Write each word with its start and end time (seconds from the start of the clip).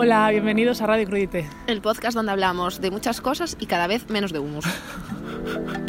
Hola, 0.00 0.30
bienvenidos 0.30 0.80
a 0.80 0.86
Radio 0.86 1.06
Crudite. 1.06 1.50
El 1.66 1.80
podcast 1.80 2.14
donde 2.14 2.30
hablamos 2.30 2.80
de 2.80 2.92
muchas 2.92 3.20
cosas 3.20 3.56
y 3.58 3.66
cada 3.66 3.88
vez 3.88 4.08
menos 4.08 4.32
de 4.32 4.38
humus. 4.38 4.64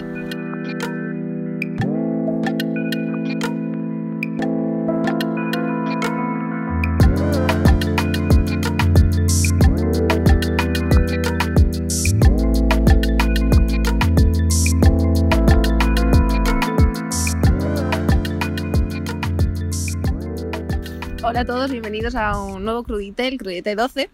Hola 21.40 21.54
a 21.54 21.56
todos, 21.56 21.72
bienvenidos 21.72 22.16
a 22.16 22.38
un 22.38 22.66
nuevo 22.66 22.84
Crudite, 22.84 23.26
el 23.26 23.38
Crudite 23.38 23.74
12. 23.74 24.10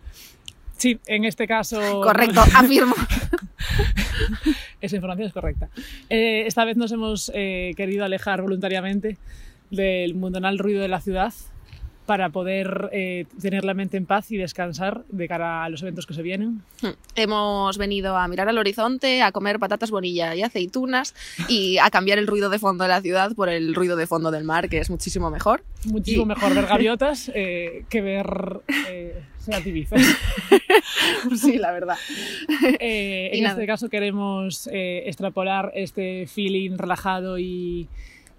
Sí, 0.78 1.00
en 1.08 1.26
este 1.26 1.48
caso... 1.48 2.02
Correcto, 2.02 2.40
afirmo. 2.56 2.94
Esa 4.80 4.96
información 4.98 5.30
es 5.30 5.34
correcta. 5.34 5.70
Eh, 6.12 6.44
esta 6.46 6.64
vez 6.66 6.78
nos 6.78 6.92
hemos 6.92 7.32
eh, 7.34 7.74
querido 7.76 8.06
alejar 8.06 8.44
voluntariamente 8.44 9.18
del 9.72 10.14
mundanal 10.14 10.60
ruido 10.60 10.84
de 10.84 10.88
la 10.88 11.02
ciudad 11.02 11.34
para 12.06 12.30
poder 12.30 12.90
eh, 12.92 13.26
tener 13.42 13.66
la 13.66 13.74
mente 13.74 13.98
en 13.98 14.06
paz 14.06 14.32
y 14.32 14.38
descansar 14.38 15.04
de 15.10 15.28
cara 15.28 15.64
a 15.64 15.70
los 15.70 15.82
eventos 15.82 16.06
que 16.06 16.14
se 16.14 16.22
vienen. 16.22 16.62
Hemos 17.16 17.78
venido 17.78 18.16
a 18.18 18.28
mirar 18.28 18.48
al 18.48 18.58
horizonte, 18.58 19.22
a 19.24 19.32
comer 19.32 19.60
patatas 19.60 19.90
bonilla 19.92 20.36
y 20.36 20.44
aceitunas 20.44 21.16
y 21.50 21.78
a 21.80 21.90
cambiar 21.90 22.20
el 22.20 22.28
ruido 22.28 22.50
de 22.50 22.60
fondo 22.60 22.84
de 22.84 22.90
la 22.90 23.02
ciudad 23.02 23.34
por 23.36 23.50
el 23.50 23.74
ruido 23.74 23.96
de 23.96 24.06
fondo 24.08 24.30
del 24.32 24.44
mar, 24.44 24.70
que 24.70 24.78
es 24.80 24.90
muchísimo 24.90 25.30
mejor. 25.32 25.64
Muchísimo 25.86 26.24
Y- 26.24 26.28
mejor 26.28 26.54
ver 26.54 26.66
gaviotas 26.70 27.32
eh, 27.34 27.86
que 27.90 28.02
ver 28.02 28.28
eh. 28.88 29.24
Sí, 31.36 31.58
la 31.58 31.72
verdad. 31.72 31.98
Eh, 32.80 33.30
en 33.34 33.44
nada. 33.44 33.54
este 33.56 33.68
caso 33.68 33.90
queremos 33.90 34.68
eh, 34.72 35.04
extrapolar 35.06 35.72
este 35.76 36.26
feeling 36.28 36.78
relajado 36.78 37.38
y 37.38 37.88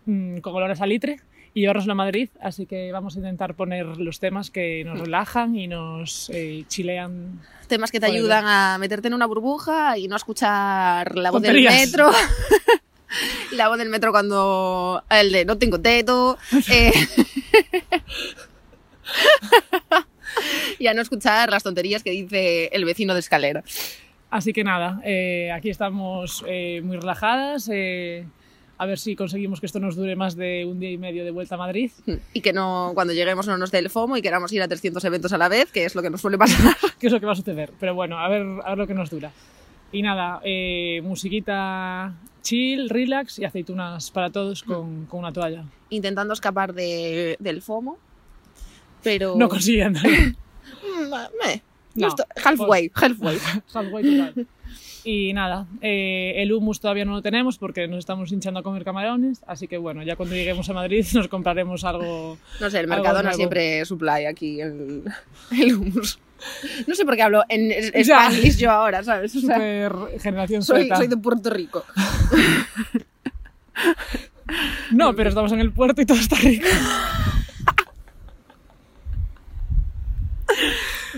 mm, 0.07 0.39
con 0.39 0.55
olor 0.55 0.71
a 0.71 0.77
salitre 0.77 1.21
y 1.57 1.61
llevarnoslo 1.61 1.93
a 1.93 1.95
Madrid, 1.95 2.29
así 2.43 2.67
que 2.67 2.93
vamos 2.93 3.17
a 3.17 3.21
intentar 3.21 3.55
poner 3.55 3.87
los 3.87 4.21
temas 4.21 4.51
que 4.51 4.85
nos 4.85 5.01
relajan 5.01 5.57
y 5.57 5.69
nos 5.69 6.29
eh, 6.29 6.67
chilean. 6.69 7.41
Temas 7.67 7.91
que 7.91 7.99
te 7.99 8.05
ayudan 8.05 8.45
a 8.47 8.77
meterte 8.79 9.09
en 9.09 9.15
una 9.15 9.25
burbuja 9.25 9.97
y 9.97 10.07
no 10.07 10.17
escuchar 10.17 11.17
la 11.17 11.31
voz 11.31 11.41
del 11.41 11.65
metro. 11.65 12.11
la 13.53 13.69
voz 13.69 13.79
del 13.79 13.89
metro 13.89 14.13
cuando 14.13 15.03
el 15.09 15.33
de 15.33 15.47
no 15.47 15.57
tengo 15.57 15.81
teto. 15.81 16.37
eh, 16.71 16.93
y 20.79 20.89
a 20.89 20.93
no 20.93 21.01
escuchar 21.01 21.49
las 21.49 21.63
tonterías 21.63 22.03
que 22.03 22.11
dice 22.11 22.67
el 22.67 22.85
vecino 22.85 23.15
de 23.15 23.21
escalera. 23.21 23.65
Así 24.29 24.53
que 24.53 24.63
nada, 24.63 25.01
eh, 25.05 25.51
aquí 25.53 25.71
estamos 25.71 26.45
eh, 26.47 26.83
muy 26.85 26.99
relajadas, 26.99 27.71
eh, 27.73 28.27
a 28.79 28.87
ver 28.87 28.99
si 28.99 29.17
conseguimos 29.17 29.61
que 29.61 29.67
esto 29.67 29.81
nos 29.81 29.97
dure 29.97 30.17
más 30.17 30.37
de 30.37 30.65
un 30.67 30.79
día 30.81 30.91
y 30.91 30.99
medio 30.99 31.25
de 31.25 31.31
vuelta 31.31 31.55
a 31.55 31.59
Madrid. 31.59 31.91
Y 32.33 32.41
que 32.41 32.53
no, 32.53 32.93
cuando 32.95 33.13
lleguemos 33.15 33.47
no 33.47 33.57
nos 33.57 33.71
dé 33.71 33.79
el 33.79 33.91
FOMO 33.91 34.17
y 34.17 34.23
queramos 34.23 34.53
ir 34.53 34.63
a 34.63 34.69
300 34.69 35.03
eventos 35.05 35.33
a 35.33 35.39
la 35.39 35.49
vez, 35.49 35.73
que 35.73 35.85
es 35.85 35.95
lo 35.95 36.03
que 36.03 36.11
nos 36.11 36.21
suele 36.21 36.37
pasar. 36.39 36.75
qué 37.01 37.07
es 37.07 37.13
lo 37.13 37.21
que 37.21 37.27
va 37.27 37.33
a 37.33 37.37
suceder. 37.37 37.73
Pero 37.81 37.95
bueno, 37.95 38.19
a 38.19 38.29
ver, 38.29 38.43
a 38.65 38.69
ver 38.71 38.79
lo 38.79 38.87
que 38.87 38.95
nos 38.95 39.11
dura. 39.11 39.33
Y 39.93 40.03
nada, 40.03 40.41
eh, 40.45 41.01
musiquita 41.03 42.15
chill, 42.43 42.89
relax 42.91 43.39
y 43.39 43.45
aceitunas 43.45 44.11
para 44.11 44.31
todos 44.31 44.63
con, 44.63 45.07
con 45.07 45.21
una 45.21 45.33
toalla. 45.33 45.65
Intentando 45.91 46.35
escapar 46.35 46.75
de- 46.75 47.37
del 47.41 47.63
FOMO. 47.63 47.99
Pero. 49.03 49.35
No 49.37 49.49
consiguiendo. 49.49 50.01
Mm. 50.83 52.01
No, 52.01 52.09
halfway, 52.45 52.91
halfway. 52.95 53.39
Halfway 53.73 54.03
total. 54.03 54.47
Y 55.09 55.33
nada, 55.35 55.69
eh, 55.83 56.33
el 56.39 56.53
hummus 56.53 56.81
todavía 56.81 57.05
no 57.05 57.13
lo 57.13 57.23
tenemos 57.23 57.59
porque 57.59 57.87
nos 57.87 58.01
estamos 58.01 58.33
hinchando 58.33 58.59
a 58.59 58.65
comer 58.65 58.83
camarones, 58.83 59.41
así 59.47 59.69
que 59.69 59.79
bueno, 59.79 60.03
ya 60.03 60.17
cuando 60.17 60.35
lleguemos 60.35 60.69
a 60.69 60.73
Madrid 60.73 61.07
nos 61.15 61.29
compraremos 61.29 61.85
algo. 61.85 62.37
No 62.61 62.71
sé, 62.71 62.81
el 62.81 62.89
Mercadona 62.89 63.33
siempre 63.33 63.85
supply 63.85 64.25
aquí 64.27 64.61
el, 64.61 65.05
el 65.53 65.75
hummus. 65.77 66.19
No 66.89 66.95
sé 66.97 67.05
por 67.05 67.15
qué 67.15 67.23
hablo 67.23 67.45
en. 67.49 67.71
Spanglish 67.71 68.57
yo 68.59 68.73
ahora, 68.73 69.05
¿sabes? 69.05 69.37
O 69.37 69.41
sea, 69.41 69.55
Super 69.57 70.21
generación 70.21 70.63
soy, 70.65 70.89
soy 70.89 71.07
de 71.07 71.17
Puerto 71.17 71.51
Rico. 71.51 71.85
No, 74.93 75.15
pero 75.15 75.29
estamos 75.29 75.51
en 75.53 75.59
el 75.61 75.73
puerto 75.73 76.01
y 76.01 76.07
todo 76.07 76.19
está 76.19 76.37
rico. 76.37 76.67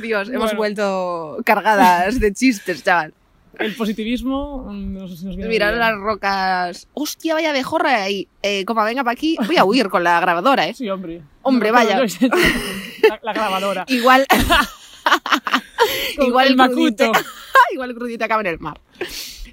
Dios, 0.01 0.29
hemos 0.29 0.41
Bueno. 0.51 0.57
vuelto 0.57 1.39
cargadas 1.45 2.19
de 2.19 2.33
chistes, 2.33 2.83
chaval. 2.83 3.13
El 3.59 3.75
positivismo, 3.75 4.65
mm, 4.71 4.93
no 4.95 5.09
sé 5.09 5.17
si 5.17 5.25
nos 5.27 5.37
viene 5.37 5.49
Mirar 5.51 5.71
bien. 5.75 5.81
las 5.81 5.95
rocas. 5.99 6.89
Hostia, 6.95 7.35
vaya 7.35 7.51
abejorra 7.51 8.03
ahí. 8.05 8.29
Eh, 8.43 8.65
como 8.65 8.85
venga 8.85 9.03
para 9.05 9.13
aquí, 9.13 9.37
voy 9.47 9.57
a 9.57 9.65
huir 9.65 9.89
con 9.89 10.05
la 10.05 10.21
grabadora, 10.21 10.67
¿eh? 10.69 10.75
Sí, 10.75 10.89
hombre. 10.89 11.23
Hombre, 11.43 11.69
No, 11.71 11.75
vaya. 11.75 11.99
La, 11.99 13.21
la 13.23 13.33
grabadora. 13.33 13.85
Igual. 13.89 14.27
Igual 16.19 16.47
el 16.49 16.57
macuto. 16.57 17.11
Igual 17.73 17.95
crudita 17.95 18.25
acaba 18.27 18.41
en 18.43 18.47
el 18.49 18.59
mar. 18.61 18.81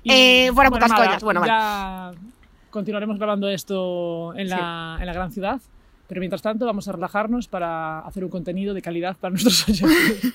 Y, 0.03 0.11
Eh, 0.11 0.51
fuera 0.53 0.69
putas 0.69 0.89
nada, 0.89 1.05
coñas. 1.05 1.23
Bueno, 1.23 1.39
vale. 1.41 1.51
ya 1.51 2.11
continuaremos 2.69 3.17
grabando 3.17 3.49
esto 3.49 4.33
en 4.35 4.49
la, 4.49 4.97
en 4.99 5.05
la 5.05 5.13
gran 5.13 5.31
ciudad, 5.31 5.59
pero 6.07 6.19
mientras 6.19 6.41
tanto 6.41 6.65
vamos 6.65 6.87
a 6.87 6.91
relajarnos 6.91 7.47
para 7.47 7.99
hacer 7.99 8.23
un 8.23 8.29
contenido 8.29 8.73
de 8.73 8.81
calidad 8.81 9.17
para 9.17 9.31
nuestros 9.31 9.67
oyentes. 9.67 10.31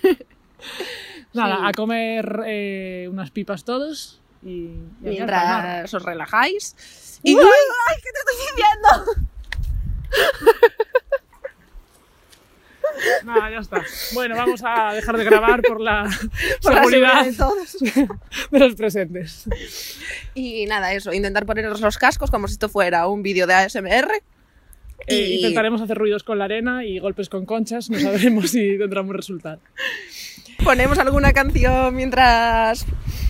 Nada, 1.33 1.57
Sí. 1.57 1.63
a 1.67 1.73
comer 1.73 2.41
eh, 2.47 3.09
unas 3.11 3.31
pipas 3.31 3.65
todos 3.65 4.21
y, 4.43 4.49
y. 4.49 4.89
Mientras 5.01 5.93
os 5.95 6.03
relajáis. 6.03 7.19
Y... 7.23 7.35
Uy. 7.35 7.41
¡Ay, 7.43 7.97
qué 8.03 8.11
te 8.13 8.19
estoy 8.19 8.37
diciendo! 8.57 9.29
Nada, 13.25 13.51
ya 13.51 13.59
está. 13.59 13.83
Bueno, 14.15 14.37
vamos 14.37 14.61
a 14.65 14.93
dejar 14.95 15.17
de 15.17 15.25
grabar 15.25 15.63
por 15.63 15.81
la 15.81 16.05
Por 16.63 16.75
la 16.75 16.81
seguridad 16.81 17.23
seguridad 17.23 17.25
de 17.25 17.33
todos. 17.33 17.77
de 18.51 18.59
los 18.59 18.75
presentes. 18.75 19.49
Y 20.35 20.67
nada, 20.67 20.93
eso, 20.93 21.13
intentar 21.13 21.47
poneros 21.47 21.81
los 21.81 21.97
cascos 21.99 22.31
como 22.31 22.49
si 22.49 22.55
esto 22.55 22.69
fuera 22.69 23.07
un 23.07 23.23
vídeo 23.23 23.47
de 23.47 23.55
ASMR. 23.55 24.11
Eh, 25.07 25.17
Y- 25.17 25.37
intentaremos 25.37 25.81
hacer 25.81 25.97
ruidos 25.97 26.25
con 26.25 26.39
la 26.39 26.45
arena 26.47 26.85
y 26.85 26.99
golpes 26.99 27.29
con 27.29 27.47
conchas, 27.47 27.89
no 27.91 27.99
sabremos 27.99 28.51
si 28.51 28.77
tendremos 28.77 29.15
resultado. 29.17 29.61
Ponemos 30.65 30.99
alguna 30.99 31.33
canción 31.33 31.95
mientras. 31.95 32.85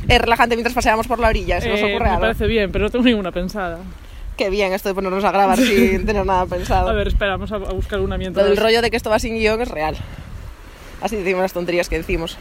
Es 0.08 0.20
relajante 0.20 0.56
mientras 0.56 0.74
paseamos 0.74 1.06
por 1.06 1.18
la 1.18 1.28
orilla, 1.28 1.60
se 1.60 1.68
nos 1.68 1.78
Eh, 1.80 1.84
ocurre 1.84 2.04
me 2.04 2.10
algo. 2.10 2.20
parece 2.22 2.46
bien, 2.46 2.72
pero 2.72 2.84
no 2.84 2.90
tengo 2.90 3.04
ninguna 3.04 3.30
pensada. 3.32 3.78
Qué 4.36 4.50
bien 4.50 4.72
esto 4.72 4.88
de 4.88 4.94
ponernos 4.94 5.22
a 5.24 5.30
grabar 5.30 5.58
sin 5.58 6.04
tener 6.06 6.24
nada 6.26 6.46
pensado. 6.46 6.88
A 6.88 6.92
ver, 6.92 7.08
espera, 7.08 7.32
vamos 7.32 7.52
a, 7.52 7.56
a 7.56 7.72
buscar 7.72 8.00
una 8.00 8.14
Lo 8.16 8.18
mientras. 8.18 8.46
del 8.46 8.56
rollo 8.56 8.82
de 8.82 8.90
que 8.90 8.96
esto 8.96 9.10
va 9.10 9.18
sin 9.18 9.34
guion 9.38 9.60
es 9.60 9.68
real. 9.68 9.96
Así 11.02 11.16
decimos 11.16 11.42
las 11.42 11.52
tonterías 11.52 11.88
que 11.88 11.98
decimos. 11.98 12.38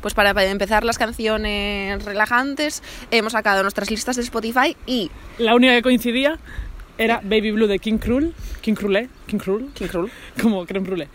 Pues 0.00 0.14
para 0.14 0.30
empezar 0.44 0.84
las 0.84 0.98
canciones 0.98 2.04
relajantes, 2.04 2.82
hemos 3.10 3.32
sacado 3.32 3.62
nuestras 3.62 3.90
listas 3.90 4.16
de 4.16 4.22
Spotify 4.22 4.76
y. 4.86 5.10
La 5.38 5.54
única 5.54 5.72
que 5.74 5.82
coincidía 5.82 6.38
era 6.98 7.20
Baby 7.22 7.50
Blue 7.52 7.66
de 7.66 7.78
King 7.78 7.98
Krul, 7.98 8.34
King 8.60 8.74
Krulé, 8.74 9.08
King 9.26 9.38
Krul, 9.38 9.70
King 9.74 9.88
Krul. 9.88 10.10
como 10.42 10.66
creme 10.66 10.86
brûlée. 10.86 11.08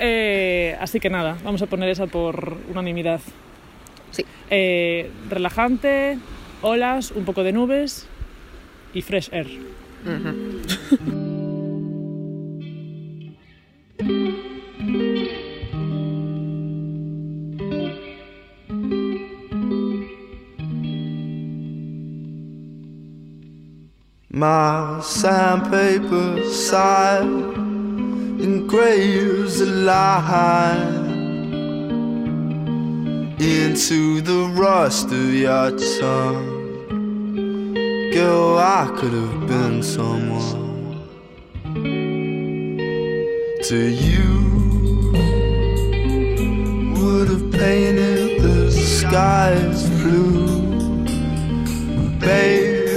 Eh, 0.00 0.76
así 0.80 1.00
que 1.00 1.10
nada, 1.10 1.36
vamos 1.44 1.62
a 1.62 1.66
poner 1.66 1.88
esa 1.88 2.06
por 2.06 2.56
unanimidad. 2.70 3.20
Sí. 4.10 4.24
Eh, 4.50 5.10
relajante, 5.28 6.18
olas, 6.62 7.10
un 7.10 7.24
poco 7.24 7.42
de 7.42 7.52
nubes 7.52 8.06
y 8.94 9.02
fresh 9.02 9.30
air. 9.32 9.48
My 24.30 25.00
sandpaper 25.00 26.44
side 26.50 27.22
engraves 28.42 29.62
a 29.62 29.64
line 29.64 31.06
into 33.40 34.20
the 34.20 34.52
rust 34.54 35.06
of 35.06 35.32
your 35.32 35.70
tongue. 35.98 36.58
Girl, 38.12 38.58
I 38.58 38.94
could 38.98 39.14
have 39.14 39.46
been 39.46 39.82
someone 39.82 41.08
to 43.62 43.78
you. 43.78 44.44
Would 47.00 47.28
have 47.30 47.50
painted 47.50 48.42
the 48.42 48.70
skies 48.72 49.88
blue, 49.88 51.06
baby 52.20 52.87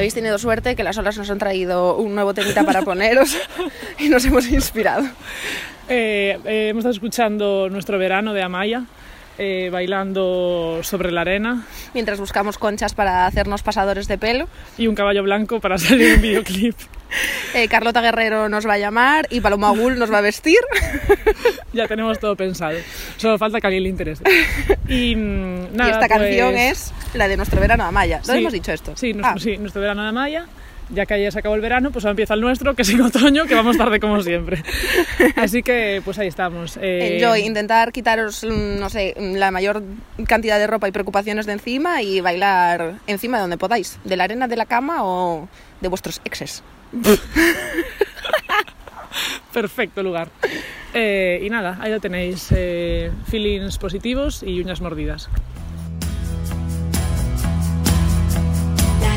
Habéis 0.00 0.14
tenido 0.14 0.38
suerte 0.38 0.76
que 0.76 0.82
las 0.82 0.96
olas 0.96 1.18
nos 1.18 1.28
han 1.28 1.36
traído 1.36 1.98
un 1.98 2.14
nuevo 2.14 2.32
temita 2.32 2.64
para 2.64 2.80
poneros 2.80 3.36
y 3.98 4.08
nos 4.08 4.24
hemos 4.24 4.48
inspirado. 4.48 5.04
Eh, 5.90 6.38
eh, 6.46 6.68
hemos 6.70 6.80
estado 6.80 6.94
escuchando 6.94 7.68
nuestro 7.68 7.98
verano 7.98 8.32
de 8.32 8.42
Amaya, 8.42 8.84
eh, 9.42 9.70
bailando 9.72 10.80
sobre 10.82 11.10
la 11.10 11.22
arena 11.22 11.64
Mientras 11.94 12.20
buscamos 12.20 12.58
conchas 12.58 12.92
para 12.94 13.24
hacernos 13.26 13.62
pasadores 13.62 14.06
de 14.06 14.18
pelo. 14.18 14.48
y 14.76 14.86
un 14.86 14.94
caballo 14.94 15.22
blanco 15.22 15.60
para 15.60 15.78
salir 15.78 16.14
un 16.16 16.20
videoclip. 16.22 16.76
Eh, 17.54 17.66
Carlota 17.66 18.00
Guerrero 18.00 18.48
nos 18.48 18.64
va 18.68 18.74
a 18.74 18.78
llamar 18.78 19.26
y 19.30 19.40
Paloma 19.40 19.70
Gul 19.70 19.98
nos 19.98 20.12
va 20.12 20.18
a 20.18 20.20
vestir. 20.20 20.58
Ya 21.72 21.88
tenemos 21.88 22.20
todo 22.20 22.36
pensado. 22.36 22.78
Solo 23.16 23.36
falta 23.38 23.60
que 23.60 23.66
a 23.66 23.68
alguien 23.68 23.82
le 23.82 23.88
interese. 23.88 24.22
Y, 24.88 25.16
mm, 25.16 25.74
nada, 25.74 25.88
y 25.90 25.92
esta 25.92 26.06
canción 26.08 26.52
pues- 26.52 26.92
es 27.10 27.14
la 27.14 27.26
de 27.26 27.36
nuestro 27.36 27.60
verano 27.60 27.82
Amaya. 27.84 28.18
¿Lo 28.18 28.32
Sí, 28.32 28.38
hemos 28.38 28.52
dicho 28.52 28.72
esto? 28.72 28.92
Sí, 28.96 29.12
nuestro, 29.12 29.34
Ah, 29.36 29.40
sí, 29.40 29.56
nuestro 29.56 29.80
verano 29.80 30.02
de 30.04 30.08
Amaya. 30.10 30.46
Ya 30.92 31.06
que 31.06 31.14
ayer 31.14 31.32
se 31.32 31.38
acabó 31.38 31.54
el 31.54 31.60
verano, 31.60 31.92
pues 31.92 32.04
ahora 32.04 32.12
empieza 32.12 32.34
el 32.34 32.40
nuestro, 32.40 32.74
que 32.74 32.82
es 32.82 32.90
en 32.90 33.00
otoño, 33.00 33.46
que 33.46 33.54
vamos 33.54 33.76
tarde 33.76 34.00
como 34.00 34.20
siempre. 34.22 34.62
Así 35.36 35.62
que, 35.62 36.02
pues 36.04 36.18
ahí 36.18 36.26
estamos. 36.26 36.76
Eh, 36.80 37.16
Enjoy, 37.16 37.42
intentar 37.42 37.92
quitaros, 37.92 38.44
mm, 38.44 38.78
no 38.80 38.90
sé, 38.90 39.14
la 39.18 39.50
mayor 39.50 39.82
cantidad 40.26 40.58
de 40.58 40.66
ropa 40.66 40.88
y 40.88 40.92
preocupaciones 40.92 41.46
de 41.46 41.52
encima 41.52 42.02
y 42.02 42.20
bailar 42.20 42.94
encima 43.06 43.36
de 43.36 43.42
donde 43.42 43.56
podáis, 43.58 43.98
de 44.04 44.16
la 44.16 44.24
arena 44.24 44.48
de 44.48 44.56
la 44.56 44.66
cama 44.66 45.04
o 45.04 45.48
de 45.80 45.88
vuestros 45.88 46.20
exes. 46.24 46.62
Perfecto 49.52 50.02
lugar. 50.02 50.28
Eh, 50.94 51.40
y 51.42 51.50
nada, 51.50 51.78
ahí 51.80 51.90
lo 51.90 52.00
tenéis. 52.00 52.48
eh, 52.50 53.10
feelings 53.28 53.78
positivos 53.78 54.42
y 54.42 54.60
uñas 54.60 54.80
mordidas. 54.80 55.28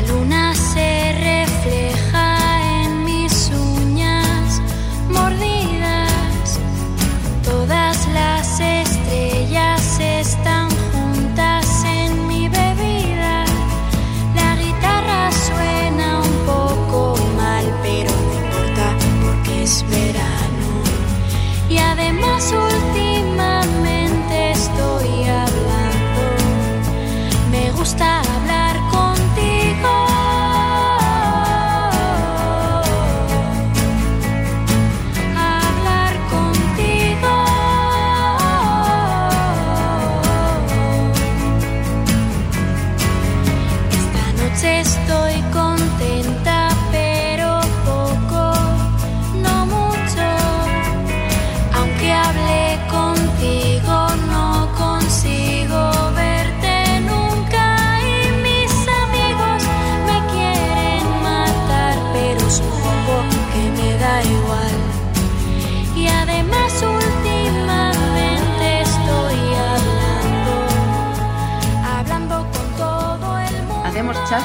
Luna 0.08 0.54
se 0.54 1.12
refleja 1.12 2.36
en 2.82 3.04
mis 3.04 3.50
uñas 3.50 4.60
mordidas. 5.08 6.60
Todas 7.42 8.08
las 8.12 8.60
estrellas 8.60 10.00
están 10.00 10.68
juntas 10.92 11.84
en 11.84 12.26
mi 12.26 12.48
bebida. 12.48 13.44
La 14.34 14.56
guitarra 14.56 15.30
suena 15.32 16.20
un 16.20 16.46
poco 16.46 17.16
mal, 17.36 17.64
pero 17.82 18.10
no 18.10 18.32
importa 18.44 18.86
porque 19.22 19.62
es 19.64 19.84
verano. 19.88 20.68
Y 21.68 21.78
además 21.78 22.52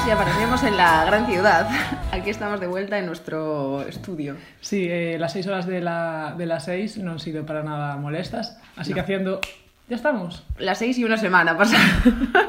y 0.06 0.10
aparecemos 0.10 0.62
en 0.62 0.76
la 0.76 1.04
gran 1.04 1.26
ciudad. 1.26 1.68
Aquí 2.12 2.30
estamos 2.30 2.60
de 2.60 2.66
vuelta 2.66 2.98
en 2.98 3.06
nuestro 3.06 3.82
estudio. 3.82 4.36
Sí, 4.60 4.86
eh, 4.88 5.16
las 5.18 5.32
seis 5.32 5.46
horas 5.46 5.66
de, 5.66 5.80
la, 5.80 6.34
de 6.38 6.46
las 6.46 6.64
seis 6.64 6.96
no 6.98 7.12
han 7.12 7.18
sido 7.18 7.44
para 7.44 7.62
nada 7.62 7.96
molestas. 7.96 8.58
Así 8.76 8.94
que 8.94 9.00
haciendo. 9.00 9.40
Ya 9.88 9.96
estamos. 9.96 10.44
Las 10.58 10.78
seis 10.78 10.96
y 10.98 11.04
una 11.04 11.16
semana 11.16 11.56
pasada. 11.56 11.84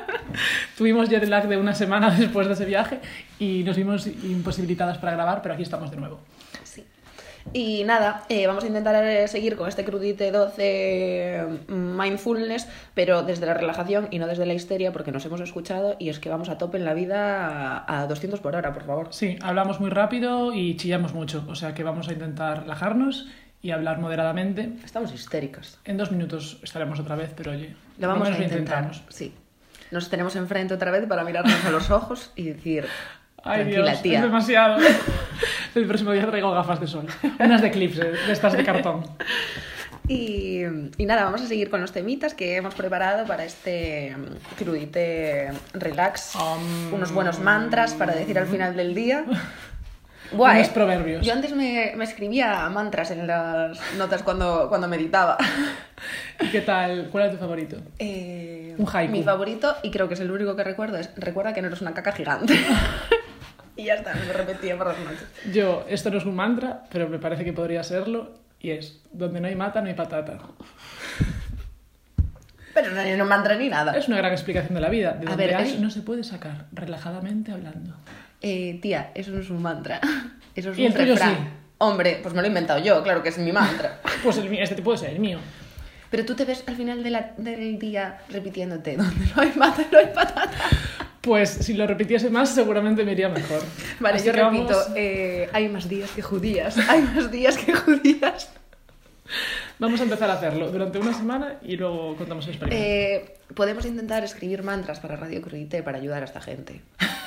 Tuvimos 0.78 1.10
jet 1.10 1.28
lag 1.28 1.48
de 1.48 1.58
una 1.58 1.74
semana 1.74 2.12
después 2.18 2.48
de 2.48 2.54
ese 2.54 2.66
viaje 2.66 3.00
y 3.40 3.64
nos 3.64 3.76
vimos 3.76 4.08
imposibilitadas 4.08 4.98
para 4.98 5.14
grabar, 5.14 5.42
pero 5.42 5.56
aquí 5.56 5.64
estamos 5.64 5.92
de 5.92 5.98
nuevo. 5.98 6.20
Y 7.54 7.84
nada, 7.84 8.24
eh, 8.30 8.48
vamos 8.48 8.64
a 8.64 8.68
intentar 8.68 9.04
eh, 9.04 9.28
seguir 9.28 9.56
con 9.56 9.68
este 9.68 9.84
crudite 9.84 10.32
12 10.32 11.46
mm, 11.68 11.74
mindfulness, 12.00 12.68
pero 12.94 13.24
desde 13.24 13.46
la 13.46 13.54
relajación 13.54 14.08
y 14.12 14.20
no 14.20 14.28
desde 14.28 14.46
la 14.46 14.54
histeria, 14.54 14.92
porque 14.92 15.12
nos 15.12 15.26
hemos 15.26 15.42
escuchado 15.42 15.96
y 16.00 16.10
es 16.10 16.20
que 16.20 16.30
vamos 16.30 16.50
a 16.50 16.58
tope 16.58 16.78
en 16.78 16.86
la 16.86 16.94
vida 16.94 17.78
a, 17.86 18.02
a 18.02 18.08
200 18.08 18.40
por 18.40 18.56
hora, 18.56 18.74
por 18.74 18.84
favor. 18.86 19.08
Sí, 19.12 19.38
hablamos 19.42 19.80
muy 19.80 19.90
rápido 19.90 20.54
y 20.54 20.76
chillamos 20.78 21.14
mucho, 21.14 21.46
o 21.50 21.56
sea 21.56 21.74
que 21.74 21.84
vamos 21.84 22.08
a 22.10 22.14
intentar 22.14 22.62
relajarnos 22.62 23.28
y 23.62 23.72
hablar 23.72 24.00
moderadamente. 24.00 24.72
Estamos 24.84 25.14
histéricas. 25.14 25.80
En 25.86 25.98
dos 25.98 26.12
minutos 26.12 26.60
estaremos 26.64 27.00
otra 27.00 27.16
vez, 27.16 27.32
pero 27.36 27.52
oye, 27.52 27.76
Lo 28.00 28.08
vamos 28.08 28.28
a 28.28 28.32
intentar. 28.32 28.58
intentamos. 28.60 29.04
Sí. 29.10 29.34
Nos 29.92 30.10
tenemos 30.10 30.36
enfrente 30.36 30.74
otra 30.74 30.90
vez 30.90 31.06
para 31.06 31.24
mirarnos 31.24 31.66
a 31.66 31.70
los 31.70 31.92
ojos 31.92 32.32
y 32.36 32.44
decir, 32.46 32.86
Ay 33.44 33.62
tranquila 33.62 33.86
Dios, 33.92 34.02
tía. 34.02 34.18
es 34.20 34.24
demasiado. 34.24 34.78
El 35.76 35.88
próximo 35.88 36.12
día 36.12 36.28
traigo 36.28 36.52
gafas 36.52 36.80
de 36.80 36.88
sol, 36.88 37.08
unas 37.40 37.62
de 37.62 37.68
Eclipse, 37.68 38.04
de 38.04 38.32
estas 38.32 38.54
de 38.54 38.64
cartón. 38.64 39.04
Y, 40.08 40.64
y 40.98 41.06
nada, 41.06 41.24
vamos 41.24 41.42
a 41.42 41.48
seguir 41.48 41.70
con 41.70 41.80
los 41.80 41.92
temitas 41.94 42.34
que 42.34 42.56
hemos 42.58 42.76
preparado 42.76 43.26
para 43.26 43.46
este 43.46 44.16
mm, 44.18 44.56
crudite 44.58 45.52
relax. 45.74 46.36
Um, 46.36 46.94
Unos 46.94 47.12
buenos 47.14 47.40
mantras 47.40 47.94
para 47.94 48.14
decir 48.14 48.38
al 48.38 48.48
final 48.48 48.76
del 48.76 48.94
día. 48.94 49.24
Buah, 50.34 50.54
Unos 50.56 50.68
eh. 50.68 50.72
proverbios. 50.74 51.26
Yo 51.26 51.34
antes 51.34 51.54
me, 51.56 51.94
me 51.96 52.04
escribía 52.04 52.68
mantras 52.70 53.12
en 53.12 53.26
las 53.28 53.80
notas 53.98 54.24
cuando, 54.24 54.68
cuando 54.70 54.88
meditaba. 54.90 55.38
¿Y 56.42 56.48
qué 56.48 56.62
tal? 56.62 57.10
¿Cuál 57.12 57.26
es 57.28 57.32
tu 57.32 57.38
favorito? 57.38 57.78
Eh, 58.00 58.76
Un 58.78 58.88
haiku. 58.92 59.12
Mi 59.12 59.24
favorito, 59.24 59.76
y 59.84 59.92
creo 59.92 60.08
que 60.08 60.16
es 60.16 60.20
el 60.20 60.32
único 60.32 60.56
que 60.56 60.64
recuerdo, 60.64 60.98
es 60.98 61.10
recuerda 61.16 61.54
que 61.54 61.62
no 61.62 61.68
eres 61.68 61.82
una 61.82 61.94
caca 61.94 62.12
gigante. 62.12 62.54
y 63.76 63.86
ya 63.86 63.96
está, 63.96 64.14
me 64.14 64.26
lo 64.26 64.34
repetía 64.34 64.78
por 64.78 64.88
las 64.88 65.00
noches. 65.00 65.26
Yo, 65.54 65.86
esto 65.90 66.10
no 66.10 66.18
es 66.18 66.26
un 66.26 66.36
mantra, 66.36 66.84
pero 66.92 67.08
me 67.10 67.20
parece 67.20 67.44
que 67.46 67.54
podría 67.54 67.84
serlo, 67.84 68.32
y 68.60 68.72
es, 68.72 69.02
donde 69.12 69.42
no 69.42 69.48
hay 69.48 69.56
mata, 69.56 69.82
no 69.82 69.88
hay 69.88 69.94
patata. 69.96 70.38
Pero 72.74 72.92
no, 72.92 73.18
no 73.18 73.26
mantra 73.26 73.56
ni 73.56 73.68
nada. 73.70 73.98
Es 73.98 74.08
una 74.08 74.18
gran 74.18 74.32
explicación 74.32 74.74
de 74.76 74.82
la 74.82 74.90
vida. 74.90 75.12
De 75.14 75.26
A 75.28 75.30
donde 75.32 75.46
ver, 75.48 75.56
hay, 75.56 75.72
es- 75.74 75.80
no 75.80 75.90
se 75.90 76.02
puede 76.02 76.24
sacar, 76.24 76.66
relajadamente 76.72 77.52
hablando. 77.52 77.96
Eh, 78.42 78.80
tía, 78.82 79.12
eso 79.14 79.32
no 79.32 79.40
es 79.42 79.50
un 79.50 79.62
mantra. 79.62 80.00
Eso 80.56 80.72
es 80.72 80.80
¿Y 80.80 80.86
un 80.86 80.94
refrán. 80.94 81.34
sí? 81.36 81.38
Hombre, 81.78 82.20
pues 82.22 82.34
me 82.34 82.42
lo 82.42 82.46
he 82.46 82.50
inventado 82.50 82.80
yo, 82.84 83.02
claro 83.04 83.24
que 83.24 83.30
es 83.30 83.38
mi 83.38 83.52
mantra. 83.54 84.02
Pues 84.24 84.38
el 84.38 84.54
este 84.60 84.82
puede 84.82 84.98
ser 84.98 85.12
el 85.12 85.20
mío. 85.20 85.40
Pero 86.10 86.26
tú 86.26 86.36
te 86.36 86.44
ves 86.44 86.64
al 86.68 86.76
final 86.76 87.02
de 87.04 87.10
la- 87.10 87.32
del 87.38 87.80
día 87.80 88.20
repitiéndote, 88.30 88.98
donde 88.98 89.26
no 89.34 89.42
hay 89.42 89.54
mata, 89.56 89.84
no 89.92 89.98
hay 89.98 90.08
patata. 90.08 90.52
Pues 91.22 91.50
si 91.50 91.74
lo 91.74 91.86
repitiese 91.86 92.30
más, 92.30 92.54
seguramente 92.54 93.04
me 93.06 93.12
iría 93.12 93.30
mejor. 93.30 93.62
Vale, 94.00 94.18
Así 94.18 94.26
yo 94.26 94.34
repito, 94.34 94.70
Vamos, 94.70 94.92
eh, 94.96 95.50
hay 95.54 95.70
más 95.70 95.88
días 95.88 96.10
que 96.12 96.22
judías, 96.22 96.78
hay 96.90 97.02
más 97.02 97.32
días 97.32 97.58
que 97.58 97.74
judías. 97.74 98.50
vamos 99.78 100.00
a 100.00 100.04
empezar 100.04 100.30
a 100.30 100.34
hacerlo 100.34 100.72
durante 100.72 100.98
una 100.98 101.14
semana 101.14 101.58
y 101.62 101.78
luego 101.78 102.16
contamos 102.16 102.46
el 102.46 102.52
experimento. 102.52 102.86
Eh, 102.86 103.36
podemos 103.54 103.86
intentar 103.86 104.24
escribir 104.24 104.64
mantras 104.64 105.00
para 105.00 105.16
Radio 105.16 105.42
Crudite 105.42 105.84
para 105.84 106.00
ayudar 106.00 106.24
a 106.24 106.26
esta 106.26 106.42
gente. 106.42 106.82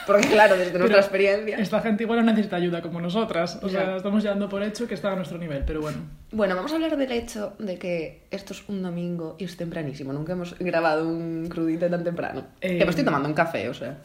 Porque 0.06 0.28
claro, 0.28 0.54
desde 0.56 0.72
nuestra 0.78 0.86
Pero 0.88 0.98
experiencia... 0.98 1.56
Esta 1.58 1.80
gente 1.80 2.02
igual 2.04 2.18
no 2.24 2.30
necesita 2.32 2.56
ayuda 2.56 2.82
como 2.82 3.00
nosotras. 3.00 3.58
O 3.62 3.68
Ya. 3.68 3.80
sea, 3.84 3.96
estamos 3.96 4.22
llevando 4.22 4.48
por 4.48 4.62
hecho 4.62 4.86
que 4.86 4.94
está 4.94 5.12
a 5.12 5.16
nuestro 5.16 5.38
nivel, 5.38 5.62
pero 5.66 5.80
bueno. 5.80 5.98
Bueno, 6.32 6.54
vamos 6.56 6.72
a 6.72 6.74
hablar 6.74 6.96
del 6.96 7.12
hecho 7.12 7.54
de 7.58 7.78
que 7.78 8.22
esto 8.30 8.52
es 8.52 8.68
un 8.68 8.82
domingo 8.82 9.36
y 9.38 9.44
es 9.44 9.56
tempranísimo. 9.56 10.12
Nunca 10.12 10.32
hemos 10.32 10.58
grabado 10.58 11.08
un 11.08 11.46
crudite 11.48 11.88
tan 11.88 12.04
temprano. 12.04 12.44
Eh, 12.60 12.78
Que 12.78 12.84
me 12.84 12.90
estoy 12.90 13.04
tomando 13.04 13.28
un 13.28 13.34
café, 13.34 13.68
o 13.68 13.74
sea. 13.74 13.98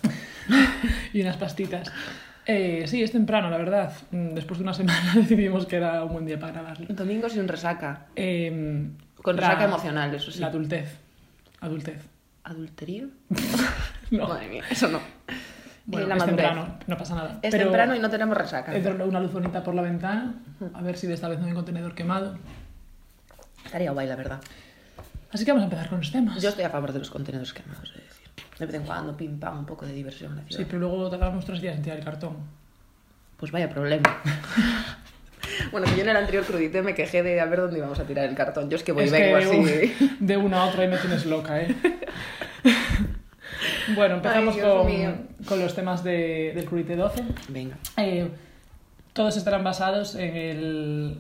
Y 1.14 1.22
unas 1.22 1.38
pastitas. 1.38 1.92
Eh, 2.46 2.86
sí, 2.88 3.04
es 3.04 3.12
temprano, 3.12 3.50
la 3.50 3.58
verdad. 3.58 3.92
Mm, 4.12 4.30
Después 4.30 4.58
de 4.60 4.64
una 4.64 4.74
semana 4.74 5.12
decidimos 5.16 5.66
que 5.66 5.76
era 5.76 6.04
un 6.04 6.14
buen 6.14 6.26
día 6.26 6.40
para 6.40 6.54
grabarlo. 6.54 6.88
Domingo 6.90 7.30
sin 7.30 7.48
resaca. 7.48 8.08
Eh, 8.16 8.88
Con 9.22 9.36
la- 9.36 9.42
resaca 9.42 9.66
emocional, 9.66 10.14
eso 10.16 10.32
sí. 10.32 10.40
La 10.40 10.48
adultez. 10.48 10.98
Adultez. 11.62 12.02
¿Adulterio? 12.44 13.10
No. 14.12 14.28
Madre 14.28 14.48
mía, 14.48 14.64
eso 14.72 14.88
no. 14.88 15.00
Bueno, 15.92 16.08
la 16.08 16.16
es 16.16 16.20
madurez. 16.20 16.36
temprano, 16.46 16.78
no 16.86 16.98
pasa 16.98 17.16
nada. 17.16 17.40
Es 17.42 17.52
Pero 17.52 17.64
temprano 17.66 17.96
y 17.96 18.00
no 18.00 18.10
tenemos 18.10 18.38
resaca. 18.38 18.76
Entra 18.76 18.94
una 19.06 19.20
luz 19.20 19.34
bonita 19.34 19.64
por 19.64 19.74
la 19.74 19.82
ventana, 19.82 20.36
a 20.74 20.82
ver 20.84 20.96
si 20.98 21.08
de 21.08 21.16
esta 21.16 21.28
vez 21.28 21.40
no 21.40 21.46
hay 21.46 21.52
un 21.52 21.56
contenedor 21.56 21.96
quemado. 21.96 22.38
Estaría 23.66 23.92
guay, 23.92 24.08
la 24.08 24.16
verdad. 24.16 24.40
Así 25.32 25.46
que 25.46 25.52
vamos 25.52 25.64
a 25.64 25.66
empezar 25.66 25.90
con 25.90 26.00
los 26.00 26.12
temas. 26.12 26.42
Yo 26.42 26.50
estoy 26.50 26.64
a 26.66 26.70
favor 26.70 26.92
de 26.94 27.00
los 27.00 27.10
contenedores 27.10 27.54
quemados, 27.54 27.90
es 27.96 28.04
decir. 28.08 28.28
de 28.60 28.66
vez 28.68 28.76
en 28.76 28.84
cuando, 28.84 29.18
pim 29.18 29.40
pam, 29.40 29.60
un 29.60 29.66
poco 29.66 29.86
de 29.86 29.94
diversión 29.94 30.32
en 30.32 30.38
la 30.38 30.44
Sí, 30.50 30.64
pero 30.66 30.80
luego 30.80 31.10
tardamos 31.10 31.44
tres 31.46 31.60
días 31.62 31.76
en 31.76 31.82
tirar 31.82 31.98
el 31.98 32.06
cartón. 32.06 32.38
Pues 33.38 33.52
vaya 33.52 33.70
problema. 33.70 34.18
bueno, 35.72 35.88
que 35.88 35.96
yo 35.96 36.04
en 36.04 36.10
el 36.10 36.18
anterior 36.18 36.44
crudite 36.46 36.82
me 36.84 36.94
quejé 36.94 37.24
de 37.24 37.40
a 37.42 37.46
ver 37.46 37.62
dónde 37.62 37.78
íbamos 37.80 38.00
a 38.00 38.04
tirar 38.04 38.26
el 38.30 38.36
cartón. 38.36 38.70
Yo 38.70 38.76
es 38.78 38.84
que 38.84 38.92
voy 38.92 39.04
y 39.04 39.06
Es 39.08 39.12
vengo 39.12 39.40
que 39.66 39.94
así. 39.96 40.18
de 40.20 40.38
una 40.38 40.62
a 40.64 40.66
otra 40.66 40.86
y 40.86 40.88
me 40.88 40.98
tienes 40.98 41.26
loca, 41.26 41.62
¿eh? 41.62 41.76
bueno, 43.96 44.16
empezamos 44.16 44.56
Ay, 44.56 44.62
con, 44.62 45.46
con 45.46 45.60
los 45.60 45.76
temas 45.76 46.04
de, 46.04 46.54
del 46.56 46.66
Crudite 46.66 46.96
12. 46.96 47.24
Venga. 47.50 47.78
Eh, 47.98 48.30
todos 49.14 49.38
estarán 49.38 49.64
basados 49.64 50.16
en 50.16 50.36
el, 50.36 51.18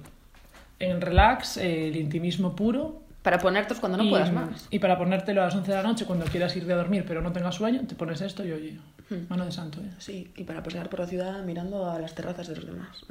en 0.80 0.92
el 0.92 1.02
relax, 1.02 1.58
el 1.58 1.96
intimismo 1.96 2.56
puro. 2.56 3.02
Para 3.22 3.38
ponértelos 3.38 3.80
cuando 3.82 3.98
no 3.98 4.06
y, 4.06 4.10
puedas 4.10 4.32
más. 4.32 4.68
Y 4.72 4.80
para 4.80 4.98
ponértelo 4.98 5.42
a 5.42 5.46
las 5.46 5.56
11 5.56 5.70
de 5.70 5.78
la 5.78 5.84
noche 5.84 6.06
cuando 6.06 6.26
quieras 6.26 6.56
ir 6.56 6.66
de 6.66 6.74
dormir 6.74 7.04
pero 7.06 7.22
no 7.22 7.34
tengas 7.34 7.56
sueño, 7.56 7.82
te 7.86 7.96
pones 7.96 8.22
esto 8.22 8.46
y 8.46 8.52
oye, 8.54 8.80
Hmm. 9.10 9.26
mano 9.28 9.46
de 9.46 9.52
santo, 9.52 9.82
¿eh? 9.82 9.92
Sí, 9.98 10.32
y 10.36 10.44
para 10.44 10.62
pasear 10.62 10.90
por 10.90 11.00
la 11.00 11.08
ciudad 11.08 11.44
mirando 11.44 11.90
a 11.90 11.98
las 12.00 12.14
terrazas 12.14 12.48
de 12.48 12.56
los 12.56 12.66
demás. 12.66 13.02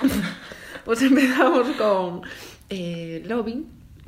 pues 0.84 1.00
empezamos 1.00 1.68
con 1.76 2.22
eh. 2.68 3.22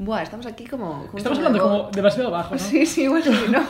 Buah, 0.05 0.23
estamos 0.23 0.47
aquí 0.47 0.67
como... 0.67 1.07
como 1.07 1.19
Estamos 1.19 1.39
hablando 1.39 1.61
como 1.63 1.91
demasiado 1.91 2.31
bajo, 2.31 2.55
¿no? 2.55 2.61
Sí, 2.71 2.87
sí, 2.87 3.07
bueno, 3.09 3.25
sí, 3.27 3.45
¿no? 3.51 3.63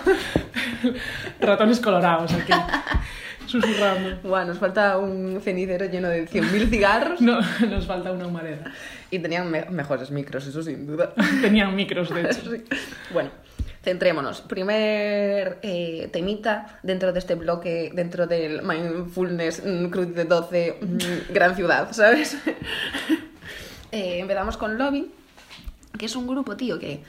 Ratones 1.40 1.80
colorados 1.80 2.32
aquí, 2.32 2.52
susurrando. 3.46 4.16
Buah, 4.22 4.44
nos 4.46 4.58
falta 4.58 4.96
un 4.98 5.40
cenicero 5.42 5.86
lleno 5.86 6.08
de 6.08 6.26
100.000 6.26 6.70
cigarros 6.70 7.20
No, 7.20 7.38
nos 7.68 7.86
falta 7.86 8.12
una 8.12 8.26
humareda. 8.26 8.72
y 9.10 9.18
tenían 9.18 9.50
me- 9.50 9.66
mejores 9.66 10.10
micros, 10.10 10.46
eso 10.46 10.62
sin 10.62 10.86
duda. 10.86 11.12
Tenían 11.42 11.74
micros, 11.76 12.08
de 12.14 12.22
hecho. 12.22 12.50
Sí. 12.50 12.64
Bueno, 13.12 13.30
centrémonos. 13.82 14.40
Primer 14.40 15.58
eh, 15.62 16.08
temita 16.12 16.78
dentro 16.82 17.12
de 17.12 17.18
este 17.18 17.34
bloque, 17.34 17.90
dentro 17.94 18.26
del 18.26 18.62
Mindfulness 18.62 19.62
mm, 19.66 19.86
Cruz 19.90 20.14
de 20.14 20.24
12, 20.24 20.78
mm, 20.80 21.32
Gran 21.34 21.54
Ciudad, 21.56 21.88
¿sabes? 21.92 22.38
Eh, 23.90 24.20
empezamos 24.20 24.56
con 24.56 24.78
Lobby, 24.78 25.10
que 26.02 26.06
es 26.06 26.16
un 26.16 26.26
grupo, 26.26 26.56
tío, 26.56 26.80
que 26.80 27.00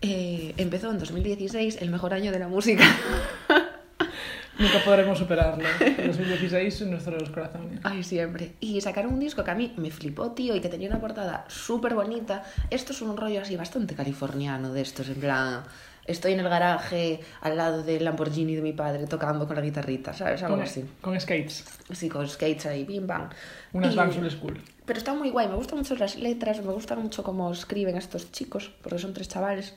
eh, 0.00 0.54
empezó 0.56 0.90
en 0.90 0.98
2016, 0.98 1.82
el 1.82 1.90
mejor 1.90 2.14
año 2.14 2.32
de 2.32 2.38
la 2.38 2.48
música. 2.48 2.82
Nunca 4.58 4.78
podremos 4.86 5.18
superarlo. 5.18 5.62
El 5.80 6.06
2016 6.08 6.80
en 6.80 6.90
nuestros 6.92 7.28
corazones. 7.28 7.80
Ay, 7.82 8.02
siempre. 8.02 8.54
Y 8.58 8.80
sacaron 8.80 9.12
un 9.12 9.20
disco 9.20 9.44
que 9.44 9.50
a 9.50 9.54
mí 9.54 9.74
me 9.76 9.90
flipó, 9.90 10.30
tío, 10.32 10.56
y 10.56 10.60
que 10.60 10.70
tenía 10.70 10.88
una 10.88 10.98
portada 10.98 11.44
súper 11.48 11.92
bonita. 11.94 12.42
Esto 12.70 12.92
es 12.94 13.02
un 13.02 13.18
rollo 13.18 13.42
así 13.42 13.54
bastante 13.56 13.94
californiano 13.94 14.72
de 14.72 14.80
estos, 14.80 15.08
en 15.10 15.16
plan... 15.16 15.62
Estoy 16.04 16.32
en 16.32 16.40
el 16.40 16.48
garaje 16.48 17.20
al 17.42 17.56
lado 17.56 17.84
del 17.84 18.04
Lamborghini 18.04 18.56
de 18.56 18.62
mi 18.62 18.72
padre 18.72 19.06
tocando 19.06 19.46
con 19.46 19.54
la 19.54 19.62
guitarrita, 19.62 20.12
¿sabes? 20.12 20.42
Algo 20.42 20.56
Con, 20.56 20.64
así. 20.64 20.84
con 21.00 21.20
skates. 21.20 21.64
Así 21.90 22.08
con 22.08 22.28
skates 22.28 22.66
ahí, 22.66 22.82
bim 22.84 23.06
bam. 23.06 23.28
Unas 23.72 23.94
Y- 23.94 24.30
School. 24.30 24.58
Pero 24.84 24.98
está 24.98 25.14
muy 25.14 25.30
guay, 25.30 25.48
me 25.48 25.54
gustan 25.54 25.78
mucho 25.78 25.94
las 25.94 26.16
letras, 26.16 26.62
me 26.62 26.72
gusta 26.72 26.96
mucho 26.96 27.22
cómo 27.22 27.52
escriben 27.52 27.96
estos 27.96 28.32
chicos, 28.32 28.72
porque 28.82 28.98
son 28.98 29.14
tres 29.14 29.28
chavales. 29.28 29.74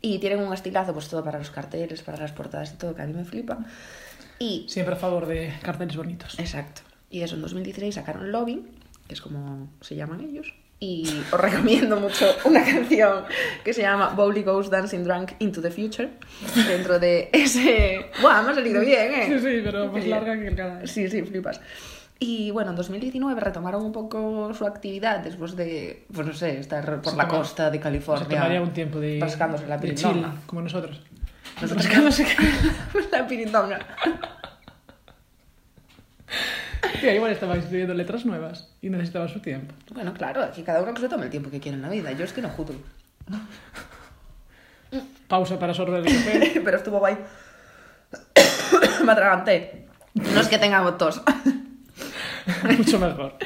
Y 0.00 0.18
tienen 0.18 0.40
un 0.40 0.52
estilazo, 0.52 0.92
pues 0.92 1.08
todo 1.08 1.24
para 1.24 1.38
los 1.38 1.50
carteles, 1.50 2.02
para 2.02 2.18
las 2.18 2.32
portadas 2.32 2.72
y 2.72 2.76
todo, 2.76 2.94
que 2.94 3.02
a 3.02 3.06
mí 3.06 3.12
me 3.12 3.24
flipa. 3.24 3.58
Y 4.38 4.66
Siempre 4.68 4.94
a 4.94 4.98
favor 4.98 5.26
de 5.26 5.52
carteles 5.62 5.96
bonitos. 5.96 6.38
Exacto. 6.38 6.82
Y 7.10 7.22
eso, 7.22 7.36
en 7.36 7.42
2016 7.42 7.94
sacaron 7.94 8.30
Lobby, 8.30 8.64
que 9.08 9.14
es 9.14 9.20
como 9.20 9.68
se 9.80 9.96
llaman 9.96 10.20
ellos. 10.20 10.54
Y 10.80 11.08
os 11.32 11.40
recomiendo 11.40 11.98
mucho 11.98 12.26
una 12.44 12.64
canción 12.64 13.24
que 13.64 13.72
se 13.72 13.82
llama 13.82 14.10
Bowley 14.10 14.42
Goes 14.42 14.68
Dancing 14.68 15.04
Drunk 15.04 15.32
into 15.38 15.62
the 15.62 15.70
Future. 15.70 16.10
Dentro 16.68 16.98
de 16.98 17.30
ese... 17.32 18.10
¡Buah! 18.20 18.42
Me 18.42 18.50
ha 18.50 18.54
salido 18.54 18.80
bien, 18.82 19.14
¿eh? 19.14 19.26
Sí, 19.28 19.38
sí, 19.38 19.60
pero 19.64 19.90
más 19.90 20.06
larga 20.06 20.38
que 20.38 20.48
el 20.48 20.56
canal. 20.56 20.88
Sí, 20.88 21.08
sí, 21.08 21.22
flipas. 21.22 21.60
Y 22.20 22.50
bueno, 22.52 22.70
en 22.70 22.76
2019 22.76 23.40
retomaron 23.40 23.84
un 23.84 23.92
poco 23.92 24.52
su 24.54 24.66
actividad 24.66 25.18
después 25.20 25.56
de, 25.56 26.06
pues 26.14 26.26
no 26.26 26.32
sé, 26.32 26.58
estar 26.58 26.84
por 27.02 27.10
Se 27.12 27.16
la 27.16 27.24
toma- 27.26 27.38
costa 27.38 27.70
de 27.70 27.78
Se 27.78 27.82
California. 27.82 28.28
tomaría 28.28 28.62
un 28.62 28.72
tiempo 28.72 29.00
de, 29.00 29.18
Rascándose 29.20 29.66
la 29.66 29.76
de 29.78 29.88
pirindonga. 29.88 30.34
como 30.46 30.62
nosotros. 30.62 31.00
Nosotros 31.60 31.84
rascándose 31.84 32.26
la 33.12 33.26
pirindonga. 33.26 33.78
Tío, 37.00 37.12
igual 37.14 37.32
estabais 37.32 37.62
escribiendo 37.64 37.94
letras 37.94 38.24
nuevas 38.24 38.70
y 38.80 38.88
necesitaba 38.90 39.28
su 39.28 39.40
tiempo. 39.40 39.74
Bueno, 39.92 40.14
claro, 40.14 40.42
aquí 40.42 40.62
cada 40.62 40.82
uno 40.82 40.94
que 40.94 41.00
se 41.00 41.08
tome 41.08 41.24
el 41.24 41.30
tiempo 41.30 41.50
que 41.50 41.60
quiera 41.60 41.76
en 41.76 41.82
la 41.82 41.88
vida. 41.88 42.12
Yo 42.12 42.24
es 42.24 42.32
que 42.32 42.40
no 42.42 42.48
juzgo. 42.48 42.74
Pausa 45.28 45.58
para 45.58 45.74
sorber 45.74 46.06
el 46.06 46.14
café. 46.14 46.60
pero 46.64 46.76
estuvo 46.76 46.98
guay. 46.98 47.16
Me 49.04 49.12
atraganté. 49.12 49.88
No 50.14 50.40
es 50.40 50.48
que 50.48 50.58
tenga 50.58 50.96
tos. 50.96 51.20
Mucho 52.78 52.98
mejor. 52.98 53.36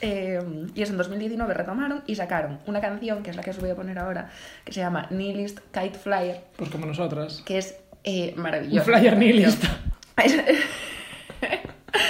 Eh, 0.00 0.40
y 0.74 0.82
eso 0.82 0.92
en 0.92 0.98
2019 0.98 1.54
retomaron 1.54 2.02
y 2.06 2.14
sacaron 2.16 2.58
una 2.66 2.80
canción, 2.80 3.22
que 3.22 3.30
es 3.30 3.36
la 3.36 3.42
que 3.42 3.50
os 3.50 3.58
voy 3.58 3.70
a 3.70 3.74
poner 3.76 3.98
ahora, 3.98 4.30
que 4.64 4.72
se 4.72 4.80
llama 4.80 5.06
Nihilist 5.10 5.60
Kite 5.72 5.98
Flyer, 5.98 6.40
Pues 6.56 6.70
como 6.70 6.86
nosotras. 6.86 7.42
que 7.44 7.58
es 7.58 7.76
eh, 8.04 8.34
Un 8.36 8.80
flyer 8.82 9.16
nihilista. 9.16 9.68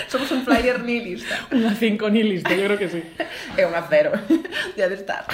Somos 0.09 0.31
un 0.33 0.45
flyer 0.45 0.83
nihilista. 0.83 1.37
Una 1.53 1.75
5 1.75 2.11
nihilista, 2.11 2.55
yo 2.55 2.65
creo 2.67 2.79
que 2.79 2.89
sí. 2.89 3.03
Es 3.57 3.67
un 3.67 3.75
acero. 3.75 4.13
Ya 4.77 4.89
de 4.89 4.95
estar. 4.97 5.25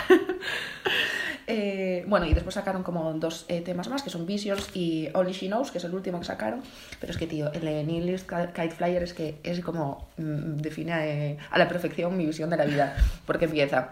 Eh, 1.48 2.04
bueno, 2.08 2.26
y 2.26 2.34
después 2.34 2.54
sacaron 2.54 2.82
como 2.82 3.12
dos 3.14 3.44
eh, 3.48 3.60
temas 3.60 3.88
más, 3.88 4.02
que 4.02 4.10
son 4.10 4.26
Visions 4.26 4.68
y 4.74 5.08
Only 5.14 5.32
She 5.32 5.46
Knows, 5.46 5.70
que 5.70 5.78
es 5.78 5.84
el 5.84 5.94
último 5.94 6.18
que 6.18 6.24
sacaron. 6.24 6.60
Pero 7.00 7.12
es 7.12 7.18
que, 7.18 7.26
tío, 7.26 7.52
el 7.52 7.60
de 7.60 7.84
Nihilist 7.84 8.28
Kite 8.28 8.70
Flyer 8.70 9.02
es 9.02 9.14
que 9.14 9.38
es 9.44 9.60
como 9.60 10.08
mm, 10.16 10.56
define 10.56 10.92
eh, 11.32 11.38
a 11.50 11.58
la 11.58 11.68
perfección 11.68 12.16
mi 12.16 12.26
visión 12.26 12.50
de 12.50 12.56
la 12.56 12.64
vida. 12.64 12.96
Porque 13.26 13.44
empieza, 13.44 13.90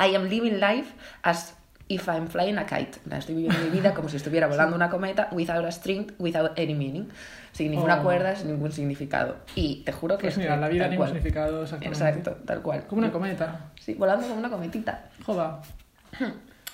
I 0.00 0.14
am 0.14 0.24
living 0.28 0.60
life 0.60 0.92
as 1.22 1.54
if 1.90 2.06
I'm 2.08 2.28
flying 2.28 2.58
a 2.58 2.64
kite. 2.66 2.98
Estoy 3.16 3.34
viviendo 3.34 3.58
mi 3.64 3.70
vida 3.70 3.92
como 3.94 4.08
si 4.08 4.16
estuviera 4.16 4.46
volando 4.46 4.74
una 4.76 4.88
cometa 4.90 5.28
without 5.32 5.64
a 5.64 5.72
string, 5.72 6.12
without 6.18 6.58
any 6.58 6.74
meaning. 6.74 7.08
Sin 7.52 7.70
ninguna 7.70 8.00
Oh. 8.00 8.02
cuerda, 8.04 8.36
sin 8.36 8.48
ningún 8.52 8.72
significado. 8.72 9.36
Y 9.54 9.82
te 9.84 9.92
juro 9.92 10.16
que 10.16 10.22
Pues 10.24 10.34
es 10.34 10.38
mira, 10.38 10.54
que 10.54 10.60
la 10.60 10.68
vida 10.68 10.84
ningún 10.84 10.96
cual. 10.98 11.08
significado 11.10 11.62
exactamente. 11.64 11.98
Exacto, 11.98 12.36
tal 12.46 12.62
cual. 12.62 12.86
Como 12.86 13.00
una 13.00 13.10
cometa. 13.12 13.70
Sí, 13.80 13.94
volando 13.94 14.26
como 14.26 14.38
una 14.38 14.48
cometita. 14.50 15.10
Joda. 15.26 15.60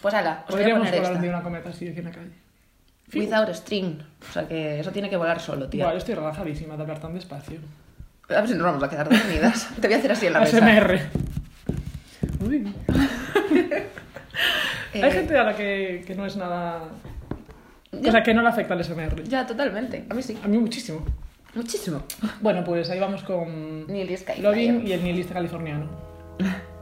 Pues 0.04 0.12
ala, 0.12 0.44
os 0.46 0.54
voy 0.54 0.70
a 0.70 0.76
poner 0.76 0.94
esta. 0.96 1.12
una 1.12 1.42
cometa 1.42 1.70
así 1.70 1.88
aquí 1.88 2.00
en 2.00 2.04
la 2.04 2.10
calle. 2.10 2.30
Without 3.14 3.48
a 3.48 3.54
string. 3.54 4.02
O 4.28 4.32
sea 4.34 4.46
que 4.46 4.78
eso 4.80 4.90
tiene 4.90 5.08
que 5.08 5.16
volar 5.16 5.40
solo, 5.40 5.66
tío. 5.70 5.80
Igual, 5.80 5.96
estoy 5.96 6.14
relajadísima 6.14 6.76
de 6.76 6.82
hablar 6.82 7.00
tan 7.00 7.14
despacio. 7.14 7.58
A 8.28 8.34
ver 8.34 8.46
si 8.46 8.52
nos 8.52 8.64
vamos 8.64 8.82
a 8.82 8.90
quedar 8.90 9.08
dormidas. 9.08 9.70
Te 9.80 9.86
voy 9.88 9.94
a 9.94 9.98
hacer 9.98 10.12
así 10.12 10.26
en 10.26 10.34
la 10.34 10.40
mesa. 10.40 10.58
ASMR. 10.58 11.00
Uy. 12.46 12.74
Eh, 14.92 15.02
Hay 15.02 15.10
gente 15.10 15.36
a 15.36 15.42
la 15.42 15.56
que, 15.56 16.04
que 16.06 16.14
no 16.14 16.24
es 16.24 16.36
nada... 16.36 16.82
O 17.92 18.10
sea, 18.12 18.22
que 18.22 18.32
no 18.32 18.42
le 18.42 18.48
afecta 18.48 18.74
el 18.74 18.84
SMR. 18.84 19.24
Ya, 19.24 19.44
totalmente. 19.44 20.04
A 20.08 20.14
mí 20.14 20.22
sí. 20.22 20.38
A 20.44 20.46
mí 20.46 20.56
muchísimo. 20.56 21.04
Muchísimo. 21.54 22.04
Bueno, 22.40 22.62
pues 22.62 22.90
ahí 22.90 23.00
vamos 23.00 23.24
con 23.24 23.88
Nihilist 23.88 24.24
Kite 24.24 24.42
Loving 24.42 24.86
y 24.86 24.92
el 24.92 25.02
nihilista 25.02 25.34
californiano. 25.34 25.88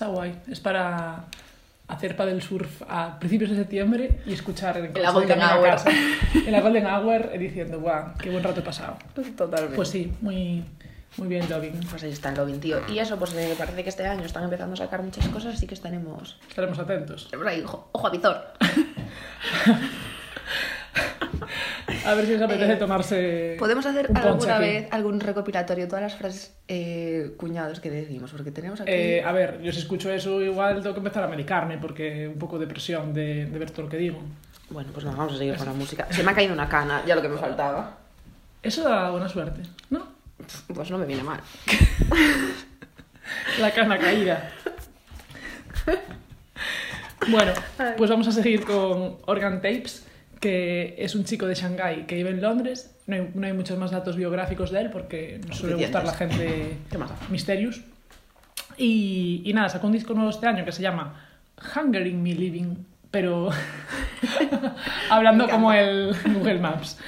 está 0.00 0.06
guay. 0.06 0.34
Es 0.48 0.60
para 0.60 1.26
hacer 1.86 2.16
paddle 2.16 2.40
surf 2.40 2.82
a 2.88 3.18
principios 3.18 3.50
de 3.50 3.56
septiembre 3.56 4.20
y 4.24 4.32
escuchar 4.32 4.80
Golden 5.12 5.42
Hour. 5.42 5.62
casa, 5.62 5.90
en 6.34 6.52
la 6.52 6.62
Golden 6.62 6.86
Hour 6.86 7.30
eh, 7.34 7.38
diciendo, 7.38 7.80
guau, 7.80 8.14
qué 8.18 8.30
buen 8.30 8.42
rato 8.42 8.60
he 8.60 8.62
pasado. 8.62 8.96
Totalmente. 9.36 9.76
Pues 9.76 9.88
sí, 9.88 10.10
muy, 10.22 10.64
muy 11.18 11.28
bien, 11.28 11.46
Loving. 11.50 11.80
Pues 11.90 12.02
ahí 12.02 12.12
está 12.12 12.30
el 12.30 12.36
Lovin, 12.36 12.60
tío. 12.60 12.78
Y 12.88 12.98
eso, 12.98 13.18
pues 13.18 13.34
eh, 13.34 13.54
parece 13.58 13.82
que 13.82 13.90
este 13.90 14.06
año 14.06 14.24
están 14.24 14.44
empezando 14.44 14.72
a 14.72 14.78
sacar 14.78 15.02
muchas 15.02 15.28
cosas, 15.28 15.56
así 15.56 15.66
que 15.66 15.74
estaremos. 15.74 16.38
Estaremos 16.48 16.78
atentos. 16.78 17.24
estaremos 17.24 17.52
ahí, 17.52 17.62
ojo, 17.62 17.90
ojo 17.92 18.06
a 18.06 18.10
Vizor. 18.10 18.42
A 22.06 22.14
ver 22.14 22.26
si 22.26 22.34
os 22.34 22.42
apetece 22.42 22.72
Eh, 22.72 22.76
tomarse. 22.76 23.56
Podemos 23.58 23.84
hacer 23.86 24.10
un 24.10 24.16
alguna 24.16 24.56
aquí. 24.56 24.64
vez 24.64 24.88
algún 24.90 25.20
recopilatorio 25.20 25.86
todas 25.86 26.02
las 26.02 26.14
frases 26.14 26.54
eh, 26.68 27.32
cuñados 27.36 27.80
que 27.80 27.90
decimos, 27.90 28.30
porque 28.30 28.50
tenemos 28.50 28.80
aquí. 28.80 28.90
Eh, 28.92 29.22
a 29.24 29.32
ver, 29.32 29.60
yo 29.62 29.72
si 29.72 29.80
escucho 29.80 30.10
eso, 30.12 30.40
igual 30.40 30.80
tengo 30.82 30.94
que 30.94 31.00
empezar 31.00 31.24
a 31.24 31.28
medicarme 31.28 31.78
porque 31.78 32.28
un 32.28 32.38
poco 32.38 32.58
de 32.58 32.66
presión 32.66 33.12
de, 33.12 33.46
de 33.46 33.58
ver 33.58 33.70
todo 33.70 33.82
lo 33.82 33.88
que 33.88 33.96
digo. 33.98 34.20
Bueno, 34.70 34.90
pues 34.92 35.04
nada, 35.04 35.16
vamos 35.18 35.34
a 35.34 35.38
seguir 35.38 35.56
con 35.56 35.66
la 35.66 35.72
música. 35.72 36.06
Se 36.10 36.22
me 36.22 36.30
ha 36.30 36.34
caído 36.34 36.52
una 36.54 36.68
cana, 36.68 37.02
ya 37.06 37.14
lo 37.16 37.22
que 37.22 37.28
me 37.28 37.38
faltaba. 37.38 37.98
Eso 38.62 38.82
da 38.88 39.10
buena 39.10 39.28
suerte, 39.28 39.62
¿no? 39.90 40.06
Pues 40.72 40.90
no 40.90 40.98
me 40.98 41.06
viene 41.06 41.22
mal. 41.22 41.40
La 43.60 43.70
cana 43.72 43.98
caída. 43.98 44.50
Bueno, 47.28 47.52
pues 47.96 48.10
vamos 48.10 48.26
a 48.28 48.32
seguir 48.32 48.64
con 48.64 49.16
Organ 49.26 49.56
Tapes, 49.60 50.06
que 50.40 50.94
es 50.98 51.14
un 51.14 51.24
chico 51.24 51.46
de 51.46 51.54
Shanghái 51.54 52.06
que 52.06 52.16
vive 52.16 52.30
en 52.30 52.40
Londres. 52.40 52.96
No 53.06 53.16
hay, 53.16 53.30
no 53.34 53.46
hay 53.46 53.52
muchos 53.52 53.78
más 53.78 53.90
datos 53.90 54.16
biográficos 54.16 54.70
de 54.70 54.80
él 54.80 54.90
porque 54.90 55.40
nos 55.46 55.58
suele 55.58 55.76
gustar 55.76 56.04
la 56.04 56.14
gente. 56.14 56.78
Mysterious. 57.30 57.82
Y, 58.76 59.42
y 59.44 59.52
nada, 59.52 59.68
sacó 59.68 59.86
un 59.86 59.92
disco 59.92 60.14
nuevo 60.14 60.30
este 60.30 60.46
año 60.46 60.64
que 60.64 60.72
se 60.72 60.82
llama 60.82 61.14
Hungering 61.76 62.22
Me 62.22 62.34
Living, 62.34 62.76
pero 63.10 63.50
hablando 65.10 65.48
como 65.48 65.72
el 65.72 66.14
Google 66.34 66.58
Maps. 66.58 66.98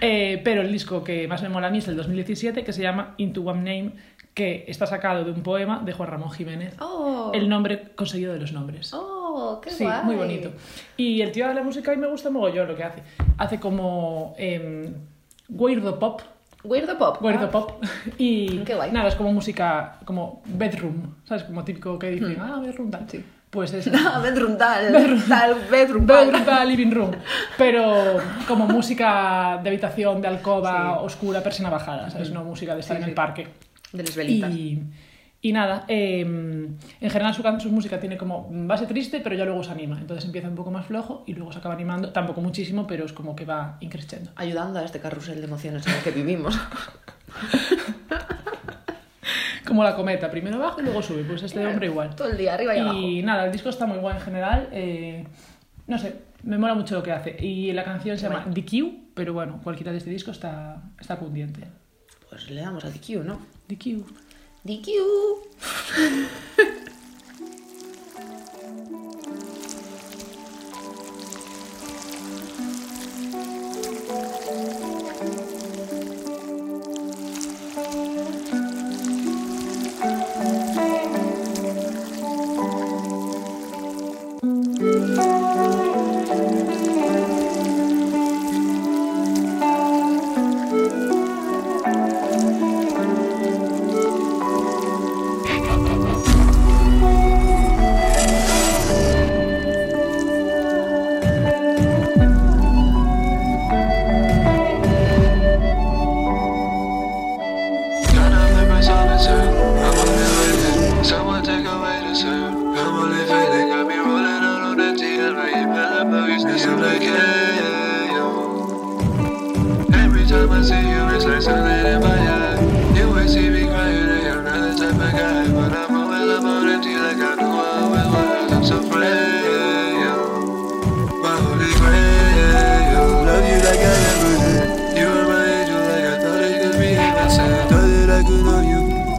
Eh, 0.00 0.40
pero 0.44 0.62
el 0.62 0.72
disco 0.72 1.02
que 1.04 1.26
más 1.28 1.42
me 1.42 1.48
mola 1.48 1.66
a 1.66 1.70
mí 1.70 1.78
es 1.78 1.88
el 1.88 1.96
2017, 1.96 2.64
que 2.64 2.72
se 2.72 2.82
llama 2.82 3.14
Into 3.18 3.42
One 3.42 3.58
Name, 3.58 3.92
que 4.32 4.64
está 4.68 4.86
sacado 4.86 5.24
de 5.24 5.32
un 5.32 5.42
poema 5.42 5.82
de 5.84 5.92
Juan 5.92 6.08
Ramón 6.08 6.30
Jiménez. 6.30 6.76
¡Oh! 6.80 7.32
El 7.34 7.48
nombre 7.48 7.90
conseguido 7.96 8.32
de 8.32 8.38
los 8.38 8.52
nombres. 8.52 8.94
¡Oh! 8.94 9.17
¡Qué 9.62 9.70
Sí, 9.70 9.84
guay! 9.84 10.02
muy 10.04 10.16
bonito. 10.16 10.50
Y 10.96 11.20
el 11.20 11.32
tío 11.32 11.46
de 11.48 11.54
la 11.54 11.62
música 11.62 11.92
a 11.92 11.94
mí 11.94 12.00
me 12.00 12.08
gusta 12.08 12.30
mogollón 12.30 12.68
lo 12.68 12.76
que 12.76 12.84
hace. 12.84 13.02
Hace 13.38 13.58
como 13.60 14.34
eh, 14.38 14.92
weirdo 15.48 15.98
pop, 15.98 16.20
Weirdo 16.64 16.98
Pop. 16.98 17.22
weirdo 17.22 17.46
Ah, 17.46 17.50
pop. 17.50 17.82
Y 18.18 18.58
Qué 18.64 18.74
guay. 18.74 18.90
nada, 18.90 19.08
es 19.08 19.14
como 19.14 19.32
música, 19.32 19.98
como 20.04 20.42
bedroom, 20.46 21.14
¿sabes? 21.24 21.44
Como 21.44 21.62
típico 21.64 21.98
que 21.98 22.10
dicen, 22.10 22.36
ah, 22.40 22.60
bedroom 22.60 22.90
tal. 22.90 23.08
Sí. 23.08 23.24
Pues 23.50 23.72
es 23.72 23.88
Ah, 23.94 24.18
bedroom 24.20 24.58
tal. 24.58 24.92
Tal, 25.28 25.54
bedroom 25.70 26.04
bedroom 26.06 26.32
tal. 26.32 26.44
tal, 26.44 26.68
living 26.68 26.90
room. 26.90 27.12
Pero 27.56 28.18
como 28.46 28.66
música 28.66 29.58
de 29.62 29.68
habitación, 29.70 30.20
de 30.20 30.28
alcoba, 30.28 30.96
Sí. 30.98 31.04
oscura, 31.06 31.42
persiana 31.42 31.70
bajada, 31.70 32.10
¿sabes? 32.10 32.30
No 32.32 32.44
música 32.44 32.74
de 32.74 32.80
estar 32.80 32.96
Sí, 32.96 33.02
en 33.04 33.08
el 33.08 33.14
parque. 33.14 33.46
De 33.92 34.02
las 34.02 34.14
velitas. 34.16 34.50
Y, 34.52 34.82
y 35.40 35.52
nada, 35.52 35.84
eh, 35.86 36.20
en 36.20 37.10
general 37.10 37.32
su, 37.32 37.42
su 37.60 37.70
música 37.70 38.00
tiene 38.00 38.16
como 38.16 38.48
base 38.50 38.86
triste, 38.86 39.20
pero 39.20 39.36
ya 39.36 39.44
luego 39.44 39.62
se 39.62 39.70
anima. 39.70 39.98
Entonces 40.00 40.24
empieza 40.24 40.48
un 40.48 40.56
poco 40.56 40.70
más 40.70 40.86
flojo 40.86 41.22
y 41.26 41.34
luego 41.34 41.52
se 41.52 41.58
acaba 41.58 41.74
animando, 41.74 42.10
tampoco 42.10 42.40
muchísimo, 42.40 42.86
pero 42.86 43.04
es 43.04 43.12
como 43.12 43.36
que 43.36 43.44
va 43.44 43.76
increciendo. 43.80 44.30
Ayudando 44.34 44.80
a 44.80 44.84
este 44.84 45.00
carrusel 45.00 45.36
de 45.36 45.44
emociones 45.44 45.86
en 45.86 45.94
el 45.94 46.02
que 46.02 46.10
vivimos. 46.10 46.58
Como 49.66 49.84
la 49.84 49.94
cometa, 49.94 50.30
primero 50.30 50.58
baja 50.58 50.80
y 50.80 50.84
luego 50.84 51.02
sube, 51.02 51.24
pues 51.24 51.42
este 51.42 51.64
hombre 51.66 51.88
igual. 51.88 52.16
Todo 52.16 52.28
el 52.30 52.38
día, 52.38 52.54
arriba 52.54 52.74
y, 52.74 52.78
abajo. 52.78 52.98
Y 52.98 53.22
nada, 53.22 53.44
el 53.44 53.52
disco 53.52 53.68
está 53.68 53.84
muy 53.84 53.98
guay 53.98 54.16
en 54.16 54.22
general. 54.22 54.68
eh, 54.72 55.26
no 55.86 55.98
sé, 55.98 56.16
me 56.42 56.56
mola 56.56 56.74
mucho 56.74 56.94
lo 56.94 57.02
que 57.02 57.12
hace. 57.12 57.36
Y 57.44 57.72
la 57.72 57.84
canción 57.84 58.16
se 58.16 58.28
llama 58.28 58.46
DQ, 58.46 59.14
pero 59.14 59.34
bueno, 59.34 59.60
cualquiera 59.62 59.92
de 59.92 59.98
este 59.98 60.10
disco 60.10 60.30
está, 60.30 60.82
está 60.98 61.16
cundiente. 61.16 61.64
Pues 62.28 62.50
le 62.50 62.60
damos 62.60 62.84
a 62.84 62.90
DQ, 62.90 63.24
¿no? 63.24 63.40
DQ. 63.68 64.04
Thank 64.66 64.86
you. 64.86 65.42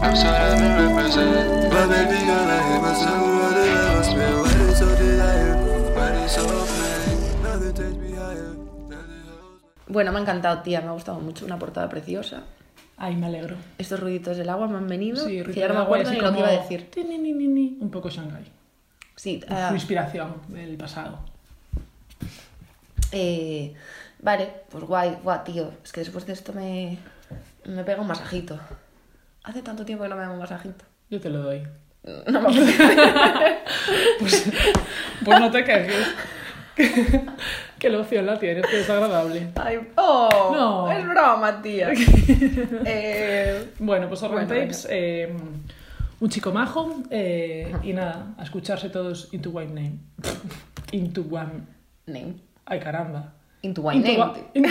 I'm 0.10 0.16
so 0.16 0.24
down 0.24 0.58
to 0.58 0.68
represent. 0.90 1.72
My 1.72 1.86
baby 1.86 2.26
girl, 2.26 2.50
I 2.50 2.60
hate 2.68 2.82
myself. 2.82 3.22
All 3.30 3.54
that 3.54 3.78
I 3.78 3.96
must 3.96 4.10
spend. 4.10 4.36
Why 4.42 4.54
did 4.58 4.76
so 4.76 4.88
desire? 4.98 5.54
Why 5.96 6.08
did 6.18 6.30
so 6.36 6.44
plain? 6.50 7.44
Nothing 7.44 7.74
takes 7.80 7.98
me 8.02 8.12
higher. 8.18 8.54
Nothing 8.90 9.22
holds 9.30 9.62
me. 9.62 9.94
Bueno, 9.94 10.12
me 10.12 10.18
ha 10.18 10.22
encantado, 10.22 10.64
tía. 10.64 10.82
Me 10.82 10.88
ha 10.88 10.94
gustado 10.94 11.20
mucho. 11.20 11.46
Una 11.46 11.60
portada 11.60 11.88
preciosa. 11.90 12.42
Ay, 12.98 13.18
me 13.18 13.28
alegro. 13.28 13.56
Estos 13.78 14.00
ruiditos 14.00 14.36
del 14.38 14.50
agua 14.50 14.68
me 14.68 14.78
han 14.78 14.88
venido. 14.88 15.24
Sí, 15.24 15.44
que 15.44 15.54
ya 15.54 15.68
no 15.68 15.76
me 15.76 15.82
acuerdo 15.82 16.10
ni 16.10 16.20
lo 16.20 16.34
que 16.34 16.40
iba 16.40 16.48
a 16.48 16.52
decir. 16.54 16.90
decir. 16.90 17.78
Un 17.80 17.92
poco 17.92 18.10
Shanghai. 18.10 18.46
Sí, 19.16 19.44
Su 19.48 19.54
ah, 19.54 19.70
inspiración 19.74 20.42
del 20.48 20.76
pasado. 20.76 21.20
eh, 23.12 23.76
vale, 24.24 24.54
pues 24.72 24.84
guay, 24.86 25.18
guay, 25.24 25.40
tío. 25.46 25.72
Es 25.84 25.92
que 25.92 26.00
después 26.00 26.26
de 26.26 26.34
esto 26.34 26.52
me, 26.54 26.98
me 27.66 27.84
pega 27.84 28.02
un 28.02 28.08
masajito. 28.08 28.60
Hace 29.44 29.62
tanto 29.62 29.86
tiempo 29.86 30.04
que 30.04 30.10
no 30.10 30.16
me 30.16 30.22
da 30.24 30.32
un 30.32 30.40
masajito. 30.40 30.86
Yo 31.10 31.20
te 31.20 31.30
lo 31.30 31.40
doy. 31.44 31.64
No 32.28 32.42
me. 32.42 32.50
Pues, 34.20 34.52
pues 35.24 35.40
no 35.40 35.52
te 35.52 35.64
quejes. 35.64 36.16
Qué 37.80 37.90
loción 37.90 38.26
la 38.26 38.38
tienes, 38.40 38.66
que 38.66 38.82
es 38.82 38.90
agradable. 38.90 39.52
Ay, 39.56 39.80
oh, 39.96 40.52
No. 40.54 40.92
es 40.92 41.08
broma, 41.08 41.62
tía. 41.62 41.90
eh, 42.86 43.70
Bueno, 43.80 44.08
pues 44.10 44.22
Organ 44.24 44.48
Bueno, 44.48 44.62
Tapes, 44.62 44.88
eh, 44.90 45.34
un 46.20 46.30
chico 46.30 46.52
majo 46.52 47.04
eh, 47.10 47.74
y 47.84 47.94
nada, 47.94 48.34
a 48.38 48.44
escucharse 48.44 48.90
todos 48.90 49.30
Into 49.34 49.52
One 49.52 49.68
Name. 49.68 50.00
Into 50.92 51.22
One. 51.30 51.62
name. 52.06 52.36
Ay, 52.66 52.80
caramba. 52.80 53.34
Into 53.62 53.82
Into 53.92 54.10
wine 54.10 54.22
One- 54.22 54.34
Into 54.54 54.70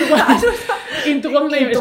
Into 1.07 1.29
One 1.29 1.51
Name. 1.51 1.73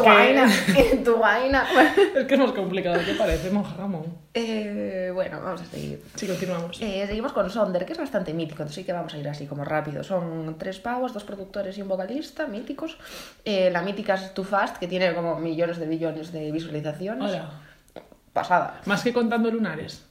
En 0.76 1.04
tu 1.04 1.16
vaina. 1.16 1.66
es 2.16 2.26
que 2.26 2.34
es 2.34 2.40
más 2.40 2.52
complicado 2.52 3.02
que 3.02 3.14
parece, 3.14 3.50
Ramón. 3.78 4.04
Eh, 4.34 5.10
bueno, 5.14 5.40
vamos 5.42 5.62
a 5.62 5.64
seguir. 5.64 6.02
Sí, 6.16 6.26
continuamos. 6.26 6.78
Eh, 6.82 7.04
seguimos 7.06 7.32
con 7.32 7.48
Sonder, 7.48 7.86
que 7.86 7.92
es 7.94 7.98
bastante 7.98 8.34
mítico, 8.34 8.62
entonces 8.62 8.76
sí 8.76 8.84
que 8.84 8.92
vamos 8.92 9.14
a 9.14 9.18
ir 9.18 9.26
así 9.26 9.46
como 9.46 9.64
rápido. 9.64 10.04
Son 10.04 10.56
tres 10.58 10.80
pavos, 10.80 11.14
dos 11.14 11.24
productores 11.24 11.78
y 11.78 11.82
un 11.82 11.88
vocalista, 11.88 12.46
míticos. 12.46 12.98
Eh, 13.44 13.70
la 13.72 13.80
mítica 13.80 14.14
es 14.14 14.34
Too 14.34 14.44
Fast, 14.44 14.76
que 14.76 14.86
tiene 14.86 15.14
como 15.14 15.38
millones 15.38 15.78
de 15.78 15.86
billones 15.86 16.30
de 16.32 16.52
visualizaciones. 16.52 17.30
Hola. 17.30 17.50
Pasada. 18.34 18.82
Más 18.84 19.02
que 19.02 19.14
contando 19.14 19.50
lunares. 19.50 20.04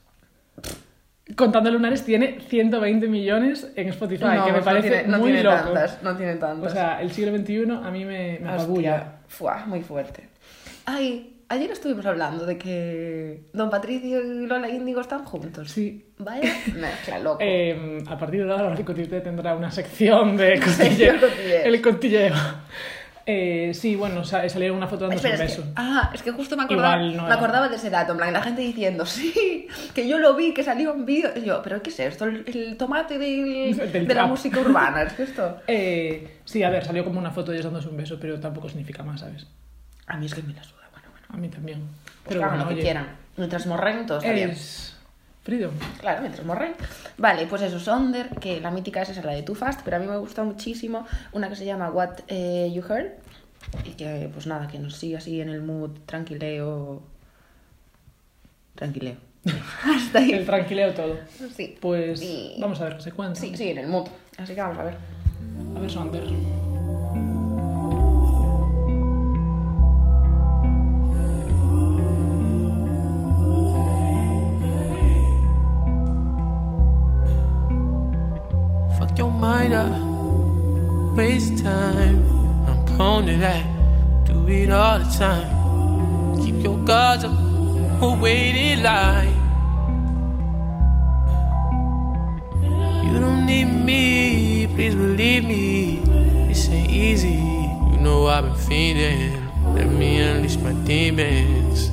Contando 1.36 1.70
lunares 1.70 2.04
tiene 2.04 2.38
120 2.40 3.06
millones 3.08 3.70
en 3.76 3.88
Spotify, 3.88 4.24
No, 4.36 4.44
que 4.46 4.52
me 4.52 4.58
no 4.58 4.64
parece 4.64 4.88
tiene, 4.88 5.08
no 5.08 5.18
muy 5.18 5.26
tiene 5.32 5.42
loco. 5.44 5.56
tantas, 5.56 6.02
no 6.02 6.16
tiene 6.16 6.34
tantas. 6.36 6.70
O 6.72 6.74
sea, 6.74 7.02
el 7.02 7.12
siglo 7.12 7.36
XXI 7.36 7.70
a 7.84 7.90
mí 7.90 8.04
me, 8.04 8.38
me 8.40 8.48
apabulla. 8.48 9.18
fuá, 9.28 9.64
muy 9.66 9.82
fuerte. 9.82 10.28
Ay, 10.86 11.34
Ayer 11.50 11.70
estuvimos 11.70 12.04
hablando 12.04 12.44
de 12.44 12.58
que 12.58 13.44
Don 13.54 13.70
Patricio 13.70 14.20
y 14.20 14.46
Lola 14.46 14.68
Índigo 14.68 15.00
están 15.00 15.24
juntos. 15.24 15.70
Sí. 15.70 16.04
Vaya 16.18 16.42
mezcla, 16.74 17.18
loco. 17.20 17.38
Eh, 17.40 18.02
a 18.06 18.18
partir 18.18 18.44
de 18.44 18.52
ahora, 18.52 18.74
el 18.74 18.84
Cotilleo 18.84 19.22
tendrá 19.22 19.56
una 19.56 19.70
sección 19.70 20.36
de 20.36 20.60
cotilleo. 20.64 21.14
el 21.64 21.80
cotilleo. 21.80 22.34
Eh, 23.30 23.74
sí, 23.74 23.94
bueno, 23.94 24.24
sa- 24.24 24.48
salieron 24.48 24.78
una 24.78 24.86
foto 24.88 25.06
dándose 25.06 25.28
Espera, 25.28 25.44
un 25.44 25.50
es 25.50 25.54
que, 25.56 25.60
beso. 25.62 25.72
ah, 25.76 26.10
es 26.14 26.22
que 26.22 26.30
justo 26.30 26.56
me 26.56 26.62
acordaba, 26.62 26.96
no 26.96 27.26
me 27.28 27.34
acordaba 27.34 27.68
de 27.68 27.76
ese 27.76 27.90
dato, 27.90 28.12
en 28.12 28.18
plan, 28.18 28.32
la 28.32 28.40
gente 28.42 28.62
diciendo, 28.62 29.04
sí, 29.06 29.68
que 29.92 30.08
yo 30.08 30.18
lo 30.18 30.34
vi, 30.34 30.54
que 30.54 30.64
salió 30.64 30.94
en 30.94 31.04
vídeo. 31.04 31.30
Y 31.36 31.42
yo, 31.42 31.60
¿pero 31.62 31.82
qué 31.82 31.90
es 31.90 32.00
esto? 32.00 32.24
¿El, 32.24 32.44
el 32.46 32.76
tomate 32.78 33.18
del- 33.18 33.76
Del 33.92 34.06
de 34.08 34.14
la 34.14 34.24
música 34.24 34.60
urbana? 34.60 35.02
¿Es 35.02 35.12
que 35.12 35.24
esto? 35.24 35.58
Eh, 35.66 36.38
sí, 36.46 36.62
a 36.62 36.70
ver, 36.70 36.86
salió 36.86 37.04
como 37.04 37.18
una 37.18 37.30
foto 37.30 37.50
de 37.52 37.58
ellos 37.58 37.66
dándose 37.66 37.88
un 37.88 37.98
beso, 37.98 38.16
pero 38.18 38.40
tampoco 38.40 38.70
significa 38.70 39.02
más, 39.02 39.20
¿sabes? 39.20 39.46
A 40.06 40.16
mí 40.16 40.24
es 40.24 40.34
que 40.34 40.42
me 40.42 40.54
la 40.54 40.64
suda, 40.64 40.88
bueno, 40.90 41.08
bueno. 41.12 41.26
A 41.28 41.36
mí 41.36 41.48
también. 41.50 41.80
Pues 42.24 42.28
Pero 42.28 42.40
hagan 42.40 42.50
bueno, 42.52 42.64
lo 42.64 42.68
que 42.70 42.74
oye, 42.76 42.82
quieran. 42.82 43.08
Mientras 43.36 43.66
morren, 43.66 44.06
todo 44.06 44.18
está 44.18 44.32
bien. 44.32 44.56
Freedom. 45.42 45.72
Claro, 46.00 46.20
mientras 46.20 46.44
morren. 46.44 46.74
Vale, 47.16 47.46
pues 47.46 47.62
eso, 47.62 47.78
Sonder, 47.80 48.28
que 48.40 48.60
la 48.60 48.70
mítica 48.70 49.02
es 49.02 49.08
esa, 49.10 49.22
la 49.22 49.32
de 49.32 49.42
Too 49.42 49.54
Fast, 49.54 49.80
pero 49.84 49.96
a 49.96 50.00
mí 50.00 50.06
me 50.06 50.16
gusta 50.18 50.44
muchísimo 50.44 51.06
una 51.32 51.48
que 51.48 51.56
se 51.56 51.64
llama 51.64 51.90
What 51.90 52.20
eh, 52.28 52.70
You 52.74 52.82
Heard. 52.88 53.12
Y 53.84 53.90
que, 53.92 54.30
pues 54.32 54.46
nada, 54.46 54.68
que 54.68 54.78
nos 54.78 54.96
sigue 54.96 55.16
así 55.16 55.40
en 55.40 55.48
el 55.48 55.62
mood 55.62 55.90
tranquileo. 56.06 57.02
Tranquileo. 58.74 59.16
Hasta 59.84 60.18
El 60.20 60.34
ahí. 60.34 60.44
tranquileo 60.44 60.94
todo. 60.94 61.16
Sí. 61.56 61.76
Pues 61.80 62.22
Y- 62.22 62.56
vamos 62.60 62.80
a 62.80 62.84
ver 62.84 62.96
qué 62.96 63.02
se 63.02 63.12
cuenta. 63.12 63.40
Sí, 63.40 63.56
sí, 63.56 63.70
en 63.70 63.78
el 63.78 63.86
mood. 63.88 64.06
Así 64.36 64.54
que 64.54 64.60
vamos 64.60 64.78
a 64.78 64.84
ver. 64.84 64.96
A 65.76 65.80
ver, 65.80 65.90
Sander. 65.90 66.22
Waste 81.18 81.64
time. 81.64 82.22
I'm 82.68 82.84
prone 82.96 83.26
to 83.26 83.36
that, 83.38 83.64
do 84.26 84.46
it 84.46 84.70
all 84.70 84.98
the 84.98 85.10
time. 85.18 86.38
Keep 86.44 86.62
your 86.62 86.78
guards 86.84 87.24
up, 87.24 88.20
wait 88.20 88.54
in 88.54 88.82
line. 88.82 89.34
You 93.06 93.18
don't 93.18 93.46
need 93.46 93.64
me, 93.64 94.68
please 94.74 94.94
believe 94.94 95.44
me. 95.44 96.02
This 96.46 96.68
ain't 96.68 96.90
easy, 96.90 97.40
you 97.90 97.98
know 98.00 98.26
I've 98.26 98.44
been 98.44 98.54
feeding. 98.54 99.48
Let 99.74 99.88
me 99.88 100.20
unleash 100.20 100.58
my 100.58 100.74
demons 100.86 101.90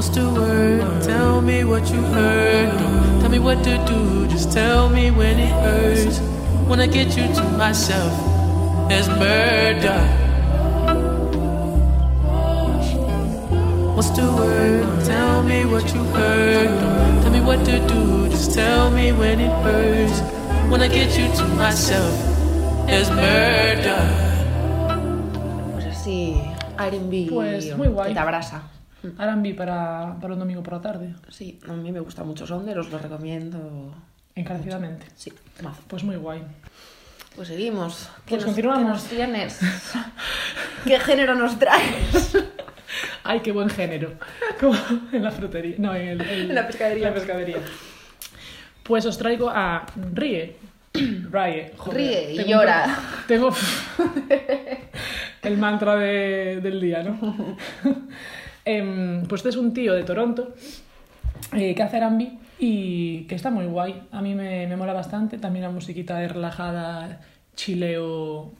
What's 0.00 0.16
the 0.16 0.30
word? 0.32 1.02
Tell 1.02 1.42
me 1.42 1.62
what 1.62 1.84
you 1.92 2.00
heard. 2.00 2.70
Don't 2.70 3.20
tell 3.20 3.28
me 3.28 3.38
what 3.38 3.62
to 3.64 3.76
do. 3.84 4.26
Just 4.28 4.50
tell 4.50 4.88
me 4.88 5.10
when 5.10 5.38
it 5.38 5.52
hurts. 5.60 6.20
When 6.66 6.80
I 6.80 6.86
get 6.86 7.14
you 7.18 7.28
to 7.34 7.44
myself, 7.60 8.10
it's 8.90 9.08
murder. 9.08 10.00
What's 13.92 14.08
the 14.16 14.24
word? 14.24 15.04
Tell 15.04 15.42
me 15.42 15.66
what 15.66 15.84
you 15.92 16.02
heard. 16.16 16.80
Don't 16.80 17.20
tell 17.20 17.32
me 17.32 17.40
what 17.42 17.62
to 17.66 17.86
do. 17.86 18.26
Just 18.30 18.54
tell 18.54 18.90
me 18.90 19.12
when 19.12 19.38
it 19.38 19.52
hurts. 19.60 20.22
When 20.70 20.80
I 20.80 20.88
get 20.88 21.12
you 21.12 21.28
to 21.28 21.44
myself, 21.60 22.16
it's 22.88 23.10
murder. 23.10 24.00
Pues 25.74 25.84
así, 25.84 26.40
R&B. 26.78 27.26
Pues 27.28 27.76
muy 27.76 27.88
guay. 27.88 28.14
Te 28.14 28.18
abrasa. 28.18 28.79
R&B 29.02 29.54
para, 29.54 30.16
para 30.20 30.34
un 30.34 30.40
domingo 30.40 30.62
por 30.62 30.74
la 30.74 30.80
tarde. 30.80 31.14
Sí, 31.28 31.58
a 31.68 31.72
mí 31.72 31.90
me 31.92 32.00
gusta 32.00 32.22
mucho 32.24 32.46
Sonder, 32.46 32.78
os 32.78 32.90
lo 32.90 32.98
recomiendo. 32.98 33.94
Encarecidamente. 34.34 35.06
Sí, 35.16 35.32
mazo. 35.62 35.82
Pues 35.88 36.04
muy 36.04 36.16
guay. 36.16 36.42
Pues 37.36 37.48
seguimos. 37.48 38.08
¿Qué 38.26 38.30
Pues 38.30 38.42
nos- 38.42 38.44
continuamos. 38.46 38.82
¿Qué 38.82 38.86
nos 38.86 39.04
tienes? 39.08 39.60
¿Qué 40.84 40.98
género 41.00 41.34
nos 41.34 41.58
traes? 41.58 42.36
Ay, 43.24 43.40
qué 43.40 43.52
buen 43.52 43.70
género. 43.70 44.14
Como 44.58 44.76
en 45.12 45.22
la 45.22 45.30
frutería. 45.30 45.76
No, 45.78 45.94
en, 45.94 46.08
el- 46.08 46.20
el- 46.22 46.50
En 46.50 46.54
la 46.54 46.66
pescadería. 46.66 47.08
la 47.08 47.14
pescadería. 47.14 47.58
Pues 48.82 49.06
os 49.06 49.16
traigo 49.16 49.48
a 49.48 49.86
Rie. 50.12 50.56
Rie. 50.94 51.72
joder. 51.76 51.96
Ríe 51.96 52.32
y 52.32 52.44
llora. 52.44 52.98
Tengo 53.28 53.54
el 55.42 55.56
mantra 55.58 55.94
de- 55.96 56.60
del 56.60 56.80
día, 56.80 57.02
¿no? 57.02 57.56
Em, 58.64 59.24
pues 59.26 59.40
este 59.40 59.50
es 59.50 59.56
un 59.56 59.72
tío 59.72 59.94
de 59.94 60.04
Toronto 60.04 60.54
eh, 61.52 61.74
que 61.74 61.82
hace 61.82 61.96
R&B 61.96 62.32
y 62.58 63.24
que 63.24 63.34
está 63.34 63.50
muy 63.50 63.66
guay. 63.66 64.02
A 64.12 64.20
mí 64.20 64.34
me, 64.34 64.66
me 64.66 64.76
mola 64.76 64.92
bastante. 64.92 65.38
También 65.38 65.64
la 65.64 65.70
musiquita 65.70 66.18
de 66.18 66.28
relajada, 66.28 67.20
chileo, 67.54 68.52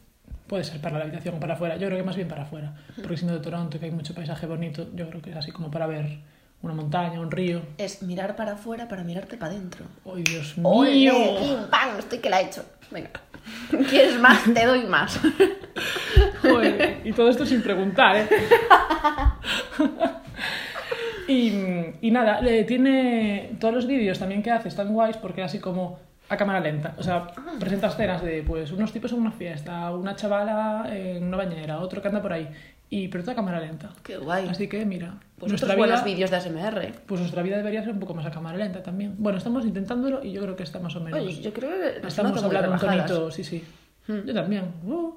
puede 0.47 0.65
ser 0.65 0.81
para 0.81 0.99
la 0.99 1.05
habitación 1.05 1.37
o 1.37 1.41
para 1.41 1.55
afuera. 1.55 1.77
Yo 1.77 1.87
creo 1.87 1.99
que 1.99 2.05
más 2.05 2.17
bien 2.17 2.27
para 2.27 2.43
afuera, 2.43 2.75
porque 2.97 3.17
siendo 3.17 3.35
de 3.35 3.41
Toronto, 3.41 3.79
que 3.79 3.87
hay 3.87 3.93
mucho 3.93 4.15
paisaje 4.15 4.47
bonito, 4.47 4.89
yo 4.95 5.09
creo 5.09 5.23
que 5.23 5.31
es 5.31 5.37
así 5.37 5.53
como 5.53 5.71
para 5.71 5.87
ver 5.87 6.19
una 6.63 6.75
montaña, 6.75 7.21
un 7.21 7.31
río. 7.31 7.63
Es 7.79 8.03
mirar 8.03 8.35
para 8.37 8.53
afuera 8.53 8.89
para 8.89 9.05
mirarte 9.05 9.37
para 9.37 9.53
adentro. 9.53 9.85
¡Ay, 10.05 10.25
Dios 10.25 10.59
mío! 10.59 11.13
¡Pim, 11.39 11.71
pam! 11.71 11.99
Estoy 11.99 12.19
que 12.19 12.31
la 12.31 12.41
he 12.41 12.47
hecho. 12.47 12.65
Venga. 12.91 13.11
¿Quieres 13.89 14.19
más? 14.19 14.45
Te 14.45 14.67
doy 14.67 14.85
más. 14.85 15.21
Joder, 16.43 17.01
y 17.05 17.13
todo 17.13 17.29
esto 17.29 17.47
sin 17.47 17.63
preguntar, 17.63 18.17
¿eh? 18.17 18.29
y, 21.29 22.07
y 22.07 22.11
nada, 22.11 22.41
le 22.41 22.65
tiene 22.65 23.53
todos 23.61 23.75
los 23.75 23.87
vídeos 23.87 24.19
también 24.19 24.43
que 24.43 24.51
hace 24.51 24.69
están 24.69 24.93
guays 24.93 25.17
porque 25.17 25.43
así 25.43 25.59
como 25.59 25.99
a 26.29 26.37
cámara 26.37 26.61
lenta. 26.61 26.95
O 26.97 27.03
sea, 27.03 27.27
presenta 27.59 27.89
escenas 27.89 28.23
de 28.23 28.43
pues 28.43 28.71
unos 28.73 28.93
tipos 28.93 29.13
en 29.13 29.21
una 29.21 29.33
fiesta, 29.33 29.91
una 29.93 30.15
chavala 30.15 30.87
en 30.91 31.25
una 31.25 31.37
bañera, 31.37 31.81
otro 31.81 32.01
que 32.01 32.09
anda 32.09 32.23
por 32.23 32.33
ahí. 32.33 32.49
Y 32.91 33.07
pero 33.09 33.23
todo 33.23 33.33
a 33.33 33.37
cámara 33.37 33.61
lenta. 33.61 33.91
Qué 34.03 34.17
guay. 34.17 34.49
Así 34.49 34.67
que 34.69 34.85
mira, 34.85 35.15
Pues 35.39 35.51
nuestra 35.51 35.69
otros 35.69 35.79
buenos 35.79 36.05
vida, 36.05 36.13
vídeos 36.15 36.31
de 36.31 36.37
ASMR. 36.37 36.93
pues 37.07 37.21
nuestra 37.21 37.43
vida 37.43 37.57
debería 37.57 37.83
ser 37.83 37.93
un 37.93 38.01
poco 38.01 38.15
más 38.15 38.27
a 38.27 38.31
cámara 38.33 38.59
lenta 38.59 38.83
también. 38.83 39.15
Bueno, 39.19 39.39
estamos 39.39 39.65
intentándolo 39.65 40.25
y 40.25 40.33
yo 40.33 40.43
creo 40.43 40.57
que 40.57 40.65
está 40.65 40.81
más 40.81 40.97
o 40.97 41.01
menos. 41.01 41.21
Oye, 41.21 41.41
yo 41.41 41.53
creo 41.53 41.71
que 41.71 42.07
Estamos 42.07 42.43
hablando 42.43 42.73
un 42.73 42.79
tonito, 42.79 43.31
sí, 43.31 43.45
sí. 43.45 43.65
Yo 44.09 44.35
también. 44.35 44.65
Uh. 44.85 45.15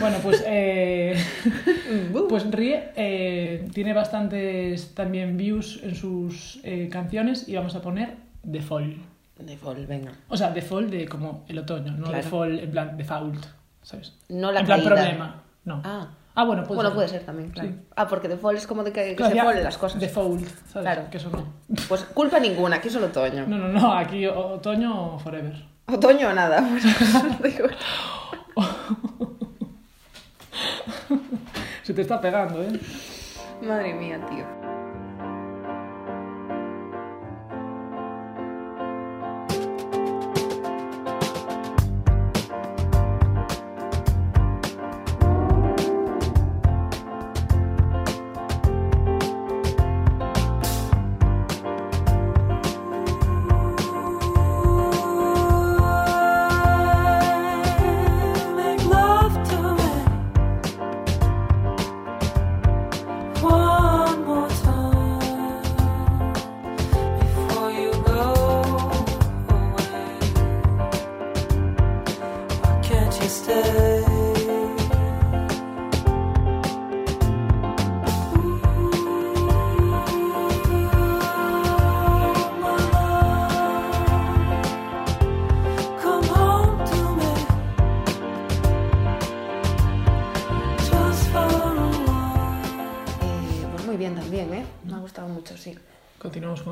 Bueno, 0.00 0.18
pues, 0.22 0.44
eh, 0.46 1.16
pues 2.28 2.50
Rie 2.50 2.90
eh, 2.94 3.68
tiene 3.72 3.92
bastantes 3.92 4.94
también 4.94 5.36
views 5.36 5.80
en 5.82 5.94
sus 5.94 6.60
eh, 6.62 6.88
canciones 6.90 7.48
y 7.48 7.56
vamos 7.56 7.74
a 7.74 7.82
poner 7.82 8.16
The 8.50 8.60
Fall. 8.60 8.96
De 9.38 9.56
Fall, 9.56 9.86
venga. 9.86 10.12
O 10.28 10.36
sea, 10.36 10.52
The 10.52 10.62
Fall 10.62 10.90
de 10.90 11.06
como 11.06 11.44
el 11.48 11.58
otoño, 11.58 11.92
no 11.92 12.06
Claro. 12.06 12.22
The 12.22 12.28
Fall 12.28 12.58
en 12.60 12.70
plan 12.70 12.96
Default, 12.96 13.46
¿sabes? 13.82 14.14
No 14.28 14.52
la 14.52 14.60
En 14.60 14.66
plan 14.66 14.80
caída. 14.80 14.94
problema, 14.94 15.42
no. 15.64 15.80
Ah. 15.84 16.08
Ah, 16.40 16.44
bueno, 16.44 16.62
puede 16.62 16.76
bueno, 16.76 16.90
ser. 16.90 16.94
puede 16.94 17.08
ser 17.08 17.24
también, 17.24 17.50
claro. 17.50 17.68
Sí. 17.70 17.74
Ah, 17.96 18.06
porque 18.06 18.28
de 18.28 18.36
fall 18.36 18.56
es 18.56 18.66
como 18.68 18.84
de 18.84 18.92
que, 18.92 19.06
que 19.06 19.16
Claro, 19.16 19.30
se 19.30 19.36
ya, 19.36 19.42
follen 19.44 19.64
las 19.64 19.76
cosas. 19.76 20.00
Default, 20.00 20.46
¿sabes? 20.72 20.84
Claro. 20.86 21.02
Que 21.10 21.16
eso 21.16 21.30
no. 21.30 21.44
Pues 21.88 22.04
culpa 22.04 22.38
ninguna, 22.38 22.76
aquí 22.76 22.86
es 22.86 22.94
solo 22.94 23.06
otoño. 23.06 23.44
No, 23.48 23.58
no, 23.58 23.66
no, 23.68 23.92
aquí 23.92 24.24
o- 24.26 24.50
otoño 24.54 25.18
forever. 25.18 25.64
Otoño 25.88 26.28
o 26.28 26.32
nada. 26.32 26.62
Se 31.82 31.94
te 31.94 32.02
está 32.02 32.20
pegando, 32.20 32.62
¿eh? 32.62 32.78
Madre 33.62 33.94
mía, 33.94 34.20
tío. 34.30 34.67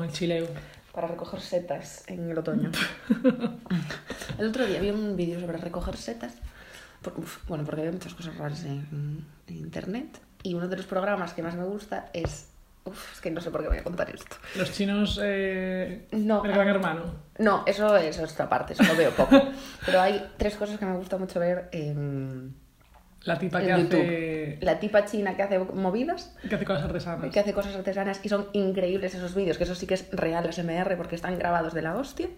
El 0.07 0.13
chileo. 0.13 0.47
para 0.93 1.07
recoger 1.07 1.39
setas 1.41 2.03
en 2.07 2.31
el 2.31 2.37
otoño. 2.37 2.71
el 4.39 4.47
otro 4.47 4.65
día 4.65 4.79
vi 4.81 4.89
un 4.89 5.15
vídeo 5.15 5.39
sobre 5.39 5.57
recoger 5.57 5.95
setas. 5.97 6.33
por- 7.01 7.13
uf, 7.19 7.45
bueno, 7.47 7.63
porque 7.63 7.81
hay 7.81 7.91
muchas 7.91 8.13
cosas 8.13 8.35
raras 8.37 8.63
en, 8.63 9.25
en 9.47 9.55
internet. 9.55 10.19
Y 10.43 10.53
uno 10.53 10.67
de 10.67 10.77
los 10.77 10.85
programas 10.85 11.33
que 11.33 11.43
más 11.43 11.55
me 11.55 11.63
gusta 11.65 12.09
es. 12.13 12.49
Uf, 12.85 13.13
es 13.13 13.19
que 13.21 13.29
no 13.31 13.41
sé 13.41 13.51
por 13.51 13.61
qué 13.61 13.67
voy 13.67 13.77
a 13.79 13.83
contar 13.83 14.09
esto. 14.09 14.37
Los 14.55 14.71
chinos, 14.71 15.19
eh, 15.21 16.07
No. 16.13 16.43
el 16.45 16.51
gran 16.53 16.67
hermano. 16.69 17.03
No, 17.37 17.63
eso 17.67 17.95
es 17.97 18.17
otra 18.19 18.47
parte, 18.47 18.73
eso 18.73 18.83
lo 18.83 18.95
veo 18.95 19.11
poco. 19.11 19.39
Pero 19.85 19.99
hay 20.01 20.25
tres 20.37 20.55
cosas 20.55 20.79
que 20.79 20.85
me 20.85 20.95
gusta 20.95 21.17
mucho 21.17 21.39
ver 21.39 21.67
en, 21.73 22.55
La 23.23 23.37
tipa 23.39 23.61
que 23.61 23.71
hace, 23.73 24.57
La 24.61 24.79
tipa 24.79 25.03
china 25.05 25.35
que 25.35 25.43
hace 25.43 25.59
movidas, 25.59 26.33
que 26.47 26.55
hace 26.55 26.63
cosas 26.65 26.83
artesanas. 26.85 27.31
que 27.33 27.39
hace 27.39 27.51
cosas 27.53 27.75
artesanas 27.75 28.19
y 28.23 28.29
son 28.29 28.47
increíbles 28.53 29.15
esos 29.15 29.35
vídeos, 29.35 29.57
que 29.57 29.65
eso 29.65 29.75
sí 29.75 29.85
que 29.85 29.95
es 29.95 30.07
real 30.11 30.51
SMR 30.53 30.95
porque 30.95 31.15
están 31.15 31.37
grabados 31.37 31.73
de 31.73 31.81
la 31.81 31.95
hostia. 31.97 32.29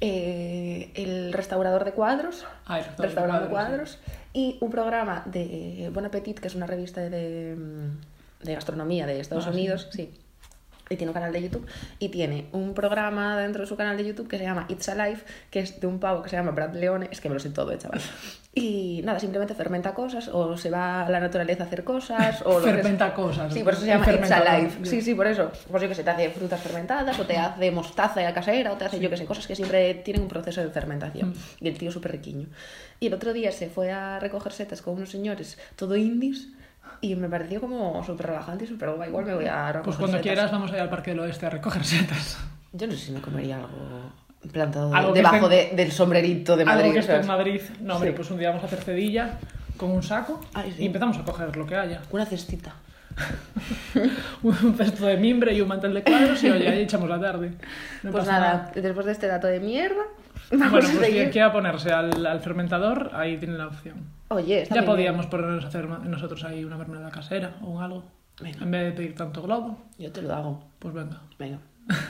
Eh, 0.00 0.90
el 0.94 1.32
restaurador 1.32 1.84
de 1.84 1.92
cuadros, 1.92 2.44
Ah, 2.66 2.78
el 2.78 2.84
restaurador 2.98 3.44
de 3.44 3.48
cuadros, 3.48 3.98
y 4.32 4.58
un 4.60 4.70
programa 4.70 5.22
de 5.26 5.90
Bon 5.92 6.04
Appetit, 6.04 6.38
que 6.38 6.46
es 6.48 6.54
una 6.54 6.66
revista 6.66 7.00
de, 7.00 7.56
de 8.42 8.54
gastronomía 8.54 9.06
de 9.06 9.18
Estados 9.20 9.46
Ah, 9.46 9.50
sí. 9.52 9.56
Unidos, 9.58 9.88
sí. 9.90 10.10
Y 10.90 10.96
tiene 10.96 11.10
un 11.10 11.14
canal 11.14 11.32
de 11.34 11.42
YouTube 11.42 11.66
y 11.98 12.08
tiene 12.08 12.46
un 12.52 12.72
programa 12.72 13.36
dentro 13.38 13.60
de 13.60 13.66
su 13.68 13.76
canal 13.76 13.98
de 13.98 14.06
YouTube 14.06 14.26
que 14.26 14.38
se 14.38 14.44
llama 14.44 14.64
It's 14.70 14.88
Alive, 14.88 15.20
que 15.50 15.60
es 15.60 15.80
de 15.80 15.86
un 15.86 15.98
pavo 16.00 16.22
que 16.22 16.30
se 16.30 16.36
llama 16.36 16.52
Brad 16.52 16.74
Leone, 16.74 17.08
es 17.10 17.20
que 17.20 17.28
me 17.28 17.34
lo 17.34 17.40
sé 17.40 17.50
todo, 17.50 17.72
eh, 17.72 17.78
chaval. 17.78 18.00
Y 18.58 19.02
nada, 19.04 19.20
simplemente 19.20 19.54
fermenta 19.54 19.94
cosas 19.94 20.28
o 20.32 20.56
se 20.56 20.70
va 20.70 21.06
a 21.06 21.10
la 21.10 21.20
naturaleza 21.20 21.62
a 21.62 21.66
hacer 21.66 21.84
cosas 21.84 22.42
o 22.44 22.60
Fermenta 22.60 23.14
cosas. 23.14 23.52
Sí, 23.52 23.62
por 23.62 23.72
eso 23.72 23.82
se 23.82 23.88
llama 23.88 24.10
It's. 24.12 24.30
Alive. 24.30 24.70
Sí, 24.84 25.00
sí, 25.00 25.14
por 25.14 25.26
eso. 25.26 25.50
Pues 25.70 25.82
yo 25.82 25.88
que 25.88 25.94
sé, 25.94 26.02
te 26.04 26.10
hace 26.10 26.30
frutas 26.30 26.60
fermentadas 26.60 27.18
o 27.18 27.24
te 27.24 27.36
hace 27.36 27.70
mostaza 27.70 28.20
casera 28.34 28.72
o 28.72 28.76
te 28.76 28.84
hace 28.86 29.00
yo 29.00 29.10
que 29.10 29.16
sé, 29.16 29.24
cosas 29.26 29.46
que 29.46 29.54
siempre 29.54 29.94
tienen 29.94 30.22
un 30.22 30.28
proceso 30.28 30.60
de 30.60 30.70
fermentación. 30.70 31.34
Y 31.60 31.68
el 31.68 31.78
tío 31.78 31.90
súper 31.92 32.12
riquiño. 32.12 32.48
Y 33.00 33.06
el 33.06 33.14
otro 33.14 33.32
día 33.32 33.52
se 33.52 33.68
fue 33.68 33.92
a 33.92 34.18
recoger 34.18 34.52
setas 34.52 34.82
con 34.82 34.94
unos 34.94 35.10
señores 35.10 35.58
todo 35.76 35.96
indies 35.96 36.48
y 37.00 37.14
me 37.14 37.28
pareció 37.28 37.60
como 37.60 38.02
súper 38.04 38.26
relajante 38.26 38.64
y 38.64 38.66
súper 38.66 38.90
guay. 38.90 39.08
Igual 39.08 39.24
me 39.24 39.34
voy 39.34 39.46
a 39.46 39.66
recoger 39.72 39.84
Pues 39.84 39.96
cuando 39.96 40.16
setas. 40.16 40.22
quieras 40.22 40.50
vamos 40.50 40.72
a 40.72 40.74
ir 40.74 40.80
al 40.80 40.90
Parque 40.90 41.10
del 41.12 41.20
Oeste 41.20 41.46
a 41.46 41.50
recoger 41.50 41.84
setas. 41.84 42.38
Yo 42.72 42.86
no 42.86 42.92
sé 42.94 42.98
si 42.98 43.12
me 43.12 43.20
comería 43.20 43.56
algo 43.56 43.68
plantado 44.52 44.94
Algo 44.94 45.12
debajo 45.12 45.48
esté- 45.48 45.70
de- 45.70 45.76
del 45.76 45.92
sombrerito 45.92 46.56
de 46.56 46.64
Madrid. 46.64 46.82
Algo 46.84 46.94
que 46.94 47.00
esté 47.00 47.16
en. 47.16 47.26
Madrid. 47.26 47.60
No, 47.80 47.94
hombre, 47.94 48.10
Sí. 48.10 48.16
pues 48.16 48.30
un 48.30 48.38
día 48.38 48.48
vamos 48.50 48.62
a 48.62 48.66
hacer 48.66 48.80
cedilla 48.82 49.38
con 49.76 49.90
un 49.90 50.02
saco 50.02 50.40
Ay, 50.54 50.72
sí. 50.76 50.82
y 50.82 50.86
empezamos 50.86 51.16
a 51.18 51.24
coger 51.24 51.56
lo 51.56 51.66
que 51.66 51.76
haya. 51.76 52.00
Una 52.10 52.24
cestita. 52.26 52.74
un 54.42 54.74
cesto 54.76 55.06
de 55.06 55.16
mimbre 55.16 55.52
y 55.54 55.60
un 55.60 55.68
mantel 55.68 55.94
de 55.94 56.02
cuadros 56.02 56.42
y 56.44 56.50
oye, 56.50 56.68
ahí 56.68 56.82
echamos 56.82 57.08
la 57.08 57.20
tarde. 57.20 57.52
No 58.02 58.10
pues 58.12 58.24
pasa 58.24 58.38
nada, 58.40 58.72
después 58.74 59.06
de 59.06 59.12
este 59.12 59.26
dato 59.26 59.46
de 59.48 59.60
mierda, 59.60 60.02
vamos 60.52 60.70
Bueno, 60.70 60.76
a 60.76 60.80
pues 60.80 60.86
seguir. 61.06 61.14
quien 61.16 61.30
quiera 61.30 61.52
ponerse 61.52 61.90
al, 61.92 62.24
al 62.24 62.40
fermentador, 62.40 63.10
ahí 63.14 63.36
tiene 63.38 63.58
la 63.58 63.66
opción. 63.66 63.96
Oye, 64.28 64.62
está 64.62 64.74
Ya 64.76 64.80
muy 64.82 64.86
bien. 64.86 64.96
podíamos 64.96 65.26
ponernos 65.26 65.64
a 65.64 65.68
hacer 65.68 65.88
nosotros 65.88 66.44
ahí 66.44 66.64
una 66.64 66.76
mermelada 66.76 67.10
casera 67.10 67.56
o 67.62 67.70
un 67.70 67.82
algo. 67.82 68.04
Venga. 68.40 68.58
En 68.62 68.70
vez 68.70 68.84
de 68.84 68.92
pedir 68.92 69.14
tanto 69.16 69.42
globo, 69.42 69.78
Yo 69.98 70.12
te 70.12 70.22
lo 70.22 70.32
hago. 70.34 70.64
pues 70.78 70.94
venga. 70.94 71.20
Venga, 71.40 71.58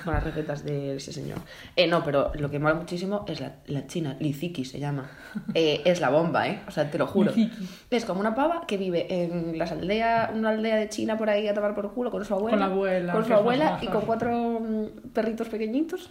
con 0.04 0.14
las 0.14 0.24
recetas 0.24 0.64
de 0.64 0.96
ese 0.96 1.12
señor. 1.12 1.38
Eh, 1.76 1.86
no, 1.86 2.02
pero 2.04 2.32
lo 2.34 2.50
que 2.50 2.58
mola 2.58 2.74
muchísimo 2.74 3.24
es 3.28 3.40
la, 3.40 3.56
la 3.66 3.86
china, 3.86 4.16
Liziki 4.20 4.64
se 4.64 4.78
llama. 4.80 5.10
Eh, 5.54 5.82
es 5.84 6.00
la 6.00 6.10
bomba, 6.10 6.48
¿eh? 6.48 6.62
O 6.66 6.70
sea, 6.70 6.90
te 6.90 6.98
lo 6.98 7.06
juro. 7.06 7.30
Liziki. 7.32 7.68
Es 7.90 8.04
como 8.04 8.20
una 8.20 8.34
pava 8.34 8.66
que 8.66 8.76
vive 8.76 9.06
en 9.22 9.56
las 9.58 9.72
aldeas, 9.72 10.30
una 10.34 10.50
aldea 10.50 10.76
de 10.76 10.88
China 10.88 11.16
por 11.16 11.30
ahí 11.30 11.46
a 11.48 11.54
tomar 11.54 11.74
por 11.74 11.92
culo 11.94 12.10
con 12.10 12.24
su 12.24 12.34
abuela. 12.34 12.56
Con 12.58 12.60
la 12.60 12.66
abuela, 12.74 13.12
Con 13.12 13.24
su 13.26 13.34
abuela 13.34 13.78
y 13.82 13.86
con 13.86 14.02
cuatro 14.02 14.60
mm, 14.60 15.10
perritos 15.12 15.48
pequeñitos. 15.48 16.10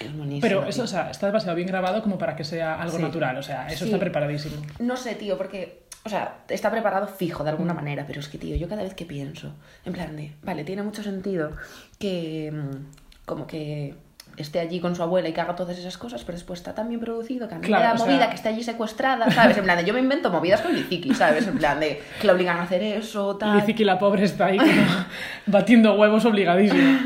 Es 0.00 0.16
buenísimo. 0.16 0.42
Pero 0.42 0.60
tío. 0.60 0.68
eso, 0.68 0.82
o 0.84 0.86
sea, 0.86 1.10
está 1.10 1.26
demasiado 1.26 1.56
bien 1.56 1.66
grabado 1.66 2.02
como 2.02 2.18
para 2.18 2.36
que 2.36 2.44
sea 2.44 2.80
algo 2.80 2.96
Sí. 2.98 3.02
natural. 3.02 3.36
O 3.38 3.42
sea, 3.42 3.66
eso 3.66 3.78
Sí. 3.84 3.84
está 3.86 3.98
preparadísimo. 3.98 4.54
No 4.78 4.96
sé, 4.96 5.16
tío, 5.16 5.36
porque, 5.36 5.87
o 6.04 6.08
sea, 6.08 6.38
está 6.48 6.70
preparado 6.70 7.06
fijo 7.06 7.44
de 7.44 7.50
alguna 7.50 7.74
manera, 7.74 8.04
pero 8.06 8.20
es 8.20 8.28
que, 8.28 8.38
tío, 8.38 8.56
yo 8.56 8.68
cada 8.68 8.82
vez 8.82 8.94
que 8.94 9.04
pienso, 9.04 9.52
en 9.84 9.92
plan 9.92 10.16
de, 10.16 10.32
vale, 10.42 10.64
tiene 10.64 10.82
mucho 10.82 11.02
sentido 11.02 11.52
que, 11.98 12.50
mm, 12.52 13.26
como 13.26 13.46
que 13.46 13.94
esté 14.38 14.60
allí 14.60 14.78
con 14.78 14.94
su 14.94 15.02
abuela 15.02 15.28
y 15.28 15.32
que 15.32 15.40
haga 15.40 15.56
todas 15.56 15.76
esas 15.76 15.98
cosas, 15.98 16.22
pero 16.22 16.38
después 16.38 16.60
está 16.60 16.72
tan 16.72 16.88
bien 16.88 17.00
producido 17.00 17.48
que 17.48 17.56
a 17.56 17.58
mí 17.58 17.66
Claro, 17.66 17.82
me 17.82 17.90
da 17.90 17.96
sea- 17.98 18.06
movida 18.06 18.28
que 18.28 18.36
esté 18.36 18.48
allí 18.50 18.62
secuestrada, 18.62 19.28
¿sabes? 19.32 19.58
En 19.58 19.64
plan 19.64 19.76
de, 19.76 19.84
yo 19.84 19.92
me 19.92 19.98
invento 19.98 20.30
movidas 20.30 20.60
con 20.60 20.72
Liziki, 20.74 21.12
¿sabes? 21.12 21.46
En 21.48 21.58
plan 21.58 21.80
de, 21.80 22.00
que 22.20 22.26
la 22.26 22.34
obligan 22.34 22.56
a 22.58 22.62
hacer 22.62 22.80
eso, 22.84 23.36
tal. 23.36 23.64
Que 23.66 23.84
la 23.84 23.98
pobre 23.98 24.22
está 24.24 24.46
ahí 24.46 24.58
como 24.58 24.70
batiendo 25.46 25.94
huevos 25.94 26.24
obligadísimo. 26.24 27.00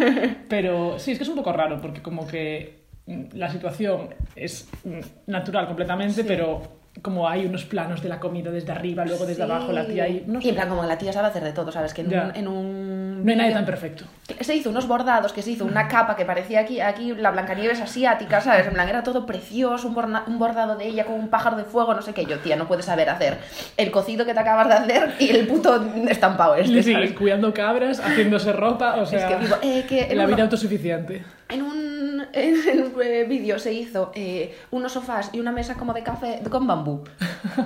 Pero 0.48 0.98
sí, 0.98 1.12
es 1.12 1.18
que 1.18 1.24
es 1.24 1.30
un 1.30 1.36
poco 1.36 1.52
raro 1.54 1.80
porque 1.80 2.02
como 2.02 2.26
que 2.26 2.82
mm, 3.06 3.22
la 3.32 3.50
situación 3.50 4.14
es 4.36 4.68
mm, 4.84 5.00
natural 5.30 5.66
completamente, 5.66 6.24
pero 6.24 6.81
como 7.00 7.26
hay 7.28 7.46
unos 7.46 7.64
planos 7.64 8.02
de 8.02 8.08
la 8.10 8.20
comida 8.20 8.50
desde 8.50 8.70
arriba, 8.70 9.04
luego 9.06 9.24
desde 9.24 9.36
Sí. 9.46 9.50
abajo, 9.50 9.72
la 9.72 9.86
tía 9.86 10.04
ahí... 10.04 10.24
No 10.26 10.38
Y 10.40 10.42
sé, 10.42 10.48
en 10.50 10.54
plan, 10.56 10.68
como 10.68 10.84
la 10.84 10.98
tía 10.98 11.12
sabe 11.12 11.28
hacer 11.28 11.42
de 11.42 11.52
todo, 11.52 11.72
¿sabes? 11.72 11.94
Que 11.94 12.02
en 12.02 12.08
un, 12.08 12.36
en 12.36 12.48
un 12.48 13.24
no 13.24 13.30
hay 13.30 13.36
nadie 13.38 13.52
tan 13.52 13.64
perfecto. 13.64 14.04
Se 14.40 14.54
hizo 14.54 14.68
unos 14.68 14.86
bordados, 14.86 15.32
que 15.32 15.40
se 15.42 15.52
hizo 15.52 15.64
una 15.64 15.88
capa 15.88 16.16
que 16.16 16.24
parecía 16.26 16.60
aquí, 16.60 16.80
aquí 16.80 17.14
la 17.14 17.30
Blancanieves 17.30 17.80
asiática, 17.80 18.40
¿sabes? 18.42 18.66
En 18.66 18.74
plan, 18.74 18.88
era 18.88 19.02
todo 19.02 19.24
precioso, 19.24 19.88
un, 19.88 19.94
borna- 19.94 20.24
un 20.26 20.38
bordado 20.38 20.76
de 20.76 20.86
ella 20.86 21.04
con 21.06 21.14
un 21.14 21.28
pájaro 21.28 21.56
de 21.56 21.64
fuego, 21.64 21.94
no 21.94 22.02
sé 22.02 22.12
qué. 22.12 22.26
Yo, 22.26 22.38
tía, 22.40 22.56
no 22.56 22.68
puedes 22.68 22.84
saber 22.84 23.08
hacer 23.08 23.38
el 23.78 23.90
cocido 23.90 24.26
que 24.26 24.34
te 24.34 24.40
acabas 24.40 24.68
de 24.68 24.74
hacer 24.74 25.14
y 25.18 25.30
el 25.30 25.46
puto 25.46 25.82
estampado 26.08 26.56
este, 26.56 26.72
Y 26.78 26.82
sí, 26.82 26.92
¿sabes? 26.92 27.12
cuidando 27.14 27.54
cabras, 27.54 28.00
haciéndose 28.00 28.52
ropa, 28.52 28.96
o 28.96 29.06
sea... 29.06 29.28
que 29.28 29.36
digo, 29.38 29.56
eh, 29.62 29.84
que 29.88 30.12
en 30.12 30.18
la 30.18 30.26
vida 30.26 30.42
autosuficiente. 30.42 31.24
En 31.48 31.62
un, 31.62 31.91
en 32.32 32.82
un 32.82 32.92
eh, 33.02 33.24
vídeo 33.28 33.58
se 33.58 33.72
hizo 33.72 34.12
eh, 34.14 34.54
unos 34.70 34.92
sofás 34.92 35.30
y 35.32 35.40
una 35.40 35.52
mesa 35.52 35.74
como 35.74 35.92
de 35.92 36.02
café 36.02 36.40
con 36.50 36.66
bambú. 36.66 37.02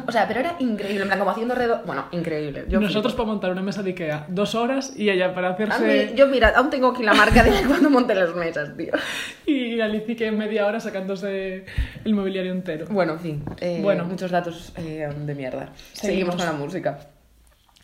O 0.06 0.12
sea, 0.12 0.26
pero 0.28 0.40
era 0.40 0.56
increíble, 0.58 1.02
en 1.02 1.06
plan, 1.08 1.18
como 1.18 1.30
haciendo 1.30 1.54
redo... 1.54 1.82
Bueno, 1.86 2.06
increíble. 2.12 2.64
Yo 2.68 2.80
Nosotros 2.80 3.12
flipo. 3.12 3.24
para 3.24 3.32
montar 3.32 3.50
una 3.52 3.62
mesa 3.62 3.82
de 3.82 3.90
Ikea, 3.90 4.26
dos 4.28 4.54
horas, 4.54 4.92
y 4.96 5.10
ella 5.10 5.34
para 5.34 5.50
hacerse... 5.50 6.08
mí- 6.12 6.16
yo, 6.16 6.28
mira, 6.28 6.52
aún 6.56 6.70
tengo 6.70 6.88
aquí 6.88 7.02
la 7.02 7.14
marca 7.14 7.42
de 7.42 7.50
cuando 7.66 7.90
monté 7.90 8.14
las 8.14 8.34
mesas, 8.34 8.76
tío. 8.76 8.92
Y 9.46 9.80
Alicia 9.80 10.16
que 10.16 10.26
en 10.26 10.38
media 10.38 10.66
hora 10.66 10.80
sacándose 10.80 11.64
el 12.04 12.14
mobiliario 12.14 12.50
entero. 12.52 12.86
Bueno, 12.90 13.12
en 13.14 13.20
fin. 13.20 13.44
eh, 13.60 13.80
Bueno. 13.82 14.04
Muchos 14.04 14.30
datos 14.30 14.72
eh, 14.76 15.08
de 15.24 15.34
mierda. 15.34 15.70
Seguimos. 15.92 16.34
Seguimos. 16.34 16.36
con 16.36 16.46
la 16.46 16.52
música. 16.52 16.98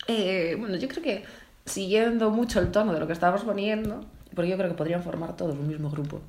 Eh, 0.07 0.55
bueno, 0.59 0.75
yo 0.75 0.87
creo 0.87 1.03
que 1.03 1.23
siguiendo 1.65 2.29
mucho 2.29 2.59
el 2.59 2.71
tono 2.71 2.93
de 2.93 2.99
lo 2.99 3.07
que 3.07 3.13
estábamos 3.13 3.43
poniendo, 3.43 4.01
porque 4.35 4.49
yo 4.49 4.57
creo 4.57 4.69
que 4.69 4.75
podrían 4.75 5.01
formar 5.03 5.35
todos 5.37 5.53
un 5.57 5.67
mismo 5.67 5.89
grupo. 5.89 6.19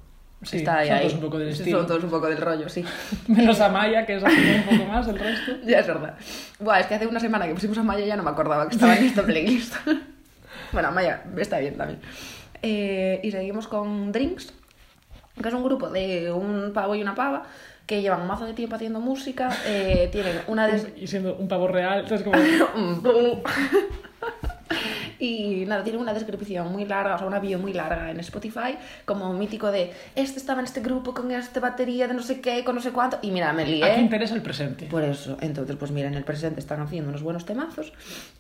Sí, 0.45 0.59
Está 0.59 0.79
ahí, 0.79 0.89
son 0.89 0.97
ahí. 0.97 1.03
todos 1.03 1.15
un 1.15 1.21
poco 1.21 1.39
del 1.39 1.49
estilo. 1.49 1.79
Son 1.79 1.87
todos 1.87 2.05
un 2.05 2.11
poco 2.11 2.27
del 2.29 2.39
rollo, 2.39 2.69
sí. 2.69 2.85
Menos 3.29 3.61
a 3.61 3.69
Maya, 3.69 4.05
que 4.07 4.17
es 4.17 4.25
así 4.25 4.63
un 4.69 4.79
poco 4.79 4.91
más 4.91 5.09
el 5.09 5.19
resto. 5.19 5.53
ya 5.67 5.81
es 5.81 5.87
verdad. 5.87 6.15
Buah, 6.59 6.81
es 6.81 6.87
que 6.87 6.95
hace 6.95 7.07
una 7.07 7.21
semana 7.21 7.47
que 7.47 7.55
pusimos 7.55 7.79
a 7.79 7.83
Maya 7.83 8.05
y 8.05 8.09
ya 8.09 8.17
no 8.17 8.23
me 8.23 8.31
acordaba 8.31 8.69
que 8.69 8.75
estaba 8.75 8.97
en 8.97 9.05
esta 9.05 9.23
playlist. 9.23 9.75
bueno, 10.73 10.93
Maya 10.93 11.23
está 11.39 11.59
bien 11.59 11.77
también. 11.77 12.01
Eh, 12.63 13.21
y 13.23 13.31
seguimos 13.31 13.69
con 13.69 14.13
Drinks, 14.13 14.53
que 15.43 15.49
es 15.49 15.55
un 15.55 15.65
grupo 15.65 15.91
de 15.91 16.31
un 16.33 16.73
pavo 16.73 16.95
y 16.95 17.03
una 17.03 17.15
pava 17.15 17.45
que 17.87 18.01
llevan 18.01 18.23
un 18.23 18.27
mazo 18.29 18.47
de 18.47 18.55
tiempo 18.55 18.77
haciendo 18.77 19.01
música. 19.01 19.51
eh, 19.67 20.09
tienen 20.11 20.41
una 20.47 20.67
de... 20.67 20.95
Y 20.97 21.07
siendo 21.07 21.37
un 21.37 21.49
pavo 21.49 21.69
real, 21.69 22.01
entonces 22.01 22.23
como... 22.27 22.39
Y 25.25 25.65
nada, 25.65 25.83
tiene 25.83 25.99
una 25.99 26.13
descripción 26.13 26.71
muy 26.71 26.85
larga, 26.85 27.15
o 27.15 27.19
sea, 27.19 27.27
una 27.27 27.39
bio 27.39 27.59
muy 27.59 27.73
larga 27.73 28.11
en 28.11 28.21
Spotify, 28.21 28.77
como 29.07 29.33
mítico 29.33 29.71
de 29.71 29.91
este 30.15 30.39
estaba 30.39 30.61
en 30.61 30.67
este 30.67 30.83
grupo 30.83 31.15
con 31.15 31.31
esta 31.31 31.61
batería 31.61 32.07
de 32.07 32.13
no 32.13 32.23
sé 32.23 32.43
qué, 32.43 32.63
con 32.63 32.75
no 32.75 32.83
sé 32.83 32.91
cuánto. 32.91 33.19
Y 33.23 33.31
mira, 33.31 33.51
me 33.55 33.65
lié. 33.65 33.85
Aquí 33.85 34.03
interesa 34.03 34.35
el 34.35 34.43
presente. 34.43 34.85
Por 34.85 35.03
eso, 35.03 35.39
entonces, 35.41 35.77
pues 35.77 35.93
mira, 35.93 36.09
en 36.09 36.15
el 36.15 36.25
presente 36.25 36.61
están 36.61 36.83
haciendo 36.83 37.09
unos 37.09 37.23
buenos 37.23 37.47
temazos. 37.47 37.95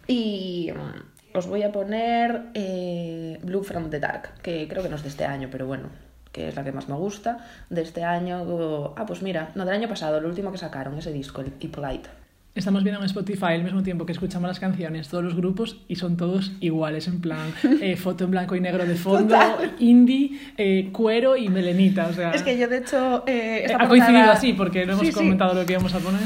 Y 0.06 0.72
mm, 0.74 1.38
os 1.38 1.46
voy 1.46 1.62
a 1.62 1.72
poner 1.72 2.48
eh, 2.52 3.38
Blue 3.42 3.64
from 3.64 3.88
the 3.88 3.98
Dark, 3.98 4.42
que 4.42 4.68
creo 4.68 4.82
que 4.82 4.90
no 4.90 4.96
es 4.96 5.02
de 5.02 5.08
este 5.08 5.24
año, 5.24 5.48
pero 5.50 5.66
bueno, 5.66 5.88
que 6.32 6.48
es 6.48 6.54
la 6.54 6.64
que 6.64 6.72
más 6.72 6.86
me 6.90 6.96
gusta. 6.96 7.38
De 7.70 7.80
este 7.80 8.04
año. 8.04 8.92
Ah, 8.96 9.06
pues 9.06 9.22
mira, 9.22 9.52
no, 9.54 9.64
del 9.64 9.74
año 9.74 9.88
pasado, 9.88 10.18
el 10.18 10.26
último 10.26 10.52
que 10.52 10.58
sacaron, 10.58 10.98
ese 10.98 11.12
disco, 11.12 11.40
el 11.40 11.54
Hippolyte. 11.58 12.23
Estamos 12.54 12.84
viendo 12.84 13.00
en 13.00 13.06
Spotify 13.06 13.46
al 13.54 13.64
mismo 13.64 13.82
tiempo 13.82 14.06
que 14.06 14.12
escuchamos 14.12 14.46
las 14.46 14.60
canciones, 14.60 15.08
todos 15.08 15.24
los 15.24 15.34
grupos, 15.34 15.80
y 15.88 15.96
son 15.96 16.16
todos 16.16 16.52
iguales, 16.60 17.08
en 17.08 17.20
plan, 17.20 17.52
eh, 17.82 17.96
foto 17.96 18.24
en 18.24 18.30
blanco 18.30 18.54
y 18.54 18.60
negro 18.60 18.86
de 18.86 18.94
fondo, 18.94 19.34
Total. 19.34 19.74
indie, 19.80 20.38
eh, 20.56 20.90
cuero 20.92 21.36
y 21.36 21.48
melenita, 21.48 22.06
o 22.06 22.12
sea... 22.12 22.30
Es 22.30 22.44
que 22.44 22.56
yo, 22.56 22.68
de 22.68 22.78
hecho, 22.78 23.24
eh, 23.26 23.62
esta 23.64 23.82
ha 23.82 23.88
coincidido 23.88 24.20
portada- 24.20 24.36
así, 24.38 24.52
porque 24.52 24.86
no 24.86 24.92
hemos 24.92 25.04
Sí, 25.06 25.12
sí. 25.12 25.18
comentado 25.18 25.54
lo 25.54 25.66
que 25.66 25.72
íbamos 25.72 25.92
a 25.94 25.98
poner. 25.98 26.20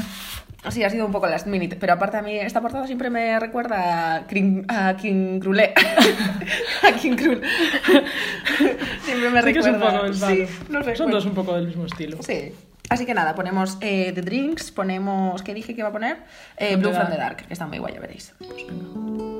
Sí, 0.69 0.83
ha 0.83 0.89
sido 0.91 1.05
un 1.07 1.11
poco 1.11 1.25
last 1.25 1.47
minute, 1.47 1.77
pero 1.79 1.93
aparte 1.93 2.17
a 2.17 2.21
mí 2.21 2.33
esta 2.35 2.61
portada 2.61 2.85
siempre 2.85 3.09
me 3.09 3.39
recuerda 3.39 4.17
a, 4.17 4.27
Crin- 4.27 4.65
a 4.67 4.95
King 4.97 5.39
Krule. 5.39 5.73
a 6.83 6.91
King 6.99 7.15
Krule. 7.15 7.41
siempre 9.03 9.29
me 9.31 9.41
Sí 9.41 9.53
que 9.53 9.59
es 9.59 9.65
un 9.65 9.73
recuerda. 9.75 10.01
poco 10.01 10.13
sí, 10.13 10.43
no. 10.69 10.95
Son 10.95 11.09
todos 11.09 11.25
un 11.25 11.33
poco 11.33 11.55
del 11.55 11.67
mismo 11.67 11.85
estilo. 11.85 12.17
Sí. 12.21 12.51
Así 12.89 13.05
que 13.05 13.13
nada, 13.13 13.35
ponemos 13.35 13.77
eh, 13.81 14.11
The 14.13 14.21
Drinks, 14.21 14.71
ponemos. 14.71 15.41
¿Qué 15.43 15.53
dije 15.53 15.73
que 15.75 15.81
iba 15.81 15.89
a 15.89 15.93
poner? 15.93 16.17
Eh, 16.57 16.75
Blue 16.75 16.91
from 16.91 17.09
the 17.09 17.17
Dark. 17.17 17.45
Que 17.45 17.53
está 17.53 17.67
muy 17.67 17.77
guay, 17.77 17.93
ya 17.93 17.99
veréis. 17.99 18.33
Thank 18.39 19.38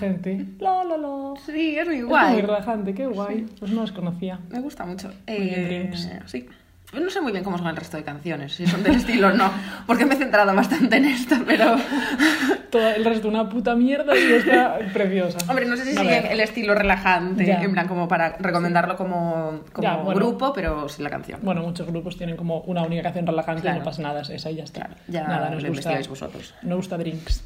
gente. 0.00 0.46
Lo, 0.58 0.82
lo, 0.84 0.96
lo. 0.96 1.34
Sí, 1.46 1.76
es 1.78 1.86
muy 1.86 1.98
Es 1.98 2.04
guay. 2.04 2.32
muy 2.32 2.42
relajante, 2.42 2.94
qué 2.94 3.06
guay. 3.06 3.46
Pues 3.58 3.70
no 3.70 3.82
los 3.82 3.92
conocía. 3.92 4.40
Me 4.48 4.58
gusta 4.60 4.84
mucho. 4.84 5.12
Eh, 5.26 5.64
Drinks. 5.68 6.08
sí. 6.26 6.48
No 6.92 7.08
sé 7.08 7.20
muy 7.20 7.30
bien 7.30 7.44
cómo 7.44 7.56
son 7.56 7.68
el 7.68 7.76
resto 7.76 7.96
de 7.98 8.02
canciones, 8.02 8.52
si 8.52 8.66
son 8.66 8.82
del 8.82 8.96
estilo 8.96 9.28
o 9.28 9.30
no, 9.32 9.48
porque 9.86 10.04
me 10.04 10.14
he 10.14 10.18
centrado 10.18 10.52
bastante 10.56 10.96
en 10.96 11.04
esta, 11.04 11.40
pero... 11.46 11.76
Todo 12.70 12.88
el 12.88 13.04
resto 13.04 13.28
una 13.28 13.48
puta 13.48 13.76
mierda 13.76 14.16
y 14.16 14.32
está 14.32 14.78
preciosa. 14.92 15.38
Hombre, 15.48 15.66
no 15.66 15.76
sé 15.76 15.84
si 15.84 15.96
sigue 15.96 16.32
el 16.32 16.40
estilo 16.40 16.74
relajante, 16.74 17.46
Ya. 17.46 17.60
en 17.62 17.72
plan 17.72 17.86
como 17.86 18.08
para 18.08 18.36
recomendarlo 18.38 18.96
como, 18.96 19.60
como 19.72 19.82
Ya, 19.88 19.96
bueno. 19.98 20.18
grupo, 20.20 20.52
pero 20.52 20.88
sin 20.88 21.04
la 21.04 21.10
canción. 21.10 21.38
Bueno, 21.42 21.62
muchos 21.62 21.86
grupos 21.86 22.16
tienen 22.16 22.36
como 22.36 22.60
una 22.62 22.82
única 22.82 23.02
canción 23.04 23.24
relajante 23.26 23.60
y 23.60 23.62
Claro. 23.62 23.78
no 23.78 23.84
pasa 23.84 24.02
nada, 24.02 24.20
es 24.22 24.30
esa 24.30 24.50
y 24.50 24.56
ya 24.56 24.64
está. 24.64 24.80
Claro, 24.86 24.94
ya 25.08 25.22
nada, 25.28 25.36
lo 25.36 25.44
nos 25.46 25.54
gusta, 25.54 25.68
investigáis 25.68 26.08
vosotros. 26.08 26.54
Nos 26.62 26.76
gusta 26.76 26.98
Drinks. 26.98 27.44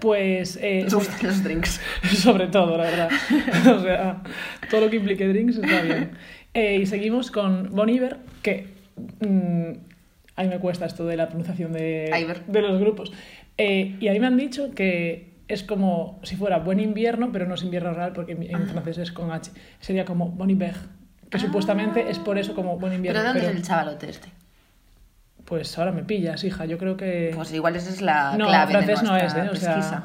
Pues 0.00 0.58
eh, 0.62 0.82
Nos 0.84 0.94
gustan 0.94 1.18
los 1.22 1.42
drinks. 1.44 1.80
sobre 2.16 2.46
todo, 2.48 2.76
la 2.76 2.84
verdad. 2.84 3.08
o 3.76 3.82
sea, 3.82 4.22
todo 4.70 4.82
lo 4.82 4.90
que 4.90 4.96
implique 4.96 5.26
Drinks 5.28 5.56
está 5.58 5.82
bien. 5.82 6.10
Eh, 6.54 6.76
y 6.82 6.86
seguimos 6.86 7.30
con 7.30 7.70
Bon 7.74 7.88
Iver, 7.88 8.18
que 8.42 8.66
mm, 9.20 9.72
a 10.36 10.42
mí 10.42 10.48
me 10.48 10.58
cuesta 10.58 10.86
esto 10.86 11.06
de 11.06 11.16
la 11.16 11.28
pronunciación 11.28 11.72
de, 11.72 12.10
Iver. 12.20 12.44
de 12.46 12.62
los 12.62 12.80
grupos. 12.80 13.12
Eh, 13.56 13.96
y 14.00 14.08
a 14.08 14.12
mí 14.12 14.20
me 14.20 14.26
han 14.26 14.36
dicho 14.36 14.70
que 14.74 15.34
es 15.48 15.62
como 15.64 16.20
si 16.22 16.36
fuera 16.36 16.58
buen 16.58 16.80
invierno, 16.80 17.30
pero 17.32 17.46
no 17.46 17.54
es 17.54 17.62
invierno 17.62 17.92
real 17.94 18.12
porque 18.12 18.32
en, 18.32 18.42
en 18.42 18.68
francés 18.68 18.98
es 18.98 19.12
con 19.12 19.30
H. 19.32 19.50
Sería 19.80 20.04
como 20.04 20.28
Bon 20.30 20.48
Hiver, 20.50 20.74
que 21.30 21.38
supuestamente 21.38 22.10
es 22.10 22.18
por 22.18 22.38
eso 22.38 22.54
como 22.54 22.78
buen 22.78 22.92
invierno. 22.94 23.20
¿Pero 23.20 23.22
de 23.22 23.28
dónde 23.28 23.40
pero- 23.40 23.52
es 23.52 23.56
el 23.58 23.62
chavalote 23.66 24.08
este? 24.10 24.28
Pues 25.48 25.78
ahora 25.78 25.92
me 25.92 26.04
pillas, 26.04 26.44
hija. 26.44 26.66
Yo 26.66 26.76
creo 26.76 26.98
que. 26.98 27.32
Pues 27.34 27.52
igual 27.54 27.74
esa 27.74 27.88
es 27.88 28.02
la 28.02 28.36
no, 28.36 28.48
clave 28.48 28.72
francés 28.72 29.00
de 29.00 29.08
no 29.08 29.16
es, 29.16 29.34
¿eh? 29.34 29.48
O 29.50 29.56
sea. 29.56 29.74
pesquisa. 29.74 30.04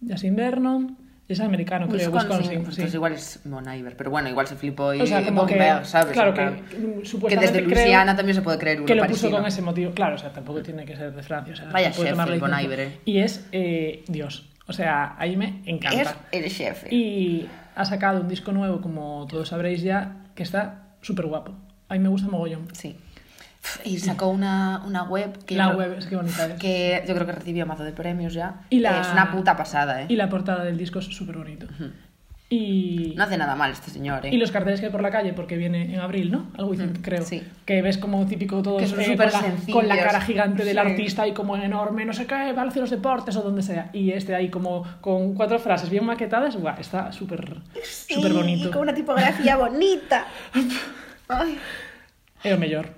Ya 0.00 0.14
es 0.14 0.22
invierno. 0.22 0.96
Es 1.28 1.40
americano, 1.40 1.88
creo. 1.88 2.08
Wisconsin, 2.08 2.36
Wisconsin. 2.38 2.62
pues 2.62 2.76
sí. 2.76 2.96
igual 2.96 3.14
es 3.14 3.40
Bon 3.42 3.64
Iver, 3.68 3.96
pero 3.96 4.12
bueno, 4.12 4.28
igual 4.28 4.46
se 4.46 4.54
flipó 4.54 4.94
y 4.94 5.00
O 5.00 5.06
sea, 5.06 5.24
como 5.24 5.44
que. 5.44 5.58
¿sabes? 5.82 6.12
Claro 6.12 6.32
que. 6.32 6.44
mm, 6.44 7.00
que 7.00 7.04
Supuestamente 7.04 7.52
desde 7.52 7.68
Luisiana 7.68 8.14
también 8.14 8.36
se 8.36 8.42
puede 8.42 8.58
creer 8.58 8.78
uno 8.78 8.86
que 8.86 8.94
lo 8.94 9.06
puso 9.06 9.28
con 9.28 9.44
ese 9.44 9.60
motivo. 9.60 9.90
Claro, 9.90 10.14
o 10.14 10.18
sea, 10.18 10.32
tampoco 10.32 10.62
tiene 10.62 10.84
que 10.84 10.94
ser 10.94 11.12
de 11.12 11.22
Francia. 11.24 11.52
O 11.52 11.56
sea, 11.56 11.70
Vaya 11.70 11.88
el 11.88 12.38
Bon. 12.38 12.60
Iver, 12.60 12.78
eh. 12.78 13.00
Y 13.04 13.18
es 13.18 13.44
eh, 13.50 14.04
Dios. 14.06 14.48
O 14.68 14.72
sea, 14.72 15.16
ahí 15.18 15.36
me 15.36 15.62
encanta. 15.66 16.16
Es 16.30 16.44
el 16.44 16.48
chef. 16.48 16.92
Y 16.92 17.48
ha 17.74 17.84
sacado 17.84 18.20
un 18.20 18.28
disco 18.28 18.52
nuevo, 18.52 18.80
como 18.80 19.26
todos 19.28 19.48
sabréis 19.48 19.82
ya, 19.82 20.26
que 20.36 20.44
está 20.44 20.92
súper 21.02 21.26
guapo. 21.26 21.65
A 21.88 21.94
mí 21.94 22.00
me 22.00 22.08
gusta 22.08 22.28
mogollón. 22.28 22.68
Sí. 22.72 22.96
Y 23.84 23.98
sacó 23.98 24.28
una, 24.28 24.82
una 24.86 25.02
web 25.04 25.44
que, 25.44 25.56
La 25.56 25.72
yo, 25.72 25.78
web, 25.78 25.94
es 25.98 26.06
que 26.06 26.14
bonita 26.16 26.46
es. 26.46 26.60
que 26.60 27.02
yo 27.06 27.14
creo 27.14 27.26
que 27.26 27.32
recibió 27.32 27.66
mazo 27.66 27.82
de 27.82 27.92
premios 27.92 28.32
ya. 28.32 28.60
Y 28.70 28.78
la- 28.78 29.00
Es 29.00 29.08
una 29.08 29.32
puta 29.32 29.56
pasada, 29.56 30.02
¿eh? 30.02 30.06
Y 30.08 30.14
la 30.16 30.28
portada 30.28 30.62
del 30.64 30.78
disco 30.78 31.00
es 31.00 31.06
súper 31.06 31.36
bonito. 31.36 31.66
Y... 32.48 33.14
No 33.16 33.24
hace 33.24 33.36
nada 33.36 33.56
mal 33.56 33.72
este 33.72 33.90
señor, 33.90 34.24
¿eh? 34.24 34.30
Y 34.32 34.36
los 34.36 34.52
carteles 34.52 34.78
que 34.78 34.86
hay 34.86 34.92
por 34.92 35.02
la 35.02 35.10
calle, 35.10 35.32
porque 35.32 35.56
viene 35.56 35.92
en 35.92 35.98
abril, 35.98 36.30
¿no? 36.30 36.46
Algo 36.56 36.70
dicen, 36.70 36.90
Mm, 36.92 37.02
creo. 37.02 37.22
sí. 37.24 37.42
Que 37.64 37.82
ves 37.82 37.98
como 37.98 38.24
típico 38.26 38.62
son 38.62 39.00
eh, 39.00 39.16
con, 39.16 39.72
con 39.72 39.88
la 39.88 39.96
cara 39.98 40.20
gigante 40.20 40.64
del 40.64 40.74
Sí. 40.74 40.78
artista 40.78 41.26
y 41.26 41.32
como 41.32 41.56
enorme, 41.56 42.04
no 42.04 42.12
sé 42.12 42.26
qué, 42.28 42.52
va 42.52 42.62
hacia 42.62 42.80
los 42.82 42.90
deportes 42.90 43.34
o 43.34 43.42
donde 43.42 43.62
sea. 43.62 43.90
Y 43.92 44.12
este 44.12 44.32
ahí 44.36 44.48
como 44.48 44.84
con 45.00 45.34
cuatro 45.34 45.58
frases 45.58 45.90
bien 45.90 46.04
maquetadas, 46.04 46.54
guau, 46.54 46.76
está 46.78 47.10
súper 47.10 47.56
súper 47.82 48.32
bonito. 48.32 48.70
con 48.70 48.82
una 48.82 48.94
tipografía 48.94 49.56
bonita. 49.56 50.26
Ay. 51.28 51.58
Mejor. 52.58 52.90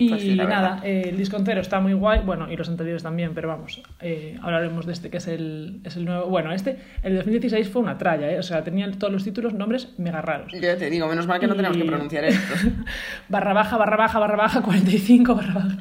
Y 0.00 0.10
Pues 0.10 0.22
sí, 0.22 0.36
nada, 0.36 0.80
eh, 0.84 1.06
el 1.08 1.16
disco 1.16 1.36
entero 1.36 1.60
está 1.60 1.80
muy 1.80 1.92
guay, 1.92 2.20
bueno, 2.20 2.48
y 2.52 2.56
los 2.56 2.68
anteriores 2.68 3.02
también, 3.02 3.34
pero 3.34 3.48
vamos, 3.48 3.82
eh, 4.00 4.38
hablaremos 4.42 4.86
de 4.86 4.92
este 4.92 5.10
que 5.10 5.16
es 5.16 5.26
el, 5.26 5.80
es 5.82 5.96
el 5.96 6.04
nuevo. 6.04 6.26
Bueno, 6.26 6.52
este, 6.52 6.78
el 7.02 7.12
de 7.12 7.16
2016 7.16 7.68
fue 7.68 7.82
una 7.82 7.98
tralla, 7.98 8.30
¿eh? 8.30 8.38
o 8.38 8.42
sea, 8.44 8.62
tenían 8.62 8.96
todos 8.96 9.12
los 9.12 9.24
títulos 9.24 9.54
nombres 9.54 9.98
mega 9.98 10.22
raros. 10.22 10.52
Ya 10.52 10.76
te 10.76 10.88
digo, 10.88 11.08
menos 11.08 11.26
mal 11.26 11.40
que 11.40 11.48
no 11.48 11.56
tenemos 11.56 11.76
que 11.76 11.82
Y- 11.84 11.88
pronunciar 11.88 12.24
esto. 12.26 12.54
barra 13.28 13.52
baja, 13.54 13.76
barra 13.76 13.96
baja, 13.96 14.18
barra 14.20 14.36
baja, 14.36 14.62
45, 14.62 15.34
barra 15.34 15.54
baja. 15.54 15.76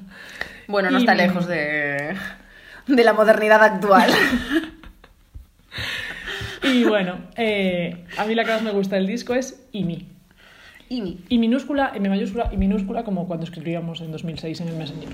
Bueno, 0.68 0.90
no 0.90 0.98
Y- 0.98 1.02
está 1.02 1.14
lejos 1.14 1.46
de, 1.48 2.16
de 2.88 3.04
la 3.04 3.14
modernidad 3.14 3.62
actual. 3.64 4.10
Y 6.64 6.84
bueno, 6.86 7.20
eh, 7.36 8.04
a 8.18 8.26
mí 8.26 8.34
la 8.36 8.44
que 8.44 8.52
más 8.52 8.64
me 8.64 8.72
gusta 8.72 8.96
del 8.96 9.06
disco 9.08 9.36
es 9.36 9.68
IMI. 9.72 10.08
Y 10.90 11.02
mi. 11.02 11.20
Y 11.30 11.38
minúscula, 11.38 11.92
M 11.94 12.10
mayúscula 12.10 12.50
y 12.52 12.58
minúscula 12.58 13.04
como 13.04 13.28
cuando 13.28 13.46
escribíamos 13.46 14.02
en 14.02 14.12
2006 14.12 14.62
en 14.62 14.68
el 14.70 14.76
Messenger. 14.78 15.10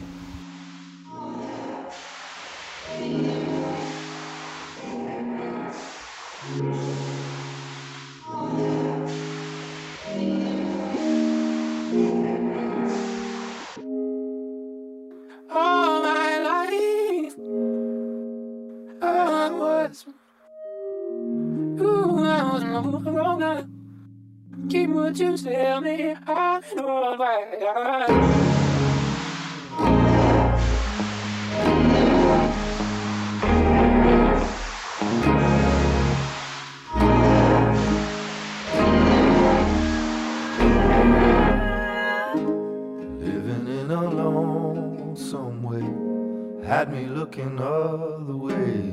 I 19.06 19.50
was, 19.50 20.06
ooh, 21.80 22.26
I 22.26 22.44
was 22.44 22.64
wrong. 22.64 23.83
I 24.54 24.68
keep 24.70 24.90
what 24.90 25.18
you 25.18 25.38
tell 25.38 25.82
me. 25.82 26.16
I 26.28 26.62
know 26.76 27.16
why. 27.18 28.06
Living 43.20 43.68
in 43.68 43.92
a 43.92 44.10
lonesome 44.10 45.64
way 45.64 46.68
had 46.68 46.92
me 46.92 47.08
looking 47.08 47.60
other 47.60 48.38
ways. 48.38 48.93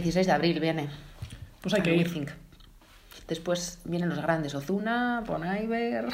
16 0.00 0.26
de 0.26 0.32
abril 0.32 0.60
viene. 0.60 0.88
Pues 1.60 1.74
hay 1.74 1.82
que 1.82 1.94
ir. 1.94 2.06
Withink. 2.06 2.30
Después 3.26 3.80
vienen 3.84 4.08
los 4.08 4.20
grandes, 4.20 4.54
Ozuna, 4.54 5.22
Bon 5.26 5.42
Iver. 5.44 6.06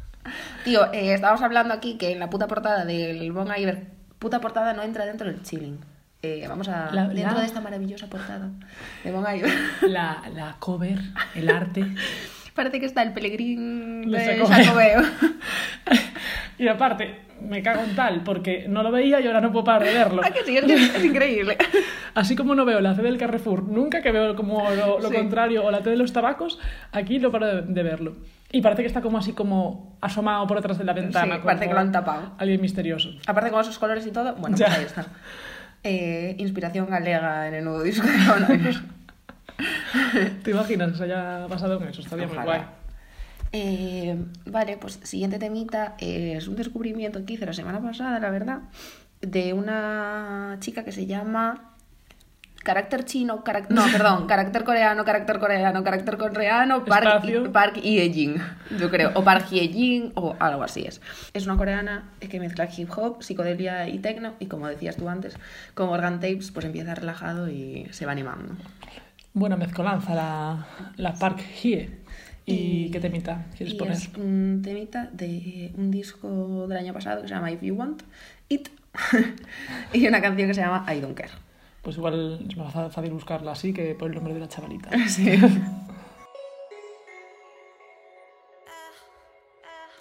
Tío, 0.64 0.92
eh, 0.92 1.14
estábamos 1.14 1.42
hablando 1.42 1.72
aquí 1.72 1.96
que 1.98 2.10
en 2.12 2.18
la 2.18 2.28
puta 2.30 2.46
portada 2.48 2.84
del 2.84 3.30
Bon 3.32 3.48
Iver, 3.56 3.86
puta 4.18 4.40
portada 4.40 4.72
no 4.74 4.82
entra 4.82 5.06
dentro 5.06 5.26
del 5.30 5.42
chilling. 5.42 5.78
Eh, 6.20 6.44
vamos 6.48 6.68
a. 6.68 6.90
La- 6.92 7.06
dentro 7.08 7.34
la- 7.34 7.40
de 7.40 7.46
esta 7.46 7.60
maravillosa 7.60 8.08
portada 8.08 8.50
de 9.04 9.12
Bon 9.12 9.24
Iver. 9.32 9.52
La, 9.82 10.22
la 10.34 10.56
cover, 10.58 10.98
el 11.34 11.48
arte. 11.48 11.84
Parece 12.58 12.80
que 12.80 12.86
está 12.86 13.02
el 13.04 13.12
pelegrín 13.12 14.10
De 14.10 14.18
Jacobeo. 14.18 14.46
Jacobeo. 14.48 15.02
Y 16.58 16.66
aparte, 16.66 17.14
me 17.40 17.62
cago 17.62 17.82
en 17.84 17.94
tal, 17.94 18.24
porque 18.24 18.66
no 18.68 18.82
lo 18.82 18.90
veía 18.90 19.20
y 19.20 19.26
ahora 19.28 19.40
no 19.40 19.52
puedo 19.52 19.64
parar 19.64 19.86
de 19.86 19.94
verlo. 19.94 20.22
Ah, 20.24 20.30
que 20.32 20.42
sí, 20.44 20.56
es, 20.56 20.64
es 20.68 21.04
increíble. 21.04 21.56
Así 22.14 22.34
como 22.34 22.56
no 22.56 22.64
veo 22.64 22.80
la 22.80 22.96
C 22.96 23.02
del 23.02 23.16
Carrefour, 23.16 23.62
nunca 23.62 24.02
que 24.02 24.10
veo 24.10 24.34
como 24.34 24.68
lo, 24.72 24.98
lo 24.98 25.08
Sí. 25.08 25.14
contrario, 25.14 25.64
o 25.64 25.70
la 25.70 25.82
T 25.82 25.90
de 25.90 25.96
los 25.96 26.12
tabacos, 26.12 26.58
aquí 26.90 27.20
no 27.20 27.30
paro 27.30 27.46
de, 27.46 27.62
de 27.62 27.82
verlo. 27.84 28.16
Y 28.50 28.60
parece 28.60 28.82
que 28.82 28.88
está 28.88 29.02
como 29.02 29.18
así 29.18 29.34
como 29.34 29.96
asomado 30.00 30.48
por 30.48 30.56
detrás 30.56 30.78
de 30.78 30.84
la 30.84 30.94
ventana. 30.94 31.36
Sí, 31.36 31.40
parece 31.44 31.68
que 31.68 31.74
lo 31.74 31.78
han 31.78 31.92
tapado. 31.92 32.32
Alguien 32.38 32.60
misterioso. 32.60 33.10
Aparte 33.28 33.52
con 33.52 33.60
esos 33.60 33.78
colores 33.78 34.04
y 34.04 34.10
todo, 34.10 34.34
bueno, 34.34 34.56
Ya. 34.56 34.66
pues 34.66 34.78
ahí 34.78 34.84
está. 34.84 35.06
Eh, 35.84 36.34
inspiración 36.38 36.90
galega 36.90 37.46
en 37.46 37.54
el 37.54 37.62
nuevo 37.64 37.84
disco 37.84 38.04
de. 38.04 38.14
¿Te 40.42 40.50
imaginas 40.50 40.92
que 40.92 40.98
se 40.98 41.04
haya 41.04 41.46
basado 41.46 41.80
en 41.80 41.88
eso? 41.88 42.00
Estaría 42.00 42.26
muy 42.26 42.36
Ojalá. 42.36 42.56
guay. 42.58 42.66
Eh, 43.52 44.16
vale, 44.46 44.76
pues 44.76 45.00
siguiente 45.02 45.38
temita 45.38 45.94
eh, 45.98 46.34
es 46.36 46.48
un 46.48 46.56
descubrimiento 46.56 47.24
que 47.24 47.34
hice 47.34 47.46
la 47.46 47.52
semana 47.54 47.80
pasada, 47.80 48.18
la 48.20 48.30
verdad, 48.30 48.60
de 49.22 49.52
una 49.54 50.56
chica 50.60 50.84
que 50.84 50.92
se 50.92 51.06
llama 51.06 51.72
carácter 52.62 53.06
chino, 53.06 53.42
carac- 53.44 53.70
no, 53.70 53.86
perdón, 53.92 54.26
carácter 54.26 54.64
coreano, 54.64 55.02
carácter 55.06 55.38
coreano, 55.38 55.82
carácter 55.82 56.18
coreano, 56.18 56.84
Park, 56.84 57.06
Espacio. 57.06 57.50
Park 57.50 57.76
Hye-jin, 57.82 58.36
yo 58.78 58.90
creo, 58.90 59.12
o 59.14 59.24
Park 59.24 59.46
Hye-jin 59.50 60.12
o 60.16 60.36
algo 60.38 60.62
así 60.62 60.82
es. 60.82 61.00
Es 61.32 61.46
una 61.46 61.56
coreana 61.56 62.10
que 62.20 62.38
mezcla 62.40 62.68
hip 62.76 62.90
hop, 62.94 63.22
psicodelia 63.22 63.88
y 63.88 63.98
techno 64.00 64.34
y 64.40 64.46
como 64.46 64.68
decías 64.68 64.96
tú 64.96 65.08
antes, 65.08 65.38
con 65.72 65.88
Organ 65.88 66.20
Tapes 66.20 66.50
pues 66.50 66.66
empieza 66.66 66.94
relajado 66.94 67.48
y 67.48 67.86
se 67.92 68.04
va 68.04 68.12
animando 68.12 68.54
Buena 69.33 69.55
mezcolanza 69.55 70.13
la, 70.13 70.65
la 70.97 71.13
Park 71.13 71.39
Hye. 71.63 72.01
¿Y 72.45 72.91
qué 72.91 72.99
temita 72.99 73.45
quieres 73.55 73.73
y 73.73 73.77
poner? 73.77 73.93
es 73.95 74.09
un 74.17 74.61
temita 74.63 75.07
de 75.13 75.71
un 75.77 75.89
disco 75.91 76.67
del 76.67 76.77
año 76.77 76.93
pasado 76.93 77.21
que 77.21 77.27
se 77.29 77.33
llama 77.33 77.49
If 77.51 77.61
You 77.61 77.73
Want 77.75 78.03
It 78.49 78.67
y 79.93 80.05
una 80.07 80.21
canción 80.21 80.49
que 80.49 80.53
se 80.53 80.59
llama 80.61 80.85
I 80.93 80.99
Don't 80.99 81.15
Care. 81.17 81.31
Pues 81.81 81.95
igual 81.97 82.45
es 82.49 82.57
más 82.57 82.71
fa- 82.73 82.89
fácil 82.89 83.11
buscarla 83.11 83.53
así 83.53 83.73
que 83.73 83.95
por 83.95 84.09
el 84.09 84.15
nombre 84.15 84.33
de 84.33 84.39
la 84.41 84.47
chavalita. 84.49 84.89
Sí. 85.07 85.39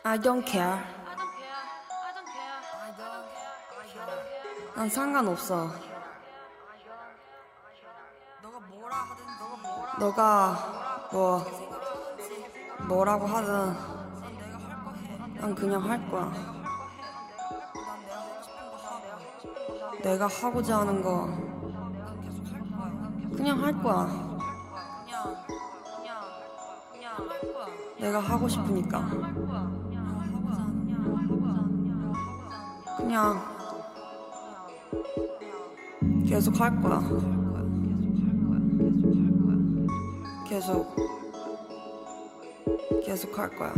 I 0.05 0.18
don't 0.18 0.44
care. 0.44 0.82
난 4.76 4.88
상관없어. 4.90 5.70
너가 9.99 10.55
뭐 11.11 11.43
뭐라고 12.87 13.25
하든 13.25 13.73
난 15.39 15.55
그냥 15.55 15.83
할 15.83 16.09
거야. 16.09 16.31
내가 20.03 20.27
하고자 20.27 20.79
하는 20.79 21.01
거 21.01 21.27
그냥 23.35 23.63
할 23.63 23.81
거야. 23.81 24.27
내가 27.99 28.19
하고 28.19 28.47
싶으니까. 28.47 29.09
그냥 32.97 33.41
계속 36.27 36.59
할 36.59 36.79
거야. 36.81 36.99
계속 40.48 40.94
계속 43.05 43.38
할 43.38 43.50
거야. 43.50 43.72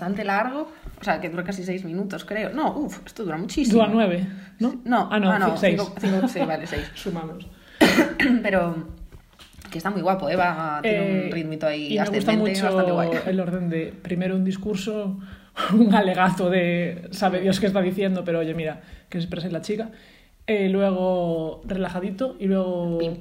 Bastante 0.00 0.24
largo, 0.24 0.68
o 1.00 1.04
sea, 1.04 1.20
que 1.20 1.28
dura 1.28 1.44
casi 1.44 1.62
seis 1.62 1.84
minutos, 1.84 2.24
creo. 2.24 2.50
No, 2.50 2.74
uff, 2.78 3.00
esto 3.04 3.22
dura 3.24 3.36
muchísimo. 3.36 3.78
Dura 3.80 3.90
nueve, 3.92 4.26
¿no? 4.58 4.80
No, 4.84 5.08
ah, 5.10 5.20
no, 5.20 5.30
ah, 5.30 5.38
no, 5.38 5.56
seis. 5.58 5.78
cinco- 5.78 5.94
cinco- 6.00 6.26
sí, 6.28 6.38
vale, 6.40 6.66
seis. 6.66 6.90
Sumamos. 6.94 7.46
Pero 8.42 8.88
que 9.70 9.78
está 9.78 9.90
muy 9.90 10.00
guapo, 10.00 10.28
Eva 10.30 10.80
tiene 10.82 10.98
Eh, 11.22 11.24
un 11.26 11.32
ritmito 11.32 11.66
ahí 11.66 11.92
y 11.94 11.98
me 11.98 12.04
gusta 12.06 12.18
ascendente, 12.32 12.62
bastante 12.62 12.92
guay. 12.92 13.08
mucho 13.08 13.22
el 13.28 13.40
orden 13.40 13.68
de 13.68 13.92
primero 14.02 14.34
un 14.36 14.44
discurso, 14.44 15.18
un 15.74 15.94
alegato 15.94 16.48
de 16.48 17.08
sabe 17.10 17.40
Dios 17.40 17.60
qué 17.60 17.66
está 17.66 17.82
diciendo, 17.82 18.24
pero 18.24 18.38
oye, 18.40 18.54
mira, 18.54 18.80
que 19.10 19.18
se 19.18 19.24
exprese 19.24 19.50
la 19.50 19.60
chica. 19.60 19.90
Eh, 20.46 20.68
luego 20.70 21.60
relajadito 21.66 22.36
y 22.40 22.46
luego 22.46 22.98
pim, 22.98 23.16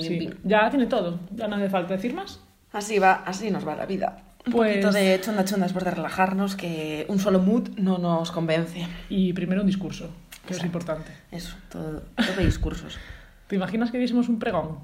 Sí. 0.00 0.30
Ya 0.44 0.68
tiene 0.70 0.86
todo, 0.86 1.20
ya 1.34 1.48
no 1.48 1.56
hace 1.56 1.70
falta 1.70 1.94
decir 1.94 2.12
más. 2.14 2.40
Así 2.70 2.98
va, 2.98 3.22
así 3.26 3.50
nos 3.50 3.66
va 3.66 3.74
la 3.74 3.86
vida. 3.86 4.18
Un 4.46 4.52
Pues- 4.52 4.72
poquito 4.76 4.92
de 4.92 5.20
chunda 5.22 5.44
chunda 5.44 5.64
después 5.66 5.84
de 5.84 5.90
relajarnos, 5.90 6.54
que 6.56 7.06
un 7.08 7.18
solo 7.18 7.40
mood 7.40 7.68
no 7.76 7.98
nos 7.98 8.30
convence. 8.30 8.86
Y 9.08 9.32
primero 9.32 9.62
un 9.62 9.66
discurso, 9.66 10.10
que 10.46 10.52
es 10.54 10.62
importante. 10.64 11.10
Eso, 11.30 11.56
todo, 11.70 12.02
todo 12.14 12.36
de 12.36 12.44
discursos. 12.44 12.98
¿Te 13.46 13.56
imaginas 13.56 13.90
que 13.90 13.98
diésemos 13.98 14.28
un 14.28 14.38
pregón? 14.38 14.78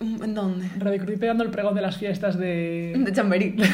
¿En 0.00 0.32
dónde? 0.34 0.68
Dando 1.20 1.42
el 1.44 1.50
pregón 1.50 1.74
de 1.74 1.82
las 1.82 1.96
fiestas 1.96 2.38
de... 2.38 2.94
De 3.04 3.12
Chamberí. 3.12 3.56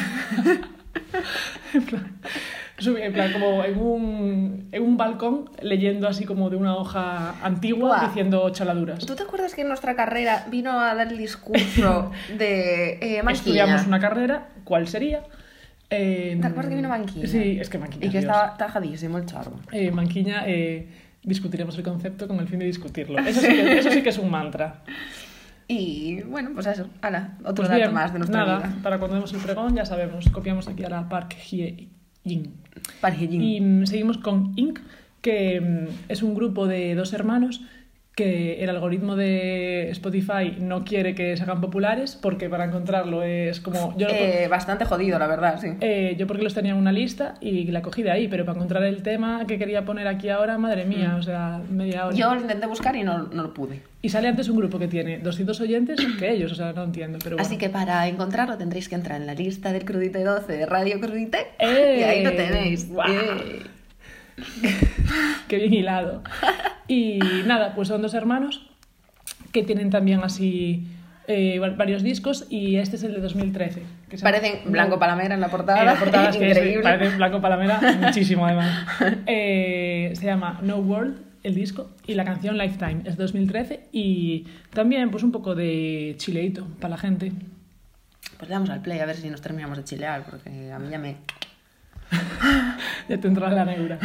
Subí, 2.77 3.01
en 3.01 3.13
plan, 3.13 3.31
como 3.31 3.63
en 3.63 3.77
un, 3.79 4.67
en 4.73 4.83
un 4.83 4.97
balcón, 4.97 5.49
leyendo 5.61 6.09
así 6.09 6.25
como 6.25 6.49
de 6.49 6.57
una 6.57 6.75
hoja 6.75 7.35
antigua, 7.41 7.87
Buah. 7.99 8.07
diciendo 8.07 8.49
chaladuras. 8.49 9.05
¿Tú 9.05 9.15
te 9.15 9.23
acuerdas 9.23 9.55
que 9.55 9.61
en 9.61 9.69
nuestra 9.69 9.95
carrera 9.95 10.45
vino 10.51 10.71
a 10.81 10.93
dar 10.93 11.07
el 11.07 11.17
discurso 11.17 12.11
de 12.37 12.99
eh? 13.01 13.21
Estudiamos 13.31 13.87
una 13.87 13.99
carrera, 14.01 14.49
¿cuál 14.65 14.87
sería? 14.89 15.23
Eh, 15.89 16.37
¿Te 16.41 16.47
acuerdas 16.47 16.69
que 16.69 16.75
vino 16.75 16.89
Manquiña? 16.89 17.27
Sí, 17.27 17.57
es 17.61 17.69
que 17.69 17.77
Manquiña. 17.77 18.05
Y 18.05 18.09
que 18.09 18.19
Dios. 18.19 18.23
estaba 18.25 18.57
tajadísimo 18.57 19.17
el 19.17 19.25
charro. 19.25 19.53
Eh, 19.71 19.91
Manquiña, 19.91 20.43
eh, 20.45 20.87
discutiremos 21.23 21.77
el 21.77 21.83
concepto 21.83 22.27
con 22.27 22.39
el 22.39 22.47
fin 22.47 22.59
de 22.59 22.65
discutirlo. 22.65 23.19
Eso 23.19 23.39
sí 23.39 23.47
que, 23.47 23.77
eso 23.77 23.91
sí 23.91 24.01
que 24.01 24.09
es 24.09 24.17
un 24.17 24.29
mantra. 24.29 24.81
Y 25.67 26.21
bueno, 26.21 26.51
pues 26.53 26.67
eso. 26.67 26.87
Hala, 27.01 27.37
otro 27.39 27.55
Pues 27.55 27.69
dato 27.69 27.79
bien, 27.79 27.91
más 27.93 28.13
de 28.13 28.19
nuestra 28.19 28.45
nada, 28.45 28.57
vida. 28.59 28.77
para 28.83 28.99
cuando 28.99 29.15
demos 29.15 29.33
el 29.33 29.39
pregón, 29.39 29.75
ya 29.75 29.83
sabemos, 29.83 30.29
copiamos 30.29 30.67
aquí 30.67 30.83
a 30.83 30.89
la 30.89 31.09
Park 31.09 31.35
Hye-jin. 31.37 32.53
Parjillín. 33.01 33.41
Y 33.41 33.61
mm, 33.61 33.85
seguimos 33.87 34.19
con 34.19 34.53
Inc., 34.57 34.79
que 35.21 35.59
mm, 35.59 35.87
es 36.11 36.21
un 36.21 36.35
grupo 36.35 36.67
de 36.67 36.93
dos 36.93 37.13
hermanos 37.13 37.61
que 38.15 38.63
el 38.63 38.69
algoritmo 38.69 39.15
de 39.17 39.89
Spotify 39.91 40.55
no 40.57 40.85
quiere 40.85 41.13
que 41.15 41.35
se 41.35 41.43
hagan 41.43 41.59
populares 41.59 42.17
porque 42.21 42.49
para 42.49 42.63
encontrarlo 42.65 43.23
es 43.23 43.59
como... 43.59 43.93
Yo, 43.97 44.07
lo 44.07 44.13
pon- 44.13 44.23
Eh, 44.23 44.47
bastante 44.49 44.85
jodido, 44.85 45.19
la 45.19 45.27
verdad, 45.27 45.59
sí. 45.59 45.67
eh, 45.81 46.15
yo 46.17 46.25
porque 46.25 46.41
los 46.43 46.53
tenía 46.53 46.71
en 46.71 46.77
una 46.77 46.93
lista 46.93 47.33
y 47.41 47.65
la 47.71 47.81
cogí 47.81 48.03
de 48.03 48.11
ahí, 48.11 48.27
pero 48.29 48.45
para 48.45 48.55
encontrar 48.55 48.83
el 48.83 49.03
tema 49.03 49.45
que 49.45 49.57
quería 49.57 49.83
poner 49.83 50.07
aquí 50.07 50.29
ahora, 50.29 50.57
madre 50.57 50.85
mía, 50.85 51.17
o 51.19 51.21
sea, 51.23 51.59
media 51.69 52.05
hora. 52.05 52.15
Mm. 52.15 52.17
Yo 52.17 52.35
lo 52.35 52.41
intenté 52.41 52.67
buscar 52.67 52.95
y 52.95 53.03
no, 53.03 53.23
no 53.23 53.43
lo 53.43 53.53
pude. 53.53 53.81
Y 54.01 54.09
sale 54.09 54.27
antes 54.29 54.47
un 54.47 54.57
grupo 54.57 54.79
que 54.79 54.87
tiene 54.87 55.17
200 55.19 55.59
oyentes 55.59 55.99
que 56.19 56.31
ellos, 56.31 56.51
o 56.53 56.55
sea, 56.55 56.71
no 56.71 56.83
entiendo, 56.85 57.19
pero 57.21 57.35
bueno. 57.35 57.45
Así 57.45 57.57
que 57.57 57.69
para 57.69 58.07
encontrarlo 58.07 58.57
tendréis 58.57 58.87
que 58.87 58.95
entrar 58.95 59.19
en 59.19 59.27
la 59.27 59.33
lista 59.33 59.73
del 59.73 59.83
Crudite 59.83 60.23
12 60.23 60.53
de 60.53 60.65
Radio 60.65 61.01
Crudite. 61.01 61.39
¡Eh! 61.59 61.97
Y 61.99 62.03
ahí 62.03 62.23
lo 62.23 62.31
tenéis. 62.31 62.87
¡Guau! 62.89 63.09
Qué 65.47 65.57
bien 65.57 65.73
hilado. 65.73 66.23
Y 66.87 67.19
nada, 67.45 67.73
pues 67.75 67.87
son 67.87 68.01
dos 68.01 68.13
hermanos 68.13 68.67
que 69.51 69.63
tienen 69.63 69.89
también 69.89 70.21
así 70.23 70.87
eh, 71.27 71.57
va- 71.59 71.69
varios 71.71 72.03
discos 72.03 72.45
y 72.49 72.75
este 72.77 72.97
es 72.97 73.03
el 73.03 73.13
de 73.13 73.21
2013. 73.21 73.83
Que 74.09 74.17
llama- 74.17 74.31
Parecen 74.31 74.71
Blanco 74.71 74.99
Palamera 74.99 75.33
en 75.35 75.41
la 75.41 75.47
portada. 75.49 75.81
Eh, 75.81 75.85
la 75.85 75.95
portada 75.95 76.29
es 76.29 76.35
Increíble. 76.41 76.83
parece 76.83 77.15
Blanco 77.15 77.41
Palamera 77.41 77.79
muchísimo 78.01 78.45
además. 78.45 78.85
Eh, 79.25 80.11
se 80.15 80.25
llama 80.25 80.59
No 80.61 80.77
World 80.77 81.23
el 81.43 81.53
disco, 81.53 81.91
y 82.07 82.15
la 82.15 82.25
canción 82.25 82.57
Lifetime 82.57 83.01
es 83.05 83.17
de 83.17 83.23
2013 83.23 83.89
y 83.91 84.47
también 84.73 85.11
pues 85.11 85.21
un 85.21 85.31
poco 85.31 85.53
de 85.53 86.15
chileito 86.17 86.65
para 86.79 86.89
la 86.89 86.97
gente. 86.97 87.31
Pues 88.37 88.49
le 88.49 88.53
damos 88.55 88.71
al 88.71 88.81
play 88.81 88.97
a 88.99 89.05
ver 89.05 89.15
si 89.15 89.29
nos 89.29 89.41
terminamos 89.41 89.77
de 89.77 89.83
chilear, 89.83 90.23
porque 90.25 90.71
a 90.71 90.79
mí 90.79 90.89
ya 90.89 90.97
me... 90.97 91.17
Ya 93.09 93.19
te 93.19 93.27
entra 93.27 93.49
la 93.49 93.65
negra. 93.65 93.99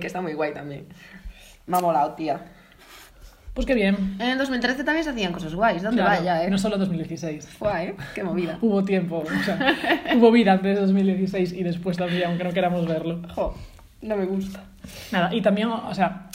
Que 0.00 0.06
está 0.06 0.20
muy 0.20 0.34
guay 0.34 0.52
también. 0.52 0.86
Me 1.66 1.76
ha 1.76 1.80
molado, 1.80 2.14
tía. 2.14 2.40
Pues 3.54 3.66
qué 3.66 3.74
bien. 3.74 4.16
En 4.20 4.30
el 4.30 4.38
2013 4.38 4.84
también 4.84 5.02
se 5.02 5.10
hacían 5.10 5.32
cosas 5.32 5.54
guays. 5.54 5.82
¿Dónde 5.82 6.02
Claro, 6.02 6.18
vaya, 6.18 6.44
eh? 6.44 6.50
No 6.50 6.58
solo 6.58 6.76
2016. 6.76 7.56
Guay, 7.58 7.86
¿eh? 7.86 7.96
Qué 8.14 8.22
movida. 8.22 8.58
Hubo 8.62 8.84
tiempo, 8.84 9.24
o 9.24 9.42
sea, 9.44 9.74
hubo 10.16 10.30
vida 10.30 10.52
antes 10.52 10.74
de 10.74 10.80
2016 10.82 11.52
y 11.52 11.62
después 11.62 11.96
también, 11.96 12.24
aunque 12.24 12.44
no 12.44 12.52
queramos 12.52 12.86
verlo. 12.86 13.22
Jo, 13.34 13.56
no 14.02 14.16
me 14.16 14.26
gusta. 14.26 14.64
Nada, 15.10 15.34
y 15.34 15.40
también, 15.40 15.68
o 15.68 15.94
sea, 15.94 16.28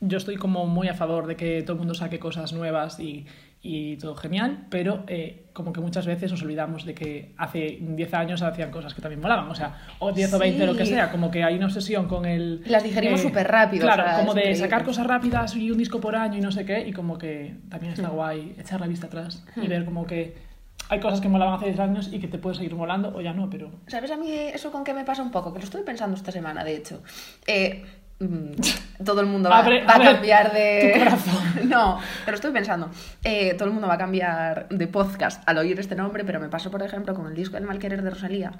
yo 0.00 0.16
estoy 0.16 0.36
como 0.36 0.66
muy 0.66 0.88
a 0.88 0.94
favor 0.94 1.26
de 1.26 1.36
que 1.36 1.62
todo 1.62 1.74
el 1.74 1.78
mundo 1.80 1.94
saque 1.94 2.18
cosas 2.18 2.54
nuevas 2.54 2.98
y, 2.98 3.26
y 3.64 3.96
todo 3.98 4.16
genial, 4.16 4.66
pero 4.70 5.04
eh, 5.06 5.44
como 5.52 5.72
que 5.72 5.80
muchas 5.80 6.04
veces 6.04 6.32
nos 6.32 6.42
olvidamos 6.42 6.84
de 6.84 6.94
que 6.94 7.32
hace 7.38 7.78
10 7.80 8.14
años 8.14 8.42
hacían 8.42 8.72
cosas 8.72 8.92
que 8.92 9.00
también 9.00 9.20
molaban, 9.20 9.48
o 9.48 9.54
sea, 9.54 9.78
o 10.00 10.10
10 10.10 10.34
o 10.34 10.38
20 10.40 10.66
lo 10.66 10.74
que 10.74 10.84
Sí. 10.84 10.92
sea, 10.94 11.12
como 11.12 11.30
que 11.30 11.44
hay 11.44 11.54
una 11.56 11.66
obsesión 11.66 12.08
con 12.08 12.24
el... 12.26 12.62
Las 12.66 12.82
digerimos 12.82 13.20
súper 13.20 13.46
rápido, 13.46 13.84
Claro, 13.86 14.02
o 14.02 14.06
sea, 14.06 14.18
como 14.18 14.34
de 14.34 14.40
increíble. 14.40 14.60
sacar 14.64 14.84
cosas 14.84 15.06
rápidas 15.06 15.54
y 15.54 15.70
un 15.70 15.78
disco 15.78 16.00
por 16.00 16.16
año 16.16 16.38
y 16.38 16.40
no 16.40 16.50
sé 16.50 16.64
qué, 16.64 16.80
y 16.86 16.92
como 16.92 17.18
que 17.18 17.54
también 17.68 17.92
Hmm. 17.92 17.94
está 18.00 18.08
guay 18.08 18.54
echar 18.58 18.80
la 18.80 18.88
vista 18.88 19.06
atrás 19.06 19.44
y 19.56 19.68
ver 19.68 19.84
como 19.84 20.06
que 20.08 20.34
hay 20.88 20.98
cosas 20.98 21.20
que 21.20 21.28
molaban 21.28 21.54
hace 21.54 21.66
10 21.66 21.78
años 21.78 22.10
y 22.12 22.18
que 22.18 22.26
te 22.26 22.38
pueden 22.38 22.56
seguir 22.56 22.74
molando 22.74 23.14
o 23.14 23.20
ya 23.20 23.32
no, 23.32 23.48
pero... 23.48 23.70
¿Sabes 23.86 24.10
a 24.10 24.16
mí 24.16 24.28
eso 24.32 24.72
con 24.72 24.82
qué 24.82 24.92
me 24.92 25.04
pasa 25.04 25.22
un 25.22 25.30
poco? 25.30 25.52
Que 25.52 25.60
lo 25.60 25.64
estuve 25.64 25.82
pensando 25.82 26.16
esta 26.16 26.32
semana, 26.32 26.64
de 26.64 26.76
hecho. 26.76 27.00
Eh, 27.46 27.84
todo 29.04 29.20
el 29.20 29.26
mundo 29.26 29.48
va, 29.50 29.58
Abre- 29.64 29.84
va 29.86 29.96
a 29.96 30.00
cambiar 30.12 30.52
de... 30.52 30.92
tu 30.94 30.98
corazón. 31.00 31.42
No, 31.68 31.98
pero 32.24 32.34
estoy 32.36 32.50
pensando. 32.52 32.90
Eh, 33.24 33.54
todo 33.54 33.66
el 33.66 33.72
mundo 33.72 33.88
va 33.88 33.94
a 33.94 33.98
cambiar 33.98 34.68
de 34.68 34.86
podcast 34.88 35.42
al 35.48 35.58
oír 35.58 35.78
este 35.80 35.94
nombre, 35.94 36.24
pero 36.24 36.38
me 36.40 36.48
pasó, 36.48 36.70
por 36.70 36.82
ejemplo, 36.82 37.14
con 37.14 37.26
el 37.26 37.34
disco 37.34 37.56
El 37.56 37.64
Malquerer 37.64 38.02
de 38.02 38.10
Rosalía, 38.10 38.52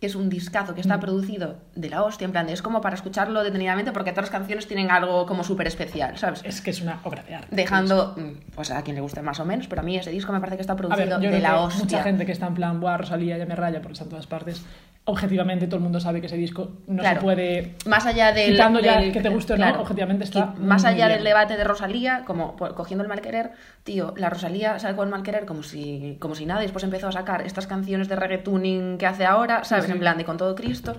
que 0.00 0.06
es 0.06 0.14
un 0.14 0.28
discazo 0.28 0.74
que 0.74 0.80
está 0.80 0.96
Mm. 0.96 1.00
producido 1.00 1.56
de 1.74 1.88
la 1.90 2.02
hostia, 2.02 2.24
en 2.26 2.32
plan, 2.32 2.46
de- 2.46 2.52
es 2.52 2.60
como 2.62 2.80
para 2.80 2.94
escucharlo 2.96 3.42
detenidamente 3.42 3.90
porque 3.92 4.10
todas 4.10 4.24
las 4.26 4.30
canciones 4.30 4.66
tienen 4.66 4.90
algo 4.90 5.24
como 5.26 5.44
súper 5.44 5.66
especial, 5.66 6.18
¿sabes? 6.18 6.42
Es 6.44 6.60
que 6.60 6.70
es 6.70 6.80
una 6.82 7.00
obra 7.04 7.22
de 7.22 7.34
arte. 7.36 7.48
Dejando, 7.56 8.14
mm, 8.16 8.52
pues 8.54 8.70
a 8.70 8.82
quien 8.82 8.96
le 8.96 9.00
guste 9.02 9.22
más 9.22 9.40
o 9.40 9.44
menos, 9.44 9.66
pero 9.68 9.80
a 9.80 9.84
mí 9.84 9.96
ese 9.96 10.10
disco 10.10 10.32
me 10.32 10.40
parece 10.40 10.56
que 10.56 10.62
está 10.62 10.74
ver, 10.74 10.86
producido 10.88 11.20
yo 11.20 11.30
de 11.30 11.40
la 11.40 11.60
hostia. 11.60 11.84
mucha 11.84 12.02
gente 12.02 12.26
que 12.26 12.32
está 12.32 12.46
en 12.46 12.54
plan, 12.54 12.80
buah, 12.80 12.98
Rosalía 12.98 13.38
ya 13.38 13.46
me 13.46 13.56
raya 13.56 13.80
porque 13.80 13.94
está 13.94 14.04
en 14.04 14.10
todas 14.10 14.26
partes. 14.26 14.64
Objetivamente 15.10 15.66
todo 15.66 15.76
el 15.76 15.82
mundo 15.82 16.00
sabe 16.00 16.20
que 16.20 16.26
ese 16.26 16.36
disco 16.36 16.72
no 16.86 17.00
Claro. 17.00 17.20
se 17.20 17.24
puede... 17.24 17.74
más 17.86 18.04
allá 18.04 18.30
del, 18.32 18.52
Quitando 18.52 18.78
ya 18.80 19.00
del- 19.00 19.10
que 19.10 19.20
te 19.22 19.30
guste 19.30 19.54
o 19.54 19.56
no, 19.56 19.80
objetivamente 19.80 20.24
está 20.24 20.54
más 20.58 20.84
allá 20.84 21.06
bien. 21.06 21.16
del 21.18 21.24
debate 21.24 21.56
de 21.56 21.64
Rosalía 21.64 22.24
como 22.26 22.56
cogiendo 22.56 23.02
el 23.02 23.08
mal 23.08 23.22
querer 23.22 23.52
tío 23.84 24.12
la 24.18 24.28
Rosalía 24.28 24.78
sacó 24.78 25.04
el 25.04 25.08
mal 25.08 25.22
querer 25.22 25.46
como 25.46 25.62
si 25.62 26.18
como 26.20 26.34
si 26.34 26.44
nada 26.44 26.60
y 26.60 26.64
después 26.64 26.84
empezó 26.84 27.08
a 27.08 27.12
sacar 27.12 27.40
estas 27.46 27.66
canciones 27.66 28.08
de 28.08 28.16
reggaetuning 28.16 28.98
que 28.98 29.06
hace 29.06 29.24
ahora 29.24 29.64
sabes 29.64 29.86
sí. 29.86 29.92
en 29.92 29.98
plan 29.98 30.18
de 30.18 30.24
con 30.26 30.36
todo 30.36 30.54
Cristo 30.54 30.94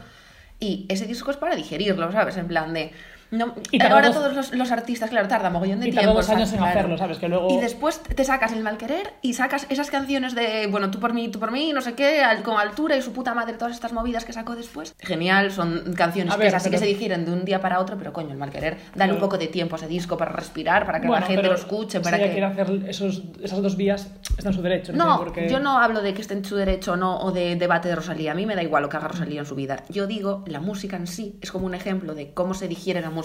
y 0.60 0.88
ese 0.90 1.06
disco 1.06 1.30
es 1.30 1.38
para 1.38 1.56
digerirlo 1.56 2.12
sabes 2.12 2.36
en 2.38 2.48
plan 2.48 2.74
de 2.74 2.92
no, 3.32 3.54
Y 3.72 3.82
ahora 3.84 4.08
dos- 4.08 4.16
todos 4.16 4.34
los, 4.36 4.54
los 4.54 4.72
artistas, 4.72 5.10
claro, 5.10 5.28
tarda 5.28 5.50
mogollón 5.50 5.80
de 5.80 5.90
Y 5.90 5.92
tiempo. 5.92 6.14
dos 6.14 6.26
sa- 6.26 6.34
años 6.36 6.52
en 6.52 6.58
claro. 6.58 6.72
hacerlo, 6.80 6.98
¿sabes? 6.98 7.18
Que 7.20 7.28
luego- 7.30 7.48
Y 7.52 7.62
después 7.62 8.02
te 8.02 8.24
sacas 8.24 8.52
el 8.54 8.64
mal 8.64 8.78
querer 8.78 9.14
y 9.22 9.34
sacas 9.34 9.66
esas 9.70 9.90
canciones 9.92 10.36
de, 10.36 10.68
bueno, 10.68 10.90
tú 10.92 11.00
por 11.00 11.14
mí, 11.14 11.30
tú 11.30 11.40
por 11.40 11.52
mí, 11.52 11.72
no 11.74 11.82
sé 11.82 11.94
qué, 11.94 12.22
al- 12.24 12.44
con 12.44 12.58
altura 12.60 12.96
y 12.98 13.02
su 13.02 13.14
puta 13.14 13.34
madre, 13.34 13.54
todas 13.54 13.74
estas 13.74 13.94
movidas 13.94 14.26
que 14.26 14.34
sacó 14.34 14.56
después. 14.56 14.96
Genial, 15.00 15.52
son 15.52 15.94
canciones 15.96 16.34
A 16.34 16.38
que 16.38 16.40
ver, 16.40 16.48
esas 16.50 16.64
sí 16.64 16.70
que 16.70 16.78
pero- 16.78 16.86
se 16.88 16.94
digieren 16.94 17.26
de 17.26 17.32
un 17.32 17.46
día 17.46 17.62
para 17.62 17.80
otro, 17.80 17.98
pero 17.98 18.14
coño, 18.14 18.32
el 18.32 18.38
mal 18.38 18.50
querer, 18.50 18.78
dale 18.96 19.12
un 19.14 19.18
Pero- 19.20 19.28
poco 19.28 19.38
de 19.38 19.48
tiempo 19.48 19.76
a 19.76 19.78
ese 19.78 19.88
disco 19.88 20.18
para 20.18 20.32
respirar, 20.32 20.86
para 20.86 21.00
que 21.02 21.08
Bueno, 21.08 21.22
la 21.22 21.28
gente 21.28 21.42
pero 21.42 21.54
lo 21.54 21.60
escuche, 21.60 22.00
para 22.02 22.18
si 22.18 22.24
ella 22.24 22.34
que... 22.34 22.40
quiere 22.40 22.52
hacer 22.62 22.90
esos, 22.90 23.24
esas 23.44 23.62
dos 23.62 23.78
vías, 23.78 24.08
está 24.38 24.50
en 24.50 24.56
su 24.56 24.62
derecho. 24.62 24.94
No, 24.94 25.18
sé 25.20 25.24
por 25.24 25.34
qué- 25.34 25.50
yo 25.50 25.60
no 25.60 25.78
hablo 25.80 26.02
de 26.02 26.14
que 26.14 26.22
esté 26.22 26.34
en 26.34 26.44
su 26.44 26.56
derecho 26.56 26.94
o 26.94 26.96
no, 26.98 27.20
o 27.20 27.32
de 27.32 27.56
debate 27.56 27.88
de 27.90 27.96
Rosalía. 27.96 28.32
A 28.32 28.36
mí 28.36 28.46
me 28.46 28.56
da 28.56 28.64
igual 28.64 28.84
lo 28.84 28.90
que 28.90 28.98
haga 28.98 29.08
Rosalía 29.10 29.40
en 29.42 29.46
su 29.46 29.56
vida. 29.56 29.84
Yo 29.90 30.08
digo, 30.08 30.44
la 30.48 30.60
música 30.60 30.98
en 30.98 31.08
sí 31.08 31.38
es 31.42 31.52
como 31.52 31.66
un 31.66 31.76
ejemplo 31.76 32.16
de 32.16 32.34
cómo 32.34 32.54
se 32.54 32.68
digiere 32.68 33.02
la 33.02 33.10
música. 33.10 33.19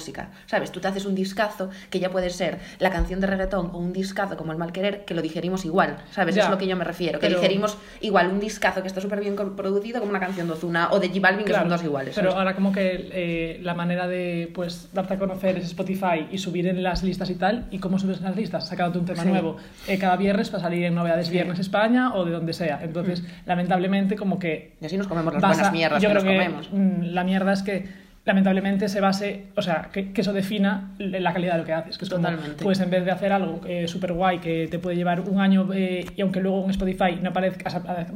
¿Sabes? 0.46 0.72
Tú 0.72 0.80
te 0.80 0.88
haces 0.88 1.04
un 1.06 1.14
discazo 1.14 1.70
que 1.90 1.98
ya 2.00 2.10
puede 2.10 2.30
ser 2.30 2.58
la 2.78 2.90
canción 2.90 3.20
de 3.20 3.26
reggaetón 3.26 3.70
o 3.72 3.78
un 3.78 3.92
discazo 3.92 4.36
como 4.36 4.52
El 4.52 4.58
Mal 4.58 4.72
Querer, 4.72 5.04
que 5.04 5.14
lo 5.14 5.22
digerimos 5.22 5.64
igual. 5.64 5.96
¿Sabes? 6.10 6.34
Ya, 6.34 6.44
es 6.44 6.50
lo 6.50 6.58
que 6.58 6.66
yo 6.66 6.76
me 6.76 6.84
refiero. 6.84 7.18
Que 7.18 7.26
pero- 7.28 7.40
digerimos 7.40 7.76
igual 8.00 8.28
un 8.28 8.40
discazo 8.40 8.82
que 8.82 8.88
está 8.88 9.00
súper 9.00 9.20
bien 9.20 9.36
producido 9.36 10.00
como 10.00 10.10
una 10.10 10.20
canción 10.20 10.46
de 10.46 10.52
Ozuna 10.54 10.88
o 10.92 11.00
de 11.00 11.08
J 11.08 11.20
Balvin, 11.20 11.44
que 11.44 11.52
son 11.54 11.68
dos 11.68 11.82
iguales. 11.84 12.14
Pero 12.14 12.32
ahora 12.32 12.54
como 12.54 12.72
que 12.72 13.08
eh, 13.12 13.60
la 13.62 13.74
manera 13.74 14.06
de 14.08 14.50
pues 14.54 14.88
darte 14.92 15.14
a 15.14 15.18
conocer 15.18 15.56
es 15.58 15.64
Spotify 15.66 16.26
y 16.30 16.38
subir 16.38 16.66
en 16.66 16.82
las 16.82 17.02
listas 17.02 17.30
y 17.30 17.34
tal, 17.34 17.66
¿y 17.70 17.78
cómo 17.78 17.98
subes 17.98 18.18
en 18.18 18.24
las 18.24 18.36
listas? 18.36 18.68
Sacándote 18.68 18.98
un 18.98 19.04
tema 19.06 19.22
Sí. 19.22 19.28
nuevo 19.28 19.56
eh, 19.86 19.98
cada 19.98 20.16
viernes 20.16 20.50
para 20.50 20.62
salir 20.62 20.84
en 20.84 20.94
Novedades 20.94 21.30
Viernes 21.30 21.58
España 21.58 22.14
o 22.14 22.24
de 22.24 22.32
donde 22.32 22.52
sea. 22.52 22.80
Entonces, 22.82 23.22
lamentablemente 23.46 24.16
como 24.16 24.38
que... 24.38 24.72
Y 24.80 24.86
así 24.86 24.96
nos 24.96 25.06
comemos 25.06 25.32
las 25.34 25.42
buenas 25.42 25.68
a- 25.68 25.70
mierdas 25.70 26.02
yo 26.02 26.08
que 26.08 26.14
creo 26.14 26.24
nos 26.24 26.32
que 26.32 26.38
comemos. 26.38 26.68
mm, 26.72 27.14
la 27.14 27.24
mierda 27.24 27.52
es 27.52 27.62
que 27.62 28.03
lamentablemente 28.24 28.88
se 28.88 29.00
base, 29.00 29.48
o 29.54 29.60
sea, 29.62 29.90
que, 29.92 30.12
que 30.12 30.22
eso 30.22 30.32
defina 30.32 30.92
la 30.98 31.32
calidad 31.32 31.52
de 31.54 31.58
lo 31.58 31.64
que 31.64 31.72
haces. 31.74 31.98
Que 31.98 32.04
es 32.06 32.10
como, 32.10 32.22
Totalmente. 32.22 32.62
pues 32.64 32.80
en 32.80 32.90
vez 32.90 33.04
de 33.04 33.10
hacer 33.10 33.32
algo 33.32 33.60
eh, 33.66 33.86
súper 33.88 34.12
guay 34.14 34.38
que 34.38 34.66
te 34.70 34.78
puede 34.78 34.96
llevar 34.96 35.20
un 35.20 35.40
año 35.40 35.68
eh, 35.74 36.06
y 36.16 36.20
aunque 36.22 36.40
luego 36.40 36.64
en 36.64 36.70
Spotify 36.70 37.18
no 37.20 37.30
aparezcas, 37.30 37.74
apa- 37.74 38.06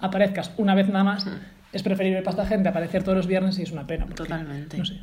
aparezcas 0.00 0.52
una 0.56 0.74
vez 0.74 0.88
nada 0.88 1.04
más, 1.04 1.26
es 1.72 1.82
preferible 1.82 2.22
para 2.22 2.30
esta 2.42 2.46
gente 2.46 2.68
aparecer 2.68 3.02
todos 3.02 3.16
los 3.16 3.26
viernes 3.26 3.58
y 3.58 3.62
es 3.62 3.72
una 3.72 3.86
pena. 3.86 4.06
porque, 4.06 4.22
Totalmente. 4.22 4.78
No 4.78 4.84
sé. 4.84 5.00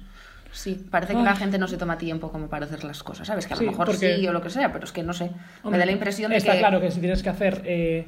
Sí, 0.52 0.86
parece 0.90 1.14
que 1.14 1.20
Ay. 1.20 1.26
la 1.26 1.36
gente 1.36 1.58
no 1.58 1.68
se 1.68 1.78
toma 1.78 1.98
tiempo 1.98 2.32
como 2.32 2.48
para 2.48 2.66
hacer 2.66 2.84
las 2.84 3.02
cosas, 3.02 3.28
¿sabes? 3.28 3.48
Que 3.48 3.54
a 3.54 3.56
lo 3.56 3.62
Sí, 3.62 3.66
mejor 3.70 3.88
porque- 3.88 4.16
sí 4.18 4.28
o 4.28 4.32
lo 4.34 4.42
que 4.42 4.52
sea, 4.52 4.72
pero 4.72 4.86
es 4.86 4.92
que 4.92 5.02
no 5.02 5.14
sé. 5.14 5.26
Hombre, 5.64 5.72
me 5.72 5.78
da 5.80 5.86
la 5.86 5.92
impresión 5.92 6.30
de 6.32 6.38
está 6.38 6.54
que... 6.54 6.60
claro 6.60 6.80
que 6.80 6.92
si 6.92 7.00
tienes 7.00 7.24
que 7.24 7.30
hacer 7.30 7.62
eh, 7.66 8.06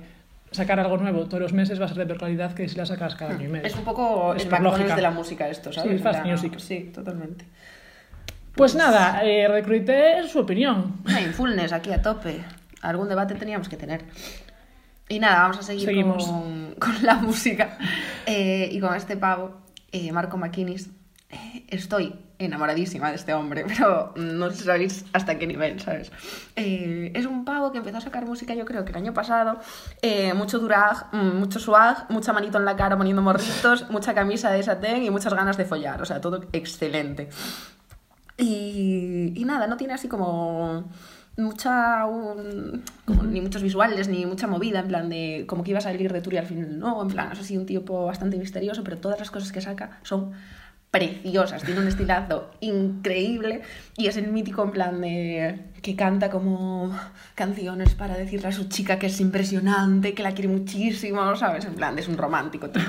sacar 0.52 0.80
algo 0.80 0.98
nuevo 0.98 1.26
todos 1.26 1.42
los 1.42 1.54
meses 1.54 1.80
va 1.80 1.86
a 1.86 1.88
ser 1.88 1.98
de 1.98 2.06
peor 2.06 2.20
calidad 2.20 2.54
que 2.54 2.68
si 2.70 2.76
la 2.76 2.86
sacas 2.86 3.16
cada 3.16 3.32
año 3.32 3.46
y 3.46 3.48
medio. 3.50 3.68
Es 3.68 3.76
un 3.76 3.84
poco 3.84 4.34
Es 4.36 4.44
el 4.44 4.50
McDonald's 4.52 4.96
de 4.96 5.02
la 5.02 5.12
música 5.12 5.50
esto, 5.50 5.74
¿sabes? 5.74 5.98
Sí, 5.98 5.98
fast 6.00 6.94
totalmente. 6.94 7.46
Pues 8.56 8.74
nada, 8.74 9.22
eh, 9.24 9.48
recruité 9.48 10.26
su 10.28 10.40
opinión. 10.40 11.02
Mindfulness 11.06 11.74
aquí 11.74 11.92
a 11.92 12.02
tope. 12.02 12.42
Algún 12.82 13.10
debate 13.10 13.36
teníamos 13.36 13.68
que 13.68 13.76
tener. 13.76 14.06
Y 15.10 15.20
nada, 15.20 15.42
vamos 15.42 15.60
a 15.60 15.64
seguir 15.64 15.86
Seguimos. 15.86 16.26
con, 16.26 16.76
con 16.80 17.04
la 17.04 17.16
música. 17.22 17.78
Eh, 18.26 18.70
y 18.72 18.80
con 18.80 18.96
este 18.96 19.18
pavo, 19.18 19.62
eh, 19.92 20.12
Marco 20.12 20.38
McKinnis. 20.38 20.90
Eh, 21.30 21.66
estoy 21.68 22.16
enamoradísima 22.40 23.10
de 23.10 23.16
este 23.16 23.34
hombre, 23.34 23.66
pero 23.68 24.14
no 24.16 24.52
sabéis 24.52 25.06
hasta 25.14 25.38
qué 25.38 25.48
nivel, 25.48 25.80
¿sabes? 25.80 26.12
Eh, 26.56 27.12
es 27.16 27.26
un 27.26 27.46
pavo 27.46 27.72
que 27.72 27.78
empezó 27.80 27.98
a 27.98 28.02
sacar 28.02 28.26
música 28.26 28.54
yo 28.54 28.66
creo 28.66 28.84
que 28.86 28.92
el 28.92 28.98
año 28.98 29.14
pasado. 29.14 29.60
Eh, 30.02 30.34
mucho 30.34 30.60
durag, 30.60 31.08
mm, 31.14 31.38
mucho 31.40 31.60
swag, 31.60 32.10
mucha 32.10 32.34
manito 32.34 32.58
en 32.58 32.66
la 32.66 32.76
cara 32.76 32.98
poniendo 32.98 33.22
morritos, 33.22 33.90
mucha 33.90 34.14
camisa 34.14 34.52
de 34.52 34.64
satén 34.64 35.04
y 35.04 35.10
muchas 35.10 35.34
ganas 35.34 35.58
de 35.58 35.66
follar. 35.66 36.02
O 36.02 36.06
sea, 36.06 36.22
todo 36.22 36.42
excelente. 36.54 37.30
Y, 38.38 39.32
y 39.36 39.46
nada, 39.46 39.68
no 39.68 39.78
tiene 39.78 39.94
así 39.94 40.08
como 40.10 40.84
mucha 41.38 42.06
un- 42.06 42.82
como 43.06 43.24
ni 43.24 43.42
muchos 43.42 43.62
visuales 43.62 44.08
ni 44.08 44.26
mucha 44.26 44.48
movida 44.48 44.80
en 44.80 44.88
plan 44.88 45.10
de 45.10 45.44
como 45.48 45.64
que 45.66 45.72
iba 45.72 45.80
a 45.80 45.82
salir 45.82 46.12
de 46.14 46.22
Turi 46.22 46.38
al 46.38 46.46
final 46.46 46.80
no 46.80 47.02
en 47.02 47.10
plan 47.10 47.30
es 47.34 47.40
así 47.40 47.58
un 47.58 47.66
tipo 47.66 48.06
bastante 48.06 48.38
misterioso 48.38 48.86
pero 48.86 49.00
todas 49.00 49.20
las 49.20 49.32
cosas 49.32 49.52
que 49.52 49.60
saca 49.60 50.00
son 50.04 50.32
preciosas 51.00 51.64
tiene 51.64 51.80
un 51.82 51.88
estilazo 51.88 52.52
increíble 52.62 53.62
y 53.98 54.08
es 54.08 54.18
el 54.18 54.28
mítico 54.28 54.64
en 54.64 54.72
plan 54.72 55.02
de 55.02 55.60
que 55.82 55.96
canta 55.96 56.30
como 56.30 56.98
canciones 57.36 57.96
para 57.96 58.16
decirle 58.18 58.48
a 58.48 58.52
su 58.52 58.70
chica 58.70 58.98
que 58.98 59.08
es 59.08 59.20
impresionante 59.20 60.14
que 60.14 60.24
la 60.24 60.32
quiere 60.34 60.48
muchísimo 60.50 61.36
sabes 61.36 61.66
en 61.66 61.76
plan 61.76 61.96
de 61.96 62.02
es 62.02 62.08
un 62.08 62.18
romántico 62.18 62.70
tío 62.70 62.84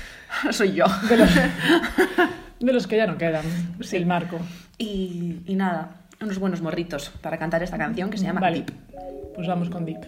soy 0.50 0.72
yo 0.72 0.86
De 1.08 1.16
los, 1.16 1.30
de 2.60 2.72
los 2.72 2.86
que 2.86 2.96
ya 2.96 3.06
no 3.06 3.16
quedan, 3.18 3.44
Sí. 3.80 3.96
el 3.96 4.06
marco. 4.06 4.38
y, 4.78 5.40
y 5.46 5.54
nada 5.54 5.96
unos 6.20 6.38
buenos 6.38 6.60
morritos 6.62 7.10
para 7.20 7.36
cantar 7.38 7.62
esta 7.62 7.78
canción 7.78 8.08
que 8.10 8.16
se 8.18 8.24
llama 8.24 8.40
Vale, 8.40 8.58
Deep. 8.62 8.72
pues 9.34 9.46
vamos 9.48 9.70
con 9.70 9.84
Deep. 9.84 10.00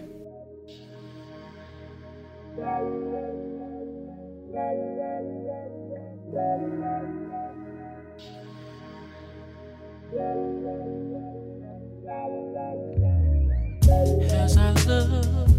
As 14.31 14.57
I 14.57 14.71
look 14.87 15.49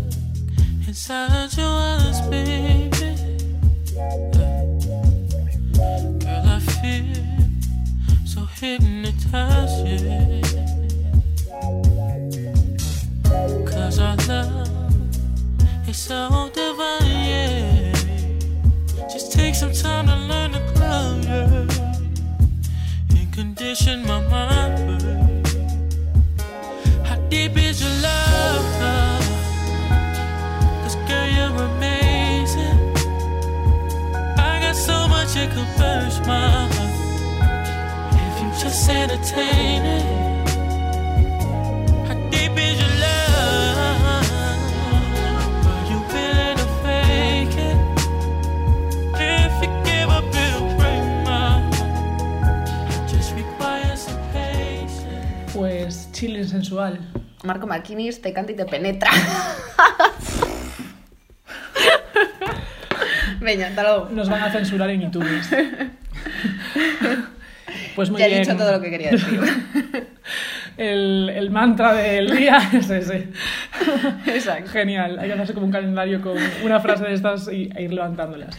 inside 0.86 1.52
your 1.58 1.66
eyes, 1.66 2.20
baby, 2.28 2.88
girl, 4.32 4.55
Marquinis 57.86 58.20
te 58.20 58.32
canta 58.32 58.50
y 58.50 58.56
te 58.56 58.64
penetra. 58.64 59.08
Venga, 63.40 63.68
hasta 63.68 63.82
luego. 63.84 64.08
Nos 64.10 64.28
van 64.28 64.42
a 64.42 64.50
censurar 64.50 64.90
en 64.90 65.02
iTunes. 65.02 65.48
Pues 67.94 68.10
muy 68.10 68.18
ya 68.18 68.26
he 68.26 68.30
bien. 68.30 68.42
dicho 68.42 68.56
todo 68.56 68.72
lo 68.72 68.80
que 68.80 68.90
quería 68.90 69.12
decir. 69.12 69.40
El, 70.76 71.30
el 71.34 71.50
mantra 71.50 71.94
del 71.94 72.36
día 72.36 72.58
es 72.72 72.90
ese. 72.90 73.28
Exacto. 74.26 74.70
Genial. 74.70 75.18
Hay 75.18 75.28
que 75.28 75.34
hacerse 75.34 75.54
como 75.54 75.66
un 75.66 75.72
calendario 75.72 76.20
con 76.20 76.36
una 76.64 76.80
frase 76.80 77.04
de 77.04 77.14
estas 77.14 77.48
y, 77.50 77.70
e 77.74 77.84
ir 77.84 77.92
levantándolas. 77.92 78.58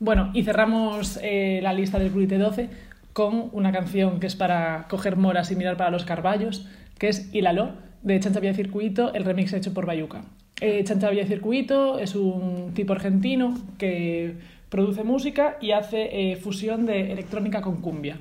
Bueno, 0.00 0.30
y 0.32 0.42
cerramos 0.42 1.20
eh, 1.22 1.60
la 1.62 1.72
lista 1.74 1.98
del 1.98 2.10
Brute 2.10 2.38
12 2.38 2.70
con 3.12 3.50
una 3.52 3.72
canción 3.72 4.20
que 4.20 4.26
es 4.26 4.36
para 4.36 4.86
coger 4.88 5.16
moras 5.16 5.50
y 5.50 5.56
mirar 5.56 5.76
para 5.76 5.90
los 5.90 6.04
carballos, 6.04 6.66
que 6.98 7.08
es 7.08 7.32
Hilalo, 7.32 7.74
de 8.02 8.20
Chancha 8.20 8.40
Vía 8.40 8.54
Circuito, 8.54 9.12
el 9.14 9.24
remix 9.24 9.52
hecho 9.52 9.72
por 9.74 9.86
Bayuca. 9.86 10.22
Eh, 10.60 10.82
Chancha 10.84 11.10
Vía 11.10 11.26
Circuito 11.26 11.98
es 11.98 12.14
un 12.14 12.72
tipo 12.74 12.92
argentino 12.92 13.56
que 13.78 14.34
produce 14.68 15.04
música 15.04 15.56
y 15.60 15.70
hace 15.72 16.32
eh, 16.32 16.36
fusión 16.36 16.84
de 16.86 17.12
electrónica 17.12 17.60
con 17.62 17.80
cumbia. 17.80 18.16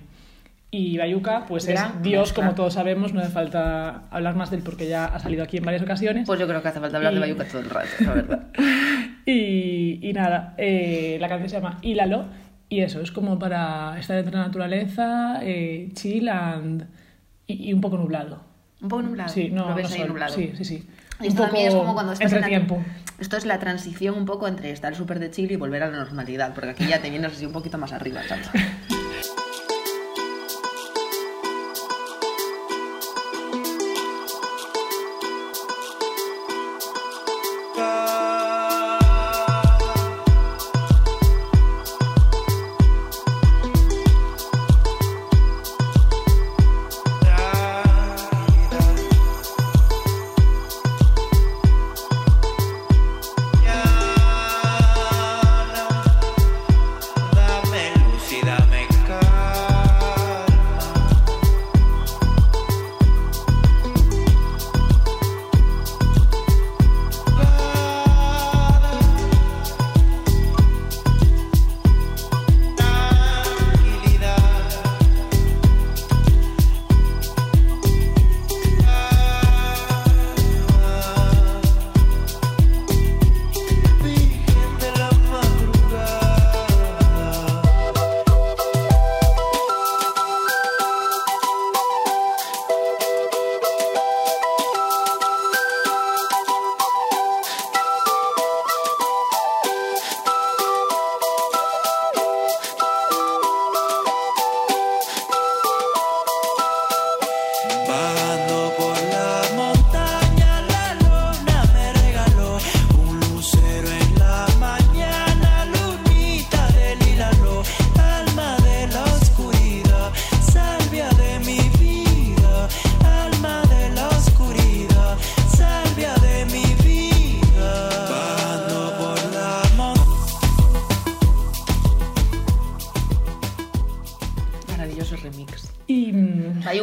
Y 0.70 0.98
Bayuca, 0.98 1.46
pues 1.48 1.66
Gran 1.66 1.98
es 1.98 2.02
Dios, 2.04 2.28
mezcla. 2.30 2.44
como 2.44 2.56
todos 2.56 2.74
sabemos, 2.74 3.14
no 3.14 3.22
hace 3.22 3.32
falta 3.32 4.04
hablar 4.12 4.36
más 4.36 4.52
de 4.52 4.58
él 4.58 4.64
porque 4.64 4.88
ya 4.88 5.06
ha 5.06 5.18
salido 5.20 5.44
aquí 5.44 5.58
en 5.58 5.64
varias 5.64 5.82
ocasiones. 5.82 6.28
Pues 6.28 6.40
yo 6.40 6.48
creo 6.48 6.62
que 6.62 6.68
hace 6.68 6.80
falta 6.82 6.98
hablar 6.98 7.14
de 7.14 7.20
Y- 7.20 7.22
Bayuca 7.22 7.46
todo 7.46 7.62
el 7.62 7.70
rato, 7.70 7.88
la 8.02 8.14
verdad. 8.14 8.48
Y, 9.26 10.00
y 10.08 10.14
nada, 10.14 10.54
eh, 10.58 11.18
la 11.20 11.28
canción 11.28 11.50
se 11.50 11.58
llama 11.58 11.80
Hílalo 11.82 12.26
y 12.70 12.80
eso, 12.80 13.02
es 13.02 13.12
como 13.12 13.38
para 13.38 14.00
estar 14.00 14.18
entre 14.18 14.34
la 14.34 14.44
naturaleza, 14.46 15.40
eh, 15.44 15.90
chill 15.94 16.30
and, 16.30 16.86
y, 17.46 17.70
y 17.70 17.74
un 17.74 17.82
poco 17.82 17.98
nublado. 17.98 18.42
Un 18.82 18.90
poco 18.90 19.02
nublado. 19.02 19.30
Sí, 19.30 19.50
no, 19.50 19.70
Lo 19.70 19.76
ves 19.76 19.88
no 19.90 19.94
ahí 19.96 20.00
sol. 20.02 20.08
nublado. 20.10 20.36
Sí, 20.36 20.54
sí, 20.58 20.66
sí. 20.66 20.88
Y 21.20 21.28
esto 21.28 21.42
un 21.44 21.48
también 21.48 21.68
es 21.70 21.76
como 21.76 21.94
cuando 21.94 22.14
estás 22.14 22.32
en 22.32 22.42
la- 22.42 22.48
entretiempo. 22.48 22.84
Esto 23.20 23.38
es 23.38 23.46
la 23.46 23.58
transición 23.60 24.16
un 24.16 24.26
poco 24.26 24.48
entre 24.48 24.70
estar 24.72 24.96
súper 24.96 25.18
de 25.20 25.32
chill 25.32 25.52
y 25.52 25.56
volver 25.56 25.82
a 25.82 25.90
la 25.90 25.98
normalidad, 25.98 26.54
porque 26.54 26.70
aquí 26.72 26.86
ya 26.88 27.02
te 27.02 27.10
vienes 27.10 27.34
así 27.34 27.46
un 27.48 27.54
poquito 27.54 27.78
más 27.80 27.92
arriba, 27.92 28.22
chacho. 28.28 28.52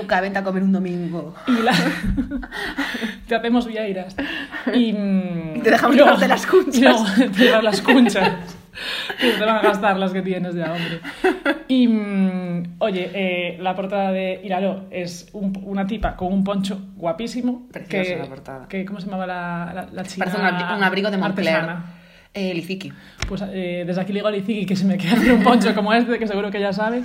Bayuca, 0.05 0.20
vente 0.20 0.38
a 0.38 0.44
comer 0.44 0.62
un 0.62 0.72
domingo. 0.72 1.34
y 1.46 1.62
la... 1.62 1.72
te 3.28 3.34
hacemos 3.34 3.66
vieiras. 3.66 4.14
Y, 4.72 4.92
mm, 4.92 5.62
Te 5.62 5.70
dejamos 5.70 5.96
y 5.96 5.98
llevarte 6.00 6.28
las 6.28 6.46
cunchas. 6.46 7.18
No, 7.18 7.26
te 7.32 7.44
llevas 7.44 7.64
las 7.64 7.80
cunchas. 7.80 8.30
que 9.20 9.30
te 9.32 9.44
van 9.44 9.57
a 9.57 9.62
gastar 9.62 9.96
las 9.98 10.12
que 10.12 10.22
tienes 10.22 10.55
ya, 10.55 10.72
hombre. 10.72 11.00
Y, 11.68 11.88
mm, 11.88 12.74
oye, 12.78 13.11
eh, 13.14 13.59
la 13.61 13.74
portada 13.74 14.11
de 14.12 14.40
Iralo 14.44 14.86
es 14.90 15.28
un- 15.32 15.59
una 15.64 15.86
tipa 15.86 16.16
con 16.16 16.32
un 16.32 16.44
poncho 16.44 16.80
guapísimo. 16.96 17.68
Preciosa 17.72 18.11
que, 18.14 18.18
la 18.18 18.26
portada. 18.26 18.68
que- 18.68 18.84
¿Cómo 18.84 19.00
se 19.00 19.07
llamaba 19.07 19.26
la, 19.26 19.72
la, 19.74 19.88
la 19.92 20.02
china? 20.05 20.26
Parece 20.26 20.40
un, 20.42 20.46
abri- 20.48 20.76
un 20.76 20.82
abrigo 20.82 21.11
de 21.11 21.16
Montclair. 21.18 21.57
artesana? 21.57 21.84
Eh, 22.37 22.53
Liziki. 22.53 22.93
Pues 23.28 23.43
eh, 23.47 23.85
desde 23.87 24.01
aquí 24.01 24.12
le 24.12 24.18
digo 24.18 24.26
a 24.26 24.32
Liziki 24.32 24.66
que 24.66 24.74
si 24.74 24.85
me 24.85 24.95
hacer 24.95 25.32
un 25.32 25.45
poncho 25.45 25.72
como 25.72 25.93
este, 25.95 26.18
que 26.18 26.26
seguro 26.26 26.51
que 26.51 26.59
ya 26.59 26.72
sabe, 26.72 27.03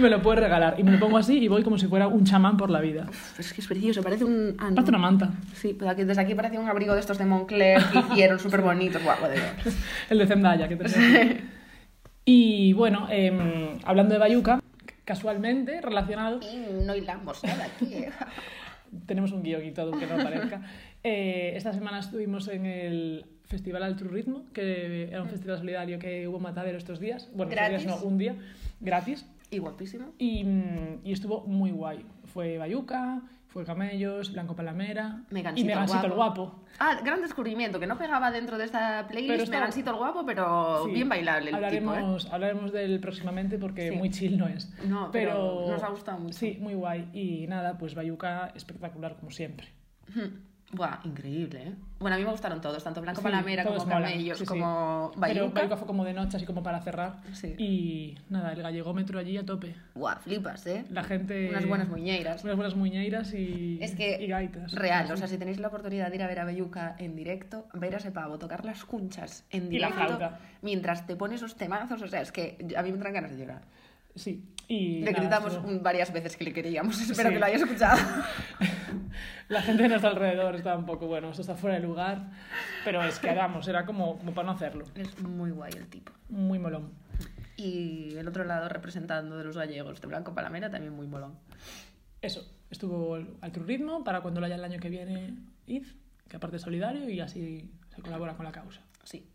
me 0.00 0.10
lo 0.10 0.20
puede 0.20 0.40
regalar. 0.40 0.74
Y 0.76 0.82
me 0.82 0.90
lo 0.90 0.98
pongo 0.98 1.18
así 1.18 1.38
y 1.38 1.46
voy 1.46 1.62
como 1.62 1.78
si 1.78 1.86
fuera 1.86 2.08
un 2.08 2.24
chamán 2.24 2.56
por 2.56 2.68
la 2.68 2.80
vida. 2.80 3.06
Es 3.38 3.52
que 3.52 3.60
es 3.60 3.66
precioso, 3.68 4.02
parece 4.02 4.24
un... 4.24 4.56
ah, 4.58 4.70
no. 4.70 4.74
Parece 4.74 4.90
una 4.90 4.98
manta. 4.98 5.30
Sí, 5.54 5.78
aquí- 5.86 6.02
desde 6.02 6.20
aquí 6.20 6.34
parece 6.34 6.58
un 6.58 6.68
abrigo 6.68 6.94
de 6.94 7.00
estos 7.00 7.16
de 7.16 7.24
Montclair 7.26 7.80
que 7.92 7.98
hicieron 8.00 8.40
súper 8.40 8.60
bonitos. 8.62 9.00
Guau, 9.04 9.22
de 9.22 9.28
ver. 9.28 9.52
El 10.10 10.18
de 10.18 10.26
Zendaya 10.26 10.66
que 10.68 10.74
tenemos. 10.76 11.36
Y 12.24 12.72
bueno, 12.72 13.06
em, 13.10 13.78
hablando 13.84 14.14
de 14.14 14.18
Bayuca, 14.18 14.60
casualmente 15.04 15.80
relacionado, 15.80 16.40
Y 16.42 16.84
no 16.84 16.94
hilamos 16.94 17.42
nada 17.44 17.64
aquí. 17.66 18.04
tenemos 19.06 19.32
un 19.32 19.42
guion 19.42 19.64
y 19.64 19.72
todo, 19.72 19.92
aunque 19.92 20.06
no 20.06 20.16
parezca. 20.22 20.60
Eh, 21.04 21.54
esta 21.56 21.72
semana 21.72 21.98
estuvimos 21.98 22.46
en 22.46 22.64
el 22.64 23.24
Festival 23.52 23.82
Altru 23.82 24.08
Ritmo, 24.08 24.46
que 24.54 25.08
era 25.10 25.20
un 25.22 25.28
festival 25.28 25.58
solidario 25.58 25.98
que 25.98 26.26
hubo 26.26 26.38
en 26.38 26.42
Matadero 26.42 26.78
estos 26.78 26.98
días. 26.98 27.28
Bueno, 27.34 27.52
estos 27.52 27.68
días 27.68 27.84
no, 27.86 27.96
un 28.08 28.16
día, 28.16 28.34
gratis. 28.80 29.26
Y 29.50 29.58
guapísimo. 29.58 30.06
Y, 30.18 30.42
mm, 30.42 31.00
y 31.04 31.12
estuvo 31.12 31.42
muy 31.46 31.70
guay. 31.70 32.06
Fue 32.32 32.56
Bayuca, 32.56 33.20
fue 33.48 33.66
Camellos, 33.66 34.32
Blanco 34.32 34.56
Palamera 34.56 35.24
Megancito 35.28 35.60
y 35.60 35.68
Megancito 35.68 36.06
el 36.06 36.12
guapo. 36.14 36.44
guapo. 36.46 36.64
Ah, 36.78 36.98
gran 37.04 37.20
descubrimiento, 37.20 37.78
que 37.78 37.86
no 37.86 37.98
pegaba 37.98 38.30
dentro 38.30 38.56
de 38.56 38.64
esta 38.64 39.04
Pero 39.06 39.08
playlist, 39.08 39.42
está- 39.44 39.56
Megancito 39.58 39.90
el 39.90 39.96
guapo, 39.98 40.24
pero 40.24 40.86
Sí, 40.86 40.92
bien 40.92 41.10
bailable 41.10 41.50
el 41.50 41.56
tipo, 41.56 41.60
¿eh? 41.60 41.66
hablaremos, 41.66 42.26
Hablaremos 42.32 42.72
del 42.72 42.98
próximamente 43.00 43.58
porque 43.58 43.90
Sí. 43.90 43.96
muy 43.96 44.08
chill 44.08 44.38
no 44.38 44.48
es. 44.48 44.72
No, 44.88 45.10
pero 45.12 45.66
nos 45.68 45.82
ha 45.82 45.88
gustado 45.90 46.18
mucho. 46.20 46.38
Sí, 46.38 46.56
muy 46.58 46.72
guay. 46.72 47.10
Y 47.12 47.46
nada, 47.48 47.76
pues 47.76 47.94
Bayuca 47.94 48.50
espectacular 48.54 49.16
como 49.16 49.30
siempre. 49.30 49.66
Buah, 50.74 51.00
increíble, 51.04 51.62
¿eh? 51.68 51.74
Bueno, 52.00 52.16
a 52.16 52.18
mí 52.18 52.24
me 52.24 52.30
gustaron 52.30 52.60
todos, 52.62 52.82
tanto 52.82 53.02
Blanco 53.02 53.20
Sí, 53.20 53.24
Palamera 53.24 53.62
como 53.62 53.86
Camellos, 53.86 54.38
sí, 54.38 54.44
sí. 54.44 54.48
como 54.48 55.10
Pero 55.12 55.20
Bayuca. 55.20 55.54
Bayuca 55.60 55.76
fue 55.76 55.86
como 55.86 56.02
de 56.04 56.14
noche, 56.14 56.38
así 56.38 56.46
como 56.46 56.62
para 56.62 56.80
cerrar. 56.80 57.16
Sí. 57.34 57.54
Y 57.58 58.18
nada, 58.30 58.52
el 58.54 58.62
gallegómetro 58.62 59.18
allí 59.18 59.36
a 59.36 59.44
tope. 59.44 59.74
Buah, 59.94 60.16
flipas, 60.16 60.66
¿eh? 60.66 60.84
La 60.90 61.04
gente... 61.04 61.50
Unas 61.50 61.66
buenas 61.68 61.88
muñeiras. 61.88 62.42
Unas 62.42 62.56
buenas 62.56 62.74
muñeiras 62.74 63.34
y, 63.34 63.78
Es 63.82 63.94
que, 63.94 64.16
y 64.22 64.28
gaitas. 64.28 64.72
real, 64.72 65.10
o 65.12 65.16
sea, 65.18 65.28
si 65.28 65.36
tenéis 65.36 65.60
la 65.60 65.68
oportunidad 65.68 66.08
de 66.08 66.16
ir 66.16 66.22
a 66.22 66.26
ver 66.26 66.40
a 66.40 66.44
Belluca 66.46 66.96
en 66.98 67.14
directo, 67.16 67.66
ver 67.74 67.94
a 67.94 67.98
ese 67.98 68.10
pavo 68.10 68.38
tocar 68.38 68.64
las 68.64 68.84
cunchas 68.86 69.44
en 69.50 69.70
Y 69.72 69.78
la 69.78 69.88
directo, 69.88 70.16
flauta. 70.16 70.38
mientras 70.62 71.06
te 71.06 71.16
pone 71.16 71.34
esos 71.34 71.56
temazos, 71.56 72.00
o 72.00 72.08
sea, 72.08 72.22
es 72.22 72.32
que 72.32 72.56
a 72.76 72.82
mí 72.82 72.88
me 72.88 72.94
entran 72.96 73.12
ganas 73.12 73.30
de 73.32 73.36
llorar. 73.36 73.62
Sí. 74.14 74.44
Y 74.68 75.00
Le 75.00 75.12
nada, 75.12 75.20
gritamos 75.40 75.82
varias 75.82 76.12
veces 76.12 76.36
que 76.36 76.44
le 76.44 76.52
queríamos, 76.52 76.98
espero 77.10 77.28
Sí. 77.28 77.34
que 77.34 77.38
lo 77.40 77.46
hayas 77.46 77.62
escuchado. 77.62 77.98
La 79.48 79.60
gente 79.60 79.82
de 79.82 79.88
nuestro 79.90 80.10
alrededor 80.10 80.54
estaba 80.56 80.78
un 80.78 80.86
poco, 80.86 81.06
bueno, 81.06 81.30
esto 81.30 81.42
está 81.42 81.54
fuera 81.54 81.76
de 81.76 81.82
lugar. 81.82 82.30
Pero 82.84 83.02
es 83.02 83.18
que, 83.18 83.34
vamos, 83.34 83.68
era 83.68 83.84
como, 83.84 84.16
como 84.18 84.32
para 84.32 84.46
no 84.46 84.52
hacerlo. 84.52 84.84
Es 84.94 85.18
muy 85.20 85.50
guay 85.50 85.72
el 85.76 85.88
tipo. 85.88 86.12
Muy 86.30 86.58
molón. 86.58 86.92
Y 87.56 88.14
el 88.16 88.26
otro 88.26 88.44
lado 88.44 88.68
representando 88.68 89.36
de 89.36 89.44
los 89.44 89.56
gallegos 89.56 90.00
de 90.00 90.06
Blanco 90.06 90.34
Palamera 90.34 90.70
también 90.70 90.94
muy 90.94 91.06
molón. 91.06 91.38
Eso, 92.22 92.50
estuvo 92.70 93.14
al 93.16 93.52
Ritmo 93.52 94.04
para 94.04 94.20
cuando 94.22 94.40
lo 94.40 94.46
haya 94.46 94.54
el 94.54 94.64
año 94.64 94.78
que 94.80 94.88
viene 94.88 95.34
id, 95.66 95.84
que 96.28 96.36
aparte 96.36 96.56
es 96.56 96.62
solidario 96.62 97.08
y 97.10 97.20
así 97.20 97.70
se 97.94 98.00
colabora 98.00 98.34
con 98.36 98.44
la 98.46 98.52
causa. 98.52 98.80
Sí. 99.04 99.28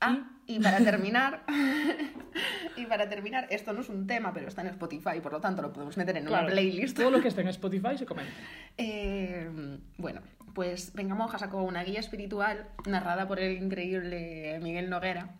Ah, 0.00 0.30
y 0.35 0.35
para 0.62 0.78
terminar, 0.78 1.44
y 2.76 2.86
para 2.86 3.08
terminar, 3.08 3.46
esto 3.50 3.72
no 3.72 3.80
es 3.80 3.88
un 3.88 4.06
tema, 4.06 4.32
pero 4.32 4.48
está 4.48 4.62
en 4.62 4.68
Spotify, 4.68 5.20
por 5.22 5.32
lo 5.32 5.40
tanto 5.40 5.62
lo 5.62 5.72
podemos 5.72 5.96
meter 5.96 6.16
en 6.16 6.24
Claro, 6.24 6.46
una 6.46 6.52
playlist. 6.52 6.96
Todo 6.96 7.10
lo 7.10 7.20
que 7.20 7.28
esté 7.28 7.40
en 7.40 7.48
Spotify 7.48 7.98
se 7.98 8.06
comenta. 8.06 8.32
Eh, 8.78 9.48
bueno, 9.96 10.20
pues 10.52 10.92
Venga 10.92 11.14
Monja 11.14 11.38
sacó 11.38 11.62
una 11.62 11.82
guía 11.82 12.00
espiritual 12.00 12.68
narrada 12.86 13.26
por 13.26 13.40
el 13.40 13.62
increíble 13.62 14.58
Miguel 14.62 14.90
Noguera, 14.90 15.30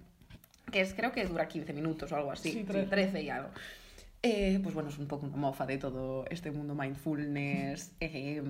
que 0.72 0.80
es 0.80 0.94
creo 0.94 1.12
que 1.12 1.24
dura 1.26 1.46
15 1.46 1.74
minutos 1.74 2.10
o 2.12 2.16
algo 2.16 2.32
así, 2.32 2.50
Sí, 2.50 2.58
sí, 2.60 2.64
13. 2.64 2.88
13 2.88 3.22
y 3.22 3.28
algo. 3.28 3.50
Eh, 4.22 4.58
pues 4.62 4.74
bueno, 4.74 4.88
es 4.88 4.98
un 4.98 5.06
poco 5.06 5.26
una 5.26 5.36
mofa 5.36 5.66
de 5.66 5.78
todo 5.78 6.24
este 6.30 6.50
mundo 6.50 6.74
mindfulness, 6.74 7.92
eh, 8.00 8.42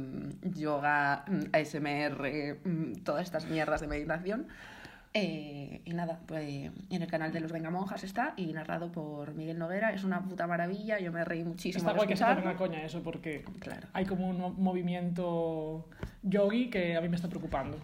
yoga, 0.43 1.25
mm, 1.27 1.43
ASMR, 1.53 2.61
mm, 2.65 3.03
todas 3.05 3.25
estas 3.25 3.47
mierdas 3.47 3.81
de 3.81 3.89
meditación. 3.89 4.47
Eh, 5.15 5.81
y 5.87 5.95
nada, 5.95 6.21
pues 6.27 6.45
en 6.91 7.03
el 7.03 7.07
canal 7.09 7.33
de 7.33 7.41
los 7.41 7.51
Venga 7.51 7.71
Monjas 7.71 8.05
está 8.05 8.35
y 8.37 8.53
narrado 8.53 8.93
por 8.93 9.33
Miguel 9.35 9.59
Noguera. 9.59 9.93
Es 9.95 10.05
una 10.05 10.23
puta 10.23 10.47
maravilla, 10.47 10.99
yo 11.01 11.11
me 11.11 11.25
reí 11.25 11.43
muchísimo. 11.43 11.79
Está 11.79 11.93
guay 11.97 12.07
que 12.07 12.17
se 12.17 12.23
escucharlo. 12.25 12.43
tomen 12.43 12.55
a 12.55 12.59
coña 12.59 12.83
eso 12.85 13.03
porque 13.03 13.45
Claro. 13.61 13.89
hay 13.95 14.05
como 14.05 14.29
un 14.29 14.39
mo- 14.39 14.51
movimiento 14.51 15.89
yogi 16.23 16.69
que 16.71 16.97
a 16.97 17.01
mí 17.01 17.09
me 17.09 17.17
está 17.17 17.29
preocupando. 17.29 17.79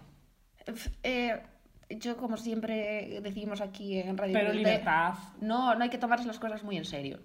Eh, 1.03 1.41
yo, 1.91 2.17
como 2.17 2.37
siempre 2.37 3.21
decimos 3.23 3.61
aquí 3.61 3.99
en 3.99 4.17
Radio 4.19 4.35
Pero 4.35 4.53
libertad. 4.53 5.15
No, 5.41 5.75
no 5.75 5.83
hay 5.85 5.91
que 5.91 5.99
tomarse 5.99 6.27
las 6.27 6.39
cosas 6.39 6.63
muy 6.63 6.77
en 6.77 6.85
serio. 6.85 7.19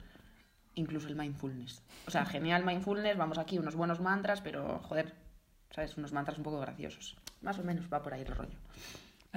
Incluso 0.75 1.07
el 1.07 1.15
mindfulness. 1.15 1.81
O 2.05 2.11
sea, 2.11 2.25
genial 2.25 2.63
mindfulness, 2.63 3.17
vamos 3.17 3.37
aquí, 3.39 3.57
unos 3.57 3.75
buenos 3.75 3.99
mantras, 3.99 4.41
pero 4.41 4.79
joder, 4.83 5.13
¿sabes? 5.71 5.97
Unos 5.97 6.13
mantras 6.13 6.37
un 6.37 6.43
poco 6.43 6.59
graciosos. 6.59 7.17
Más 7.41 7.57
o 7.59 7.63
menos 7.63 7.87
va 7.91 8.01
por 8.01 8.13
ahí 8.13 8.21
el 8.21 8.27
rollo. 8.27 8.57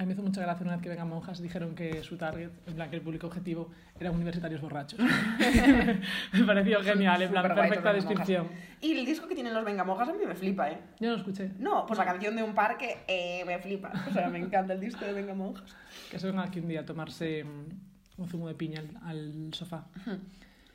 A 0.01 0.03
mí 0.03 0.07
me 0.07 0.13
hizo 0.13 0.23
mucha 0.23 0.41
gracia 0.41 0.63
una 0.63 0.73
vez 0.73 0.81
que 0.81 0.89
vengan 0.89 1.07
monjas 1.07 1.39
dijeron 1.39 1.75
que 1.75 2.01
su 2.01 2.17
target, 2.17 2.49
en 2.65 2.73
plan 2.73 2.89
que 2.89 2.95
el 2.95 3.03
público 3.03 3.27
objetivo, 3.27 3.69
eran 3.99 4.15
universitarios 4.15 4.59
borrachos. 4.59 4.99
me 6.33 6.43
pareció 6.43 6.81
genial, 6.81 7.21
en 7.21 7.29
plan, 7.29 7.43
Superguay, 7.43 7.69
perfecta 7.69 7.93
descripción. 7.93 8.47
Y 8.81 8.93
el 8.97 9.05
disco 9.05 9.27
que 9.27 9.35
tienen 9.35 9.53
los 9.53 9.63
Vengamojas 9.63 10.09
a 10.09 10.13
mí 10.13 10.25
me 10.25 10.33
flipa, 10.33 10.71
¿eh? 10.71 10.79
Yo 10.99 11.09
no 11.09 11.13
lo 11.13 11.19
escuché. 11.19 11.51
No, 11.59 11.85
pues 11.85 11.99
la 11.99 12.05
canción 12.05 12.35
de 12.35 12.41
un 12.41 12.55
parque 12.55 13.03
eh, 13.07 13.43
me 13.45 13.59
flipa. 13.59 13.91
O 14.09 14.11
sea, 14.11 14.27
me 14.27 14.39
encanta 14.39 14.73
el 14.73 14.79
disco 14.79 15.05
de 15.05 15.13
Vengamonjas. 15.13 15.75
Que 16.09 16.17
se 16.17 16.25
vengan 16.25 16.47
aquí 16.47 16.61
un 16.61 16.67
día 16.67 16.79
a 16.79 16.85
tomarse 16.87 17.43
mm, 17.43 18.21
un 18.21 18.27
zumo 18.27 18.47
de 18.47 18.55
piña 18.55 18.79
al, 18.79 18.97
al 19.07 19.53
sofá. 19.53 19.85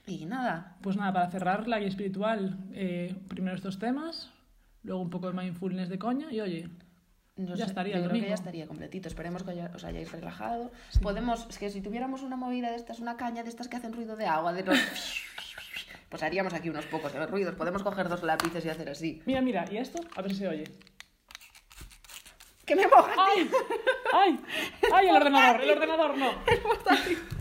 Y 0.07 0.25
nada, 0.27 0.77
Pues 0.83 0.97
nada, 0.97 1.13
para 1.13 1.31
cerrar 1.33 1.67
la 1.67 1.81
guía 1.81 1.89
espiritual, 1.89 2.59
eh, 2.75 3.13
primero 3.27 3.57
estos 3.57 3.81
temas, 3.81 4.31
luego 4.85 5.03
un 5.03 5.11
poco 5.11 5.33
de 5.33 5.37
mindfulness 5.37 5.89
de 5.89 5.99
coña 5.99 6.33
y 6.33 6.41
oye, 6.41 6.69
No 7.37 7.55
Ya 7.55 7.67
estaría 7.67 7.99
yo 7.99 8.09
creo 8.09 8.23
que 8.23 8.29
ya 8.29 8.35
estaría 8.35 8.67
completito. 8.67 9.09
Esperemos 9.09 9.43
que 9.43 9.51
os 9.75 9.85
hayáis 9.85 10.11
relajado. 10.11 10.73
Podemos, 11.03 11.47
es 11.51 11.59
que 11.59 11.69
si 11.69 11.83
tuviéramos 11.83 12.23
una 12.23 12.37
movida 12.37 12.71
de 12.71 12.77
estas, 12.77 12.99
una 12.99 13.17
caña 13.19 13.43
de 13.43 13.51
estas 13.51 13.69
que 13.69 13.77
hacen 13.77 13.93
ruido 13.93 14.17
de 14.17 14.27
agua, 14.27 14.53
de 14.53 14.65
los... 14.65 14.79
Pues 16.09 16.23
haríamos 16.23 16.55
aquí 16.55 16.71
unos 16.71 16.87
pocos 16.87 17.13
de 17.13 17.27
ruidos. 17.27 17.57
Podemos 17.57 17.83
coger 17.83 18.09
dos 18.09 18.23
lápices 18.23 18.65
y 18.65 18.69
hacer 18.69 18.89
así. 18.89 19.23
mira, 19.27 19.43
mira, 19.43 19.65
y 19.71 19.77
esto, 19.77 19.99
a 20.15 20.23
ver 20.23 20.31
si 20.31 20.39
se 20.39 20.49
oye. 20.49 20.65
¡Que 22.65 22.77
me 22.77 22.87
mojas, 22.87 23.17
¡Ay! 23.19 23.51
¡Ay! 24.13 24.41
¡Ay, 24.93 25.09
el 25.09 25.17
ordenador! 25.17 25.61
¡El 25.61 25.71
ordenador 25.71 26.17
no! 26.17 26.31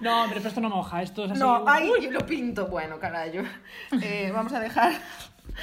No, 0.00 0.22
hombre, 0.22 0.38
pero 0.38 0.48
esto 0.48 0.60
no 0.62 0.70
moja, 0.70 1.02
esto 1.02 1.26
es 1.26 1.32
así. 1.32 1.40
No, 1.40 1.98
yo 1.98 2.10
lo 2.10 2.24
pinto. 2.24 2.66
Bueno, 2.68 2.98
carajo. 2.98 3.46
Eh, 4.00 4.30
vamos 4.32 4.52
a 4.54 4.60
dejar 4.60 4.94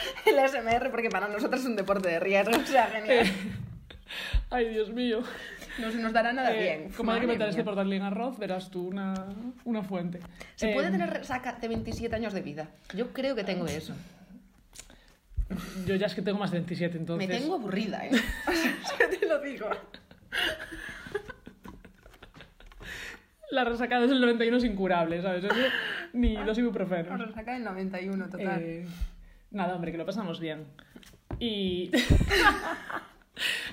el 0.26 0.39
ASMR 0.39 0.89
porque 0.91 1.10
para 1.10 1.28
nosotros 1.28 1.62
es 1.62 1.68
un 1.68 1.76
deporte 1.76 2.10
de 2.10 2.20
riesgo. 2.20 2.56
O 2.58 2.66
sea, 2.66 2.88
genial. 2.88 3.28
Ay, 4.50 4.70
Dios 4.70 4.89
mío. 4.91 5.22
No 5.80 5.91
se 5.91 5.98
nos 6.00 6.12
dará 6.14 6.34
nada 6.34 6.56
Eh, 6.56 6.60
bien. 6.80 6.91
como 6.93 7.12
hay 7.12 7.20
que 7.22 7.28
meter 7.28 7.50
este 7.50 7.64
portal 7.64 7.91
en 7.93 8.02
arroz, 8.02 8.39
verás 8.39 8.72
tú 8.72 8.88
una, 8.88 9.14
una 9.64 9.84
fuente. 9.84 10.20
¿Se 10.56 10.72
Eh, 10.72 10.74
puede 10.74 10.89
tener 10.89 11.10
resaca 11.10 11.54
de 11.54 11.68
27 11.68 12.16
años 12.16 12.34
de 12.34 12.41
vida? 12.41 12.68
Yo 12.95 13.14
creo 13.14 13.36
que 13.36 13.43
tengo 13.43 13.68
eso. 13.68 13.93
Yo 15.86 15.95
ya 15.95 16.08
es 16.08 16.16
que 16.16 16.22
tengo 16.22 16.39
más 16.39 16.52
de 16.52 16.58
27, 16.58 16.98
entonces... 16.98 17.28
Me 17.28 17.34
tengo 17.38 17.56
aburrida, 17.56 18.06
¿eh? 18.06 18.12
O 18.48 18.52
sea, 18.52 18.72
es 18.84 18.91
que 18.93 19.18
te 19.18 19.28
lo 19.28 19.39
digo. 19.39 19.70
La 23.52 23.64
resacada 23.64 24.06
es 24.06 24.12
el 24.12 24.20
91 24.20 24.58
es 24.58 24.64
incurable, 24.66 25.22
¿sabes? 25.22 25.43
Eso, 25.45 25.54
ni 26.14 26.36
los 26.36 26.58
ibuprofenos. 26.58 27.20
Resaca 27.28 27.54
del 27.54 27.64
91, 27.64 28.30
total. 28.30 28.62
Eh, 28.62 28.86
nada, 29.52 29.76
hombre, 29.76 29.91
que 29.91 29.98
lo 29.98 30.06
pasamos 30.06 30.39
bien. 30.39 30.66
Y... 31.39 31.91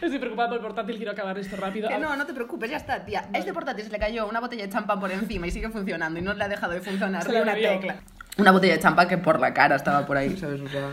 Estoy 0.01 0.19
preocupada 0.19 0.49
por 0.49 0.59
el 0.59 0.63
portátil, 0.63 0.97
quiero 0.97 1.13
acabar 1.13 1.39
esto 1.39 1.57
rápido. 1.57 1.89
Que 1.89 1.99
no, 1.99 2.15
no 2.17 2.27
te 2.27 2.35
preocupes, 2.35 2.71
ya 2.71 2.77
está, 2.77 3.05
tía. 3.05 3.29
A 3.33 3.39
este 3.39 3.53
portátil 3.55 3.85
se 3.85 3.91
le 3.91 3.99
cayó 3.99 4.29
una 4.29 4.41
botella 4.41 4.65
de 4.67 4.71
champán 4.71 5.01
por 5.01 5.11
encima 5.11 5.47
y 5.47 5.51
sigue 5.51 5.71
funcionando 5.71 6.19
y 6.19 6.23
no 6.23 6.35
le 6.35 6.45
ha 6.45 6.49
dejado 6.49 6.73
de 6.75 6.83
funcionar 6.83 7.27
una 7.27 7.55
tecla. 7.55 7.97
Una 8.37 8.51
botella 8.51 8.75
de 8.75 8.81
champán 8.81 9.09
que 9.09 9.17
por 9.17 9.41
la 9.41 9.55
cara 9.55 9.77
estaba 9.77 10.07
por 10.07 10.19
ahí, 10.19 10.37
¿sabes? 10.37 10.61
O 10.61 10.69
sea... 10.69 10.91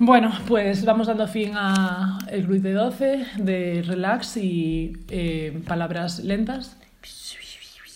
Bueno, 0.00 0.32
pues 0.46 0.84
vamos 0.84 1.08
dando 1.08 1.26
fin 1.26 1.52
a 1.56 2.18
el 2.30 2.44
Gruit 2.44 2.62
de 2.62 2.72
12 2.72 3.26
de 3.36 3.84
relax 3.86 4.36
y 4.36 4.96
eh, 5.08 5.60
palabras 5.66 6.20
lentas 6.20 6.76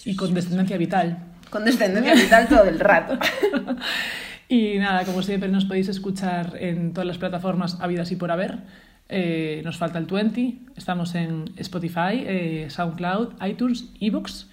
y 0.05 0.17
con 0.17 0.35
descendencia 0.35 0.77
vital. 0.77 1.19
Con 1.51 1.65
descendencia 1.65 2.15
vital 2.15 2.49
todo 2.49 2.65
el 2.65 2.81
rato. 2.81 3.19
Y 4.53 4.79
nada, 4.79 5.07
como 5.07 5.23
siempre 5.23 5.49
nos 5.49 5.65
podéis 5.65 5.89
escuchar 5.89 6.59
en 6.61 6.93
todas 6.93 7.07
las 7.07 7.17
plataformas 7.17 7.79
habidas 7.81 8.13
y 8.13 8.17
por 8.17 8.31
haber. 8.31 8.59
Eh, 9.09 9.63
nos 9.65 9.79
falta 9.79 9.99
el 9.99 10.05
20. 10.05 10.59
Estamos 10.77 11.15
en 11.15 11.47
Spotify, 11.57 12.23
eh, 12.27 12.67
SoundCloud, 12.69 13.43
iTunes, 13.49 13.89
Evox 13.99 14.51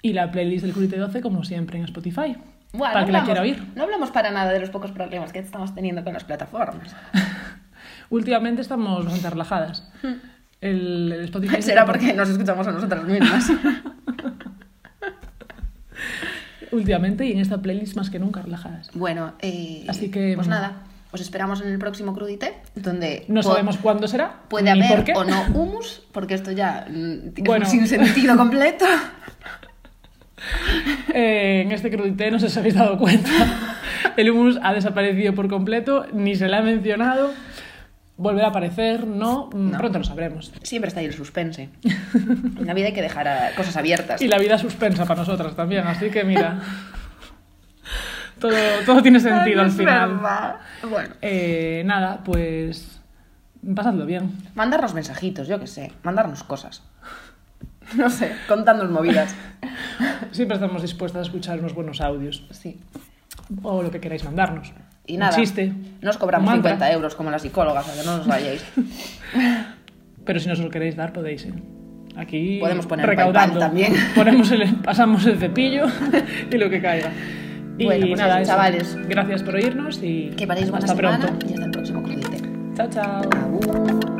y 0.00 0.12
la 0.12 0.30
playlist 0.30 0.64
del 0.64 0.72
Crudite 0.72 0.96
12, 0.96 1.20
como 1.22 1.42
siempre, 1.42 1.76
en 1.76 1.86
Spotify. 1.86 2.36
Bueno, 2.72 2.92
para 2.92 3.00
no 3.00 3.06
que 3.06 3.12
la 3.12 3.24
quiera 3.24 3.42
oír. 3.42 3.66
No 3.74 3.82
hablamos 3.82 4.12
para 4.12 4.30
nada 4.30 4.52
de 4.52 4.60
los 4.60 4.70
pocos 4.70 4.92
problemas 4.92 5.32
que 5.32 5.40
estamos 5.40 5.74
teniendo 5.74 6.04
con 6.04 6.12
las 6.12 6.22
plataformas. 6.22 6.94
Últimamente 8.10 8.62
estamos 8.62 9.04
bastante 9.04 9.28
relajadas. 9.28 9.90
El, 10.60 11.10
el 11.10 11.24
Spotify 11.24 11.60
Será 11.62 11.84
porque 11.84 12.12
nos 12.12 12.28
escuchamos 12.28 12.68
a 12.68 12.70
nosotras 12.70 13.02
mismas. 13.02 13.50
Últimamente 16.72 17.24
y 17.26 17.32
en 17.32 17.38
esta 17.38 17.58
playlist 17.62 17.96
más 17.96 18.10
que 18.10 18.18
nunca 18.18 18.42
relajadas. 18.42 18.90
bueno, 18.94 19.34
eh, 19.40 19.84
Así 19.88 20.10
que, 20.10 20.32
Pues 20.34 20.48
nada, 20.48 20.82
os 21.12 21.20
esperamos 21.20 21.60
en 21.60 21.68
el 21.68 21.78
próximo 21.78 22.14
Crudite, 22.14 22.54
donde 22.74 23.24
No 23.28 23.42
sabemos 23.42 23.76
cuándo 23.76 24.08
será. 24.08 24.40
puede 24.48 24.70
haber 24.70 25.12
o 25.14 25.24
no 25.24 25.42
humus, 25.54 26.02
porque 26.12 26.34
esto 26.34 26.50
ya 26.52 26.86
mm, 26.88 27.32
tiene 27.34 27.48
Bueno. 27.48 27.66
un 27.66 27.70
sinsentido 27.70 28.36
completo. 28.36 28.84
Eh, 31.14 31.62
en 31.64 31.70
este 31.70 31.88
crudité 31.90 32.30
no 32.30 32.40
sé 32.40 32.48
si 32.48 32.52
os 32.54 32.56
habéis 32.58 32.74
dado 32.74 32.98
cuenta. 32.98 33.30
El 34.16 34.30
humus 34.30 34.58
ha 34.62 34.72
desaparecido 34.74 35.34
por 35.34 35.48
completo, 35.48 36.06
ni 36.12 36.34
se 36.34 36.48
le 36.48 36.56
ha 36.56 36.62
mencionado. 36.62 37.30
Volverá 38.16 38.48
a 38.48 38.50
aparecer, 38.50 39.06
no, 39.06 39.48
Mm, 39.52 39.70
No. 39.72 39.78
pronto 39.78 39.98
lo 39.98 40.04
sabremos. 40.04 40.52
Siempre 40.62 40.88
está 40.88 41.00
ahí 41.00 41.06
el 41.06 41.14
suspense. 41.14 41.70
En 42.14 42.66
la 42.66 42.74
vida 42.74 42.86
hay 42.88 42.92
que 42.92 43.02
dejar 43.02 43.26
a- 43.26 43.54
cosas 43.56 43.76
abiertas. 43.76 44.20
Y 44.22 44.28
la 44.28 44.38
vida 44.38 44.58
suspensa 44.58 45.04
para 45.06 45.20
nosotras 45.20 45.56
también, 45.56 45.86
así 45.86 46.10
que 46.10 46.22
mira. 46.24 46.60
todo, 48.38 48.54
todo 48.86 49.02
tiene 49.02 49.20
sentido 49.20 49.62
al 49.62 49.70
final. 49.70 50.10
verdad. 50.16 50.56
Bueno, 50.88 51.14
Eh, 51.22 51.82
nada, 51.86 52.22
pues. 52.24 52.98
Pasadlo 53.76 54.06
bien. 54.06 54.36
mandarnos 54.56 54.92
mensajitos, 54.92 55.46
yo 55.46 55.60
qué 55.60 55.68
sé, 55.68 55.92
mandarnos 56.02 56.42
cosas. 56.42 56.82
No 57.96 58.10
sé, 58.10 58.32
contándonos 58.48 58.92
movidas. 58.92 59.36
Siempre 60.32 60.56
estamos 60.56 60.82
dispuestas 60.82 61.20
a 61.20 61.22
escuchar 61.22 61.60
unos 61.60 61.72
buenos 61.74 62.00
audios. 62.00 62.44
Sí. 62.50 62.80
O 63.62 63.82
lo 63.82 63.90
que 63.92 64.00
queráis 64.00 64.24
mandarnos. 64.24 64.72
Y 65.06 65.16
nada, 65.16 65.34
Un 65.36 65.40
chiste. 65.42 65.72
no 66.00 66.10
os 66.10 66.16
cobramos 66.18 66.46
un 66.48 66.54
mantra. 66.54 66.72
50 66.72 66.92
euros 66.92 67.14
como 67.14 67.30
las 67.30 67.42
psicólogas, 67.42 67.88
a 67.88 68.00
que 68.00 68.06
no 68.06 68.18
nos 68.18 68.26
vayáis. 68.26 68.64
Pero 70.24 70.38
si 70.40 70.48
nos 70.48 70.58
lo 70.60 70.70
queréis 70.70 70.94
dar, 70.96 71.12
podéis. 71.12 71.44
¿eh? 71.46 71.52
Aquí 72.16 72.58
Podemos 72.60 72.86
poner 72.86 73.06
recaudando. 73.06 73.58
También. 73.58 73.94
Ponemos 74.14 74.50
el, 74.52 74.74
pasamos 74.76 75.26
el 75.26 75.38
cepillo 75.38 75.86
y 76.50 76.56
lo 76.56 76.70
que 76.70 76.80
caiga. 76.80 77.10
Y 77.78 77.84
Bueno, 77.86 78.06
pues 78.06 78.18
nada, 78.20 78.34
eso, 78.34 78.42
eso. 78.42 78.50
chavales. 78.52 78.98
Gracias 79.08 79.42
por 79.42 79.54
oírnos 79.56 79.98
y 80.02 80.30
Que 80.36 80.46
paréis 80.46 80.70
buena 80.70 80.84
hasta 80.84 80.96
semana 80.96 81.18
pronto. 81.26 81.46
y 81.46 81.52
hasta 81.54 81.64
el 81.64 81.70
próximo 81.72 82.02
crudite. 82.02 82.42
Chao, 82.76 82.88
chao. 82.90 83.22
Agur. 83.32 84.11